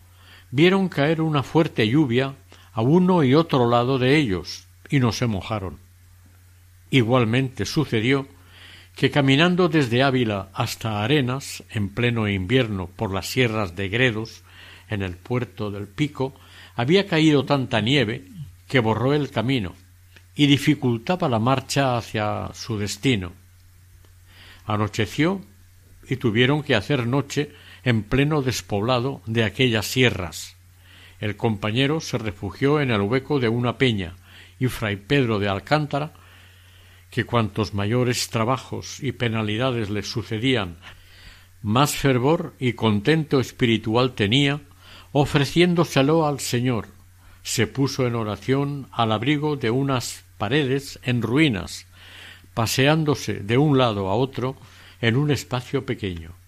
vieron 0.52 0.90
caer 0.90 1.22
una 1.22 1.44
fuerte 1.44 1.88
lluvia 1.88 2.36
a 2.74 2.82
uno 2.82 3.24
y 3.24 3.34
otro 3.34 3.70
lado 3.70 3.98
de 3.98 4.18
ellos, 4.18 4.68
y 4.90 5.00
no 5.00 5.12
se 5.12 5.28
mojaron. 5.28 5.80
Igualmente 6.90 7.66
sucedió 7.66 8.28
que 8.96 9.10
caminando 9.10 9.70
desde 9.70 10.04
Ávila 10.04 10.50
hasta 10.54 11.04
Arenas, 11.04 11.64
en 11.70 11.90
pleno 11.90 12.28
invierno 12.28 12.88
por 12.88 13.14
las 13.14 13.28
sierras 13.28 13.76
de 13.76 13.90
Gredos, 13.90 14.44
en 14.90 15.02
el 15.02 15.16
puerto 15.16 15.72
del 15.72 15.88
Pico, 15.88 16.36
había 16.76 17.08
caído 17.08 17.46
tanta 17.46 17.80
nieve 17.80 18.26
que 18.68 18.80
borró 18.80 19.14
el 19.14 19.32
camino 19.32 19.74
y 20.36 20.48
dificultaba 20.48 21.30
la 21.30 21.40
marcha 21.40 21.98
hacia 21.98 22.50
su 22.54 22.78
destino. 22.78 23.32
Anocheció 24.66 25.42
y 26.10 26.18
tuvieron 26.18 26.64
que 26.64 26.76
hacer 26.76 27.08
noche 27.08 27.54
en 27.84 28.04
pleno 28.04 28.42
despoblado 28.42 29.22
de 29.26 29.44
aquellas 29.44 29.86
sierras. 29.86 30.56
El 31.20 31.36
compañero 31.38 32.00
se 32.02 32.18
refugió 32.18 32.80
en 32.80 32.92
el 32.92 33.02
hueco 33.02 33.40
de 33.40 33.50
una 33.50 33.78
peña 33.78 34.16
y 34.60 34.68
fray 34.68 34.96
Pedro 34.96 35.40
de 35.40 35.50
Alcántara, 35.50 36.14
que 37.10 37.26
cuantos 37.26 37.74
mayores 37.74 38.30
trabajos 38.30 39.02
y 39.02 39.12
penalidades 39.12 39.90
le 39.90 40.04
sucedían, 40.04 40.78
más 41.62 41.96
fervor 41.96 42.54
y 42.60 42.74
contento 42.74 43.40
espiritual 43.40 44.14
tenía, 44.14 44.62
ofreciéndoselo 45.12 46.26
al 46.26 46.40
Señor, 46.40 46.88
se 47.44 47.68
puso 47.68 48.08
en 48.08 48.16
oración 48.16 48.88
al 48.92 49.12
abrigo 49.12 49.58
de 49.58 49.72
unas 49.72 50.24
paredes 50.38 51.00
en 51.04 51.22
ruinas, 51.22 51.86
paseándose 52.54 53.36
de 53.36 53.58
un 53.58 53.78
lado 53.78 54.10
a 54.10 54.16
otro 54.16 54.56
en 55.02 55.18
un 55.18 55.32
espacio 55.32 55.86
pequeño. 55.86 56.41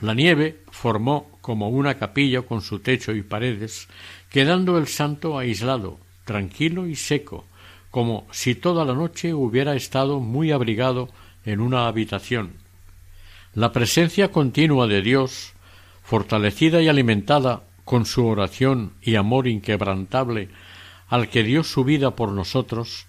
La 0.00 0.14
nieve 0.14 0.62
formó 0.70 1.38
como 1.40 1.68
una 1.68 1.94
capilla 1.94 2.42
con 2.42 2.60
su 2.60 2.80
techo 2.80 3.12
y 3.12 3.22
paredes, 3.22 3.88
quedando 4.30 4.76
el 4.78 4.88
santo 4.88 5.38
aislado, 5.38 5.98
tranquilo 6.24 6.86
y 6.86 6.96
seco, 6.96 7.46
como 7.90 8.26
si 8.30 8.54
toda 8.54 8.84
la 8.84 8.94
noche 8.94 9.32
hubiera 9.32 9.74
estado 9.74 10.20
muy 10.20 10.50
abrigado 10.50 11.08
en 11.44 11.60
una 11.60 11.86
habitación. 11.86 12.54
La 13.54 13.72
presencia 13.72 14.30
continua 14.30 14.86
de 14.86 15.00
Dios, 15.00 15.54
fortalecida 16.02 16.82
y 16.82 16.88
alimentada 16.88 17.62
con 17.86 18.04
su 18.04 18.26
oración 18.26 18.92
y 19.00 19.14
amor 19.14 19.46
inquebrantable 19.46 20.50
al 21.08 21.28
que 21.30 21.42
dio 21.42 21.62
su 21.62 21.84
vida 21.84 22.16
por 22.16 22.32
nosotros, 22.32 23.06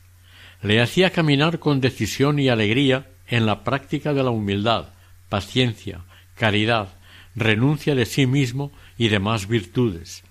le 0.61 0.81
hacía 0.81 1.09
caminar 1.09 1.59
con 1.59 1.81
decisión 1.81 2.39
y 2.39 2.47
alegría 2.47 3.07
en 3.27 3.45
la 3.45 3.63
práctica 3.63 4.13
de 4.13 4.23
la 4.23 4.29
humildad, 4.29 4.89
paciencia, 5.29 6.01
caridad, 6.37 6.89
renuncia 7.35 7.95
de 7.95 8.05
sí 8.05 8.25
mismo 8.25 8.71
y 8.97 9.09
demás 9.09 9.47
virtudes, 9.47 10.23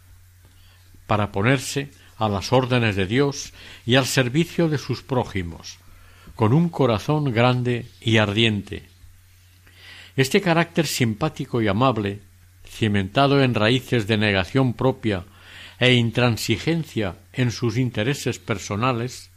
para 1.06 1.32
ponerse 1.32 1.90
a 2.16 2.28
las 2.28 2.52
órdenes 2.52 2.96
de 2.96 3.06
Dios 3.06 3.52
y 3.84 3.96
al 3.96 4.06
servicio 4.06 4.68
de 4.68 4.78
sus 4.78 5.02
prójimos, 5.02 5.78
con 6.34 6.52
un 6.52 6.68
corazón 6.68 7.32
grande 7.32 7.86
y 8.00 8.16
ardiente. 8.16 8.88
Este 10.16 10.40
carácter 10.40 10.86
simpático 10.86 11.60
y 11.60 11.68
amable, 11.68 12.20
cimentado 12.66 13.42
en 13.42 13.54
raíces 13.54 14.06
de 14.06 14.16
negación 14.16 14.72
propia 14.72 15.24
e 15.78 15.92
intransigencia 15.92 17.16
en 17.32 17.50
sus 17.50 17.76
intereses 17.76 18.38
personales, 18.38 19.30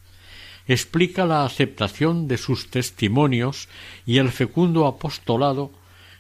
explica 0.68 1.26
la 1.26 1.46
aceptación 1.46 2.28
de 2.28 2.38
sus 2.38 2.70
testimonios 2.70 3.68
y 4.06 4.20
el 4.20 4.30
fecundo 4.30 4.88
apostolado 4.88 5.72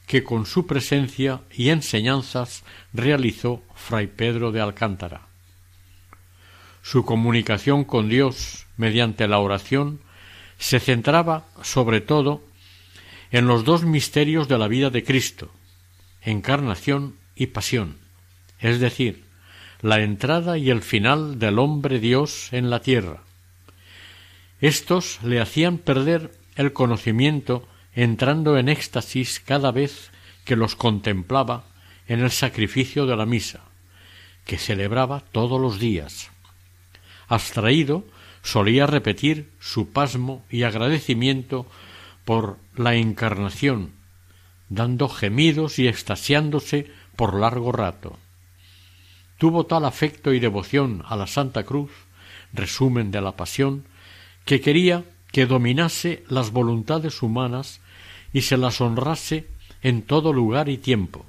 que 0.09 0.23
con 0.23 0.47
su 0.47 0.65
presencia 0.65 1.41
y 1.51 1.69
enseñanzas 1.69 2.63
realizó 2.93 3.61
fray 3.75 4.07
Pedro 4.07 4.51
de 4.51 4.59
Alcántara. 4.59 5.27
Su 6.81 7.05
comunicación 7.05 7.83
con 7.83 8.09
Dios 8.09 8.65
mediante 8.75 9.27
la 9.27 9.37
oración 9.37 9.99
se 10.57 10.79
centraba 10.79 11.45
sobre 11.61 12.01
todo 12.01 12.43
en 13.29 13.45
los 13.45 13.65
dos 13.65 13.83
misterios 13.83 14.47
de 14.47 14.57
la 14.57 14.67
vida 14.67 14.89
de 14.89 15.03
Cristo, 15.03 15.51
encarnación 16.23 17.13
y 17.35 17.45
pasión, 17.45 17.97
es 18.57 18.79
decir, 18.79 19.25
la 19.79 20.01
entrada 20.01 20.57
y 20.57 20.71
el 20.71 20.81
final 20.81 21.37
del 21.37 21.59
hombre 21.59 21.99
Dios 21.99 22.51
en 22.51 22.71
la 22.71 22.81
tierra. 22.81 23.21
Estos 24.59 25.19
le 25.21 25.39
hacían 25.39 25.77
perder 25.77 26.31
el 26.55 26.73
conocimiento 26.73 27.67
entrando 27.93 28.57
en 28.57 28.69
éxtasis 28.69 29.39
cada 29.39 29.71
vez 29.71 30.11
que 30.45 30.55
los 30.55 30.75
contemplaba 30.75 31.65
en 32.07 32.21
el 32.21 32.31
sacrificio 32.31 33.05
de 33.05 33.15
la 33.15 33.25
misa, 33.25 33.61
que 34.45 34.57
celebraba 34.57 35.21
todos 35.31 35.59
los 35.61 35.79
días. 35.79 36.31
Abstraído, 37.27 38.05
solía 38.41 38.87
repetir 38.87 39.51
su 39.59 39.91
pasmo 39.91 40.43
y 40.49 40.63
agradecimiento 40.63 41.67
por 42.25 42.57
la 42.75 42.95
encarnación, 42.95 43.91
dando 44.69 45.09
gemidos 45.09 45.79
y 45.79 45.87
extasiándose 45.87 46.91
por 47.15 47.39
largo 47.39 47.71
rato. 47.71 48.17
Tuvo 49.37 49.65
tal 49.65 49.85
afecto 49.85 50.33
y 50.33 50.39
devoción 50.39 51.03
a 51.07 51.15
la 51.15 51.27
Santa 51.27 51.63
Cruz, 51.63 51.91
resumen 52.53 53.11
de 53.11 53.21
la 53.21 53.33
Pasión, 53.33 53.85
que 54.45 54.61
quería 54.61 55.05
que 55.31 55.45
dominase 55.45 56.23
las 56.27 56.51
voluntades 56.51 57.21
humanas 57.21 57.81
y 58.33 58.41
se 58.41 58.57
las 58.57 58.81
honrase 58.81 59.47
en 59.81 60.01
todo 60.01 60.33
lugar 60.33 60.69
y 60.69 60.77
tiempo. 60.77 61.25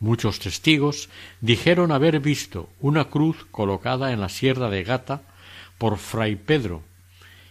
Muchos 0.00 0.38
testigos 0.38 1.08
dijeron 1.40 1.92
haber 1.92 2.20
visto 2.20 2.68
una 2.80 3.06
cruz 3.06 3.46
colocada 3.50 4.12
en 4.12 4.20
la 4.20 4.28
sierra 4.28 4.68
de 4.68 4.82
Gata 4.84 5.22
por 5.78 5.98
fray 5.98 6.36
Pedro, 6.36 6.82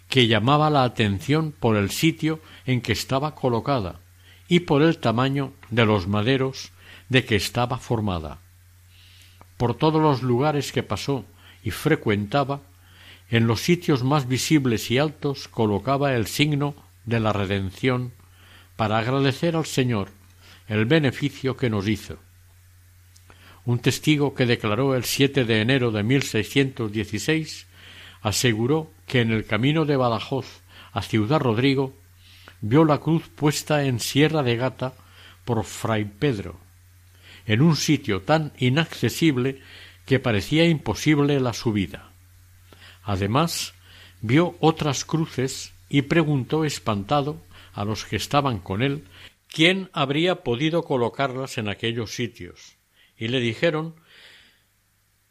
que 0.09 0.27
llamaba 0.27 0.69
la 0.69 0.83
atención 0.83 1.53
por 1.57 1.75
el 1.75 1.89
sitio 1.89 2.39
en 2.65 2.81
que 2.81 2.91
estaba 2.91 3.33
colocada 3.33 3.99
y 4.47 4.61
por 4.61 4.81
el 4.81 4.97
tamaño 4.97 5.53
de 5.69 5.85
los 5.85 6.07
maderos 6.07 6.71
de 7.09 7.25
que 7.25 7.35
estaba 7.35 7.77
formada. 7.77 8.39
Por 9.57 9.75
todos 9.75 10.01
los 10.01 10.21
lugares 10.21 10.71
que 10.71 10.83
pasó 10.83 11.25
y 11.63 11.71
frecuentaba, 11.71 12.61
en 13.33 13.47
los 13.47 13.61
sitios 13.61 14.03
más 14.03 14.27
visibles 14.27 14.91
y 14.91 14.99
altos 14.99 15.47
colocaba 15.47 16.13
el 16.13 16.27
signo 16.27 16.75
de 17.03 17.19
la 17.19 17.33
redención 17.33 18.13
para 18.75 18.99
agradecer 18.99 19.55
al 19.55 19.65
Señor 19.65 20.09
el 20.67 20.85
beneficio 20.85 21.57
que 21.57 21.71
nos 21.71 21.87
hizo. 21.87 22.19
Un 23.65 23.79
testigo 23.79 24.35
que 24.35 24.45
declaró 24.45 24.93
el 24.93 25.03
7 25.03 25.45
de 25.45 25.61
enero 25.61 25.89
de 25.89 26.03
1616 26.03 27.65
aseguró 28.21 28.91
que 29.07 29.21
en 29.21 29.31
el 29.31 29.47
camino 29.47 29.85
de 29.85 29.97
Badajoz 29.97 30.61
a 30.91 31.01
Ciudad 31.01 31.39
Rodrigo 31.39 31.91
vio 32.61 32.85
la 32.85 32.99
cruz 32.99 33.29
puesta 33.29 33.83
en 33.83 33.99
Sierra 33.99 34.43
de 34.43 34.57
Gata 34.57 34.93
por 35.43 35.63
Fray 35.63 36.05
Pedro, 36.05 36.59
en 37.47 37.63
un 37.63 37.77
sitio 37.77 38.21
tan 38.21 38.53
inaccesible 38.59 39.59
que 40.05 40.19
parecía 40.19 40.65
imposible 40.65 41.39
la 41.39 41.53
subida. 41.53 42.12
Además, 43.03 43.73
vio 44.21 44.55
otras 44.59 45.05
cruces 45.05 45.73
y 45.89 46.03
preguntó 46.03 46.65
espantado 46.65 47.41
a 47.73 47.85
los 47.85 48.05
que 48.05 48.15
estaban 48.15 48.59
con 48.59 48.81
él 48.81 49.05
quién 49.47 49.89
habría 49.93 50.43
podido 50.43 50.83
colocarlas 50.83 51.57
en 51.57 51.69
aquellos 51.69 52.15
sitios 52.15 52.77
y 53.17 53.27
le 53.27 53.39
dijeron 53.39 53.95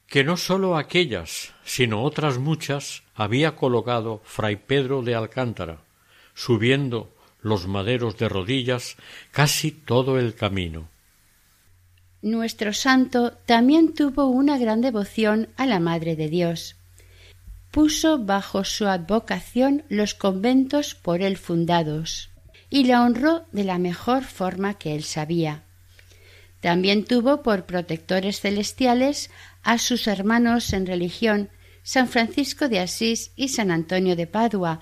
que 0.07 0.25
no 0.25 0.37
sólo 0.37 0.77
aquellas, 0.77 1.55
sino 1.65 2.03
otras 2.03 2.39
muchas 2.39 3.03
había 3.15 3.57
colocado 3.57 4.21
fray 4.25 4.57
Pedro 4.57 5.03
de 5.03 5.15
Alcántara, 5.15 5.79
subiendo 6.35 7.15
los 7.41 7.67
maderos 7.67 8.19
de 8.19 8.29
rodillas 8.29 8.97
casi 9.31 9.71
todo 9.71 10.19
el 10.19 10.35
camino. 10.35 10.89
Nuestro 12.21 12.73
santo 12.73 13.33
también 13.47 13.95
tuvo 13.95 14.27
una 14.27 14.59
gran 14.59 14.81
devoción 14.81 15.49
a 15.57 15.67
la 15.67 15.81
Madre 15.81 16.15
de 16.15 16.29
Dios. 16.29 16.77
Puso 17.73 18.19
bajo 18.19 18.65
su 18.65 18.87
advocación 18.87 19.83
los 19.89 20.13
conventos 20.13 20.95
por 20.95 21.23
él 21.23 21.39
fundados 21.39 22.29
y 22.69 22.85
la 22.85 23.03
honró 23.03 23.47
de 23.51 23.65
la 23.65 23.79
mejor 23.79 24.25
forma 24.25 24.75
que 24.75 24.95
él 24.95 25.05
sabía. 25.05 25.63
También 26.61 27.07
tuvo 27.07 27.43
por 27.43 27.65
protectores 27.65 28.41
celestiales 28.41 29.31
a 29.63 29.79
sus 29.79 30.07
hermanos 30.07 30.75
en 30.75 30.85
religión, 30.85 31.49
San 31.83 32.09
Francisco 32.09 32.69
de 32.69 32.79
Asís 32.79 33.33
y 33.37 33.49
San 33.49 33.71
Antonio 33.71 34.17
de 34.17 34.27
Padua, 34.27 34.81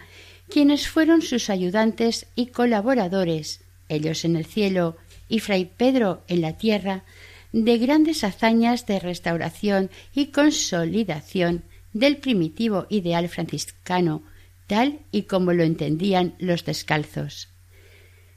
quienes 0.49 0.89
fueron 0.89 1.23
sus 1.23 1.49
ayudantes 1.49 2.27
y 2.35 2.47
colaboradores, 2.47 3.61
ellos 3.89 4.25
en 4.25 4.35
el 4.35 4.47
cielo 4.47 4.97
y 5.29 5.39
Fray 5.39 5.65
Pedro 5.65 6.25
en 6.27 6.41
la 6.41 6.57
tierra, 6.57 7.05
de 7.53 7.79
grandes 7.79 8.25
hazañas 8.25 8.85
de 8.87 8.99
restauración 8.99 9.91
y 10.13 10.33
consolidación 10.33 11.63
del 11.93 12.19
primitivo 12.19 12.87
ideal 12.89 13.29
franciscano, 13.29 14.23
tal 14.67 15.01
y 15.11 15.23
como 15.23 15.53
lo 15.53 15.65
entendían 15.65 16.35
los 16.39 16.65
descalzos. 16.65 17.49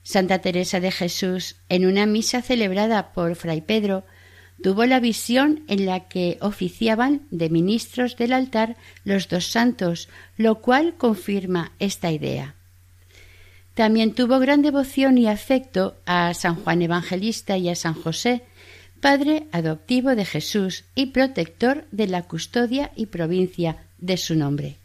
Santa 0.03 0.39
Teresa 0.39 0.79
de 0.79 0.91
Jesús, 0.91 1.55
en 1.69 1.85
una 1.85 2.05
misa 2.05 2.41
celebrada 2.41 3.13
por 3.13 3.35
Fray 3.35 3.61
Pedro, 3.61 4.03
tuvo 4.61 4.85
la 4.85 4.99
visión 4.99 5.63
en 5.67 5.85
la 5.85 6.07
que 6.07 6.37
oficiaban 6.41 7.27
de 7.31 7.49
ministros 7.49 8.17
del 8.17 8.33
altar 8.33 8.77
los 9.03 9.29
dos 9.29 9.47
santos, 9.47 10.09
lo 10.37 10.61
cual 10.61 10.95
confirma 10.97 11.71
esta 11.79 12.11
idea. 12.11 12.55
También 13.73 14.13
tuvo 14.13 14.39
gran 14.39 14.61
devoción 14.61 15.17
y 15.17 15.27
afecto 15.27 15.95
a 16.05 16.33
San 16.33 16.55
Juan 16.55 16.81
Evangelista 16.81 17.57
y 17.57 17.69
a 17.69 17.75
San 17.75 17.93
José, 17.93 18.43
padre 19.03 19.47
adoptivo 19.51 20.15
de 20.15 20.23
Jesús 20.23 20.85
y 20.95 21.07
protector 21.07 21.85
de 21.91 22.07
la 22.07 22.21
custodia 22.21 22.93
y 22.95 23.07
provincia 23.07 23.75
de 23.97 24.15
su 24.15 24.33
nombre. 24.33 24.77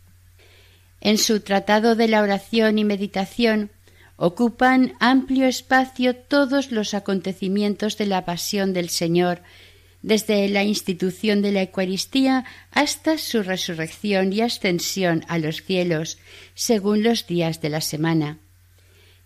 En 1.00 1.18
su 1.18 1.38
Tratado 1.38 1.94
de 1.94 2.08
la 2.08 2.20
Oración 2.20 2.80
y 2.80 2.84
Meditación 2.84 3.70
ocupan 4.16 4.94
amplio 4.98 5.46
espacio 5.46 6.16
todos 6.16 6.72
los 6.72 6.94
acontecimientos 6.94 7.96
de 7.96 8.06
la 8.06 8.24
pasión 8.24 8.72
del 8.72 8.88
Señor, 8.88 9.40
desde 10.02 10.48
la 10.48 10.64
institución 10.64 11.40
de 11.40 11.52
la 11.52 11.62
Eucaristía 11.62 12.44
hasta 12.72 13.18
su 13.18 13.44
resurrección 13.44 14.32
y 14.32 14.40
ascensión 14.40 15.24
a 15.28 15.38
los 15.38 15.62
cielos, 15.62 16.18
según 16.56 17.04
los 17.04 17.28
días 17.28 17.60
de 17.60 17.68
la 17.68 17.80
semana. 17.80 18.38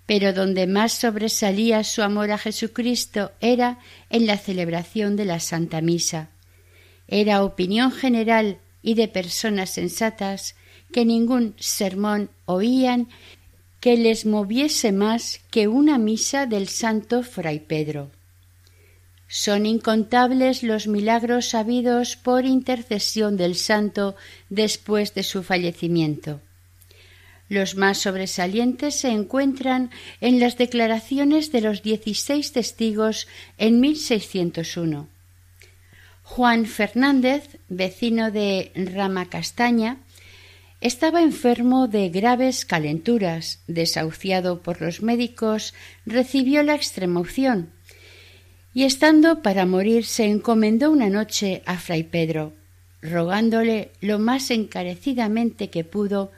Pero 0.06 0.32
donde 0.32 0.66
más 0.66 0.92
sobresalía 0.92 1.84
su 1.84 2.02
amor 2.02 2.30
a 2.32 2.38
Jesucristo 2.38 3.32
era 3.40 3.78
en 4.10 4.26
la 4.26 4.36
celebración 4.36 5.16
de 5.16 5.24
la 5.24 5.40
Santa 5.40 5.80
Misa. 5.80 6.30
Era 7.08 7.44
opinión 7.44 7.92
general 7.92 8.58
y 8.82 8.94
de 8.94 9.08
personas 9.08 9.70
sensatas 9.70 10.56
que 10.92 11.04
ningún 11.04 11.54
sermón 11.58 12.30
oían 12.44 13.08
que 13.80 13.96
les 13.96 14.26
moviese 14.26 14.92
más 14.92 15.40
que 15.50 15.66
una 15.66 15.98
misa 15.98 16.46
del 16.46 16.68
santo 16.68 17.22
fray 17.22 17.58
Pedro. 17.58 18.10
Son 19.26 19.66
incontables 19.66 20.62
los 20.62 20.86
milagros 20.86 21.46
sabidos 21.46 22.16
por 22.16 22.44
intercesión 22.44 23.36
del 23.36 23.56
santo 23.56 24.14
después 24.50 25.14
de 25.14 25.22
su 25.22 25.42
fallecimiento. 25.42 26.40
Los 27.52 27.76
más 27.76 27.98
sobresalientes 27.98 28.94
se 28.94 29.10
encuentran 29.10 29.90
en 30.22 30.40
las 30.40 30.56
declaraciones 30.56 31.52
de 31.52 31.60
los 31.60 31.82
dieciséis 31.82 32.52
testigos 32.52 33.28
en 33.58 33.78
1601. 33.78 35.06
Juan 36.22 36.64
Fernández, 36.64 37.58
vecino 37.68 38.30
de 38.30 38.72
Rama 38.74 39.28
Castaña, 39.28 39.98
estaba 40.80 41.20
enfermo 41.20 41.88
de 41.88 42.08
graves 42.08 42.64
calenturas. 42.64 43.60
Desahuciado 43.66 44.62
por 44.62 44.80
los 44.80 45.02
médicos, 45.02 45.74
recibió 46.06 46.62
la 46.62 46.74
extremoción 46.74 47.68
y 48.72 48.84
estando 48.84 49.42
para 49.42 49.66
morir 49.66 50.06
se 50.06 50.24
encomendó 50.24 50.90
una 50.90 51.10
noche 51.10 51.62
a 51.66 51.76
fray 51.76 52.04
Pedro, 52.04 52.54
rogándole 53.02 53.90
lo 54.00 54.18
más 54.18 54.50
encarecidamente 54.50 55.68
que 55.68 55.84
pudo 55.84 56.32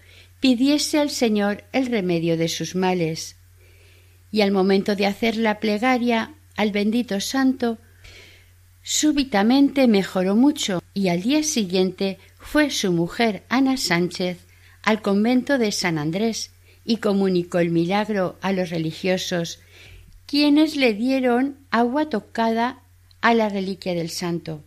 pidiese 0.45 0.99
al 0.99 1.09
Señor 1.09 1.65
el 1.73 1.87
remedio 1.87 2.37
de 2.37 2.49
sus 2.49 2.75
males. 2.75 3.37
Y 4.31 4.43
al 4.43 4.51
momento 4.51 4.95
de 4.95 5.07
hacer 5.07 5.39
la 5.39 5.59
plegaria 5.59 6.35
al 6.55 6.71
bendito 6.71 7.19
santo, 7.21 7.79
súbitamente 8.83 9.89
mejoró 9.89 10.37
mucho 10.37 10.83
y 10.93 11.09
al 11.09 11.23
día 11.23 11.43
siguiente 11.43 12.19
fue 12.37 12.69
su 12.69 12.93
mujer 12.93 13.45
Ana 13.49 13.79
Sánchez 13.79 14.37
al 14.83 15.01
convento 15.01 15.57
de 15.57 15.73
San 15.73 15.97
Andrés 15.97 16.51
y 16.85 16.99
comunicó 16.99 17.59
el 17.59 17.71
milagro 17.71 18.37
a 18.43 18.53
los 18.53 18.69
religiosos, 18.69 19.61
quienes 20.27 20.77
le 20.77 20.93
dieron 20.93 21.57
agua 21.71 22.11
tocada 22.11 22.83
a 23.23 23.33
la 23.33 23.49
reliquia 23.49 23.95
del 23.95 24.11
santo. 24.11 24.63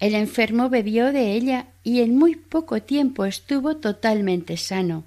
El 0.00 0.14
enfermo 0.14 0.68
bebió 0.68 1.14
de 1.14 1.32
ella 1.32 1.68
y 1.86 2.00
en 2.00 2.16
muy 2.16 2.34
poco 2.34 2.82
tiempo 2.82 3.26
estuvo 3.26 3.76
totalmente 3.76 4.56
sano. 4.56 5.04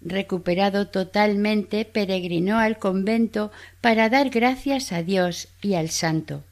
Recuperado 0.00 0.88
totalmente, 0.88 1.84
peregrinó 1.84 2.56
al 2.56 2.78
convento 2.78 3.52
para 3.82 4.08
dar 4.08 4.30
gracias 4.30 4.90
a 4.90 5.02
Dios 5.02 5.48
y 5.60 5.74
al 5.74 5.90
santo. 5.90 6.44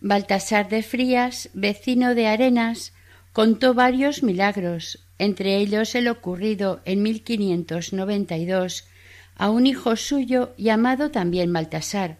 Baltasar 0.00 0.68
de 0.68 0.82
Frías, 0.82 1.50
vecino 1.54 2.16
de 2.16 2.26
Arenas, 2.26 2.94
contó 3.32 3.74
varios 3.74 4.24
milagros, 4.24 4.98
entre 5.20 5.58
ellos 5.58 5.94
el 5.94 6.08
ocurrido 6.08 6.80
en 6.84 7.00
1592 7.04 8.88
a 9.36 9.50
un 9.50 9.68
hijo 9.68 9.94
suyo 9.94 10.52
llamado 10.58 11.12
también 11.12 11.52
Baltasar. 11.52 12.18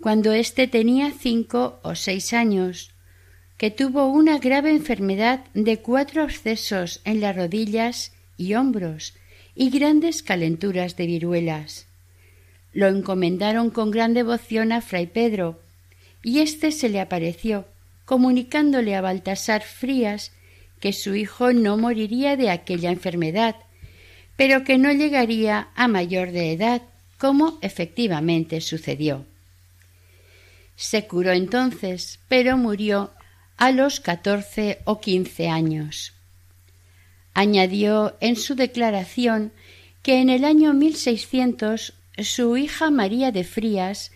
Cuando 0.00 0.32
éste 0.32 0.66
tenía 0.66 1.10
cinco 1.10 1.78
o 1.82 1.94
seis 1.94 2.32
años, 2.32 2.93
que 3.56 3.70
tuvo 3.70 4.06
una 4.06 4.38
grave 4.38 4.70
enfermedad 4.70 5.44
de 5.54 5.78
cuatro 5.78 6.22
abscesos 6.22 7.00
en 7.04 7.20
las 7.20 7.36
rodillas 7.36 8.12
y 8.36 8.54
hombros 8.54 9.14
y 9.54 9.70
grandes 9.70 10.22
calenturas 10.22 10.96
de 10.96 11.06
viruelas. 11.06 11.86
Lo 12.72 12.88
encomendaron 12.88 13.70
con 13.70 13.90
gran 13.90 14.14
devoción 14.14 14.72
a 14.72 14.80
fray 14.80 15.06
Pedro, 15.06 15.60
y 16.22 16.40
éste 16.40 16.72
se 16.72 16.88
le 16.88 17.00
apareció, 17.00 17.66
comunicándole 18.04 18.96
a 18.96 19.00
Baltasar 19.00 19.62
Frías 19.62 20.32
que 20.80 20.92
su 20.92 21.14
hijo 21.14 21.52
no 21.52 21.76
moriría 21.76 22.36
de 22.36 22.50
aquella 22.50 22.90
enfermedad, 22.90 23.56
pero 24.36 24.64
que 24.64 24.78
no 24.78 24.92
llegaría 24.92 25.68
a 25.76 25.86
mayor 25.86 26.32
de 26.32 26.52
edad, 26.52 26.82
como 27.18 27.58
efectivamente 27.62 28.60
sucedió. 28.60 29.24
Se 30.76 31.06
curó 31.06 31.32
entonces, 31.32 32.18
pero 32.28 32.56
murió 32.56 33.12
a 33.56 33.70
los 33.70 34.00
catorce 34.00 34.80
o 34.84 35.00
quince 35.00 35.48
años. 35.48 36.12
Añadió 37.34 38.16
en 38.20 38.36
su 38.36 38.54
declaración 38.54 39.52
que 40.02 40.20
en 40.20 40.28
el 40.28 40.44
año 40.44 40.74
1600 40.74 41.94
su 42.18 42.56
hija 42.56 42.90
María 42.90 43.32
de 43.32 43.42
Frías, 43.42 44.12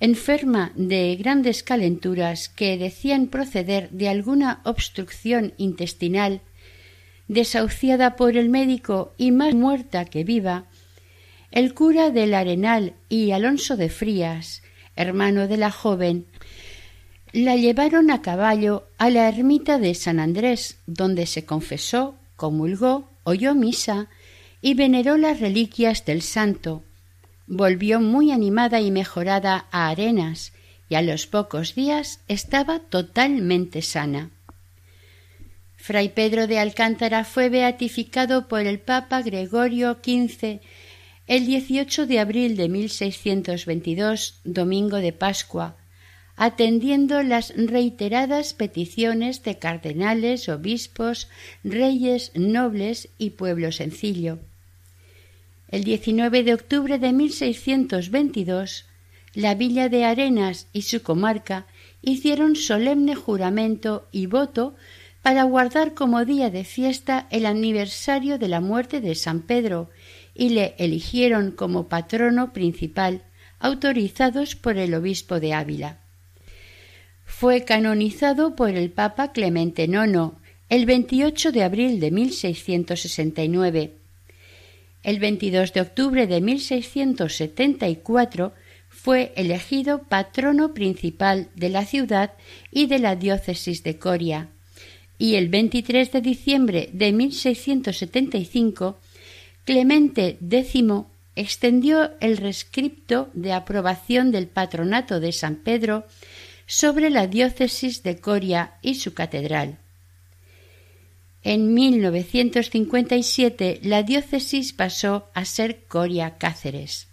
enferma 0.00 0.72
de 0.74 1.16
grandes 1.16 1.62
calenturas 1.62 2.48
que 2.48 2.78
decían 2.78 3.26
proceder 3.26 3.90
de 3.90 4.08
alguna 4.08 4.60
obstrucción 4.64 5.54
intestinal, 5.56 6.40
desahuciada 7.26 8.16
por 8.16 8.36
el 8.36 8.48
médico 8.48 9.12
y 9.18 9.30
más 9.30 9.54
muerta 9.54 10.04
que 10.04 10.24
viva, 10.24 10.66
el 11.50 11.74
cura 11.74 12.10
del 12.10 12.34
Arenal 12.34 12.94
y 13.08 13.30
Alonso 13.32 13.76
de 13.76 13.88
Frías, 13.88 14.62
hermano 14.96 15.46
de 15.48 15.56
la 15.56 15.70
joven, 15.70 16.26
la 17.32 17.56
llevaron 17.56 18.10
a 18.10 18.22
caballo 18.22 18.88
a 18.98 19.10
la 19.10 19.28
ermita 19.28 19.78
de 19.78 19.94
San 19.94 20.18
Andrés, 20.18 20.78
donde 20.86 21.26
se 21.26 21.44
confesó, 21.44 22.16
comulgó, 22.36 23.10
oyó 23.24 23.54
misa 23.54 24.08
y 24.60 24.74
veneró 24.74 25.16
las 25.16 25.40
reliquias 25.40 26.04
del 26.04 26.22
santo. 26.22 26.82
Volvió 27.46 28.00
muy 28.00 28.32
animada 28.32 28.80
y 28.80 28.90
mejorada 28.90 29.66
a 29.70 29.88
Arenas, 29.88 30.52
y 30.88 30.94
a 30.94 31.02
los 31.02 31.26
pocos 31.26 31.74
días 31.74 32.20
estaba 32.28 32.78
totalmente 32.78 33.82
sana. 33.82 34.30
Fray 35.76 36.08
Pedro 36.08 36.46
de 36.46 36.58
Alcántara 36.58 37.24
fue 37.24 37.50
beatificado 37.50 38.48
por 38.48 38.66
el 38.66 38.80
Papa 38.80 39.22
Gregorio 39.22 39.98
XV 40.02 40.60
el 41.26 41.46
18 41.46 42.06
de 42.06 42.20
abril 42.20 42.56
de 42.56 42.68
1622, 42.70 44.40
domingo 44.44 44.96
de 44.96 45.12
Pascua, 45.12 45.76
atendiendo 46.38 47.24
las 47.24 47.52
reiteradas 47.56 48.54
peticiones 48.54 49.42
de 49.42 49.58
cardenales, 49.58 50.48
obispos, 50.48 51.28
reyes, 51.64 52.30
nobles 52.36 53.08
y 53.18 53.30
pueblo 53.30 53.72
sencillo. 53.72 54.38
El 55.66 55.82
19 55.82 56.44
de 56.44 56.54
octubre 56.54 56.98
de 57.00 57.12
1622, 57.12 58.86
la 59.34 59.56
villa 59.56 59.88
de 59.88 60.04
Arenas 60.04 60.68
y 60.72 60.82
su 60.82 61.02
comarca 61.02 61.66
hicieron 62.02 62.54
solemne 62.54 63.16
juramento 63.16 64.08
y 64.12 64.26
voto 64.26 64.76
para 65.22 65.42
guardar 65.42 65.94
como 65.94 66.24
día 66.24 66.50
de 66.50 66.62
fiesta 66.62 67.26
el 67.30 67.46
aniversario 67.46 68.38
de 68.38 68.46
la 68.46 68.60
muerte 68.60 69.00
de 69.00 69.16
San 69.16 69.42
Pedro 69.42 69.90
y 70.34 70.50
le 70.50 70.76
eligieron 70.78 71.50
como 71.50 71.88
patrono 71.88 72.52
principal, 72.52 73.24
autorizados 73.58 74.54
por 74.54 74.78
el 74.78 74.94
obispo 74.94 75.40
de 75.40 75.52
Ávila. 75.52 75.98
Fue 77.38 77.64
canonizado 77.64 78.56
por 78.56 78.70
el 78.70 78.90
Papa 78.90 79.30
Clemente 79.30 79.84
IX 79.84 80.32
el 80.70 80.86
28 80.86 81.52
de 81.52 81.62
abril 81.62 82.00
de 82.00 82.10
1669. 82.10 83.92
El 85.04 85.20
22 85.20 85.72
de 85.72 85.80
octubre 85.80 86.26
de 86.26 86.40
1674 86.40 88.52
fue 88.88 89.32
elegido 89.36 90.02
patrono 90.02 90.74
principal 90.74 91.48
de 91.54 91.68
la 91.68 91.84
ciudad 91.84 92.32
y 92.72 92.86
de 92.86 92.98
la 92.98 93.14
diócesis 93.14 93.84
de 93.84 94.00
Coria, 94.00 94.48
y 95.16 95.36
el 95.36 95.48
23 95.48 96.10
de 96.10 96.20
diciembre 96.20 96.90
de 96.92 97.12
1675 97.12 98.98
Clemente 99.64 100.38
X 100.40 100.84
extendió 101.36 102.10
el 102.18 102.36
rescripto 102.36 103.30
de 103.32 103.52
aprobación 103.52 104.32
del 104.32 104.48
patronato 104.48 105.20
de 105.20 105.30
San 105.30 105.54
Pedro 105.54 106.04
sobre 106.68 107.10
la 107.10 107.26
diócesis 107.26 108.04
de 108.04 108.20
Coria 108.20 108.74
y 108.82 108.96
su 108.96 109.14
catedral. 109.14 109.78
En 111.42 111.72
1957 111.72 113.80
la 113.82 114.02
diócesis 114.02 114.74
pasó 114.74 115.30
a 115.34 115.46
ser 115.46 115.84
Coria 115.88 116.36
Cáceres. 116.36 117.08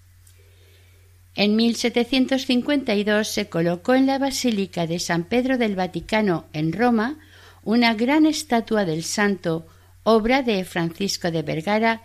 En 1.36 1.56
1752 1.56 3.28
se 3.28 3.48
colocó 3.48 3.96
en 3.96 4.06
la 4.06 4.20
Basílica 4.20 4.88
de 4.88 5.00
San 5.00 5.24
Pedro 5.24 5.58
del 5.58 5.76
Vaticano 5.76 6.48
en 6.52 6.74
Roma 6.74 7.18
una 7.64 7.94
gran 7.94 8.26
estatua 8.26 8.84
del 8.84 9.04
santo, 9.04 9.66
obra 10.04 10.44
de 10.44 10.66
Francisco 10.66 11.32
de 11.32 11.44
Vergara, 11.44 12.02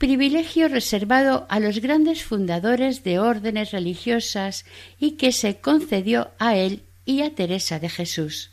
privilegio 0.00 0.66
reservado 0.68 1.46
a 1.50 1.60
los 1.60 1.80
grandes 1.80 2.24
fundadores 2.24 3.04
de 3.04 3.18
órdenes 3.18 3.70
religiosas 3.70 4.64
y 4.98 5.18
que 5.18 5.30
se 5.30 5.60
concedió 5.60 6.30
a 6.38 6.56
él 6.56 6.84
y 7.04 7.20
a 7.20 7.34
Teresa 7.34 7.78
de 7.78 7.90
Jesús. 7.90 8.52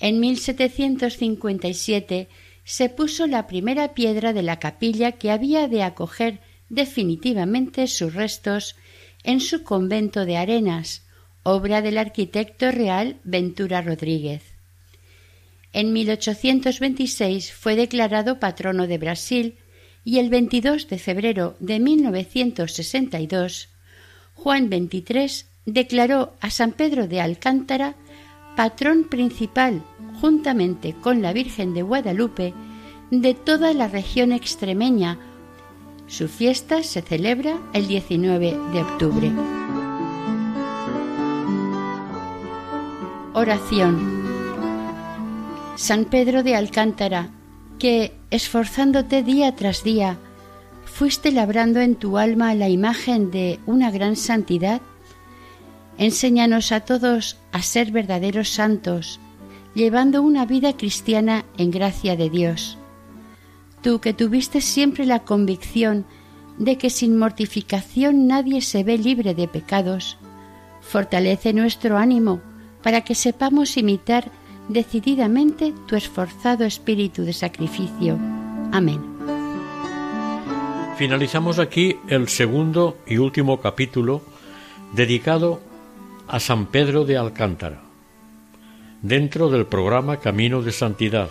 En 0.00 0.20
1757 0.20 2.28
se 2.64 2.88
puso 2.88 3.26
la 3.26 3.46
primera 3.46 3.92
piedra 3.92 4.32
de 4.32 4.42
la 4.42 4.58
capilla 4.58 5.12
que 5.12 5.30
había 5.30 5.68
de 5.68 5.82
acoger 5.82 6.40
definitivamente 6.70 7.86
sus 7.86 8.14
restos 8.14 8.76
en 9.24 9.40
su 9.40 9.62
convento 9.62 10.24
de 10.24 10.38
Arenas, 10.38 11.02
obra 11.42 11.82
del 11.82 11.98
arquitecto 11.98 12.70
real 12.70 13.18
Ventura 13.24 13.82
Rodríguez. 13.82 14.42
En 15.74 15.92
1826 15.92 17.52
fue 17.52 17.76
declarado 17.76 18.40
patrono 18.40 18.86
de 18.86 18.96
Brasil 18.96 19.58
y 20.04 20.18
el 20.18 20.28
22 20.28 20.88
de 20.88 20.98
febrero 20.98 21.56
de 21.60 21.80
1962, 21.80 23.68
Juan 24.34 24.68
XXIII 24.68 25.46
declaró 25.64 26.34
a 26.40 26.50
San 26.50 26.72
Pedro 26.72 27.08
de 27.08 27.20
Alcántara 27.20 27.94
patrón 28.56 29.04
principal, 29.04 29.82
juntamente 30.20 30.94
con 30.94 31.22
la 31.22 31.32
Virgen 31.32 31.74
de 31.74 31.82
Guadalupe, 31.82 32.54
de 33.10 33.34
toda 33.34 33.72
la 33.72 33.88
región 33.88 34.32
extremeña. 34.32 35.18
Su 36.06 36.28
fiesta 36.28 36.82
se 36.82 37.00
celebra 37.00 37.58
el 37.72 37.88
19 37.88 38.56
de 38.72 38.80
octubre. 38.82 39.32
Oración. 43.32 44.22
San 45.76 46.04
Pedro 46.04 46.42
de 46.42 46.54
Alcántara, 46.54 47.30
que, 47.78 48.12
esforzándote 48.30 49.22
día 49.22 49.54
tras 49.54 49.84
día, 49.84 50.18
fuiste 50.84 51.32
labrando 51.32 51.80
en 51.80 51.96
tu 51.96 52.18
alma 52.18 52.54
la 52.54 52.68
imagen 52.68 53.30
de 53.30 53.58
una 53.66 53.90
gran 53.90 54.16
santidad, 54.16 54.80
enséñanos 55.98 56.72
a 56.72 56.80
todos 56.80 57.38
a 57.52 57.62
ser 57.62 57.90
verdaderos 57.90 58.48
santos, 58.48 59.20
llevando 59.74 60.22
una 60.22 60.46
vida 60.46 60.76
cristiana 60.76 61.44
en 61.58 61.70
gracia 61.70 62.16
de 62.16 62.30
Dios. 62.30 62.78
Tú 63.82 64.00
que 64.00 64.14
tuviste 64.14 64.60
siempre 64.60 65.04
la 65.04 65.20
convicción 65.20 66.06
de 66.58 66.78
que 66.78 66.90
sin 66.90 67.18
mortificación 67.18 68.26
nadie 68.26 68.60
se 68.60 68.84
ve 68.84 68.96
libre 68.96 69.34
de 69.34 69.48
pecados, 69.48 70.16
fortalece 70.80 71.52
nuestro 71.52 71.98
ánimo 71.98 72.40
para 72.82 73.00
que 73.00 73.14
sepamos 73.14 73.76
imitar 73.76 74.30
decididamente 74.68 75.72
tu 75.86 75.96
esforzado 75.96 76.64
espíritu 76.64 77.22
de 77.24 77.32
sacrificio. 77.32 78.18
Amén. 78.72 79.00
Finalizamos 80.96 81.58
aquí 81.58 81.96
el 82.08 82.28
segundo 82.28 82.98
y 83.06 83.18
último 83.18 83.60
capítulo 83.60 84.22
dedicado 84.94 85.60
a 86.28 86.38
San 86.38 86.66
Pedro 86.66 87.04
de 87.04 87.16
Alcántara, 87.16 87.82
dentro 89.02 89.50
del 89.50 89.66
programa 89.66 90.18
Camino 90.18 90.62
de 90.62 90.72
Santidad, 90.72 91.30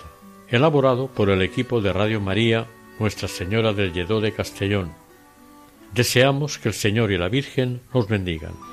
elaborado 0.50 1.08
por 1.08 1.30
el 1.30 1.42
equipo 1.42 1.82
de 1.82 1.94
Radio 1.94 2.20
María 2.20 2.68
Nuestra 3.00 3.28
Señora 3.28 3.74
del 3.74 3.94
Lledó 3.94 4.20
de 4.20 4.34
Castellón. 4.34 4.92
Deseamos 5.94 6.58
que 6.58 6.70
el 6.70 6.76
Señor 6.76 7.12
y 7.12 7.18
la 7.18 7.30
Virgen 7.30 7.82
nos 7.94 8.08
bendigan. 8.08 8.73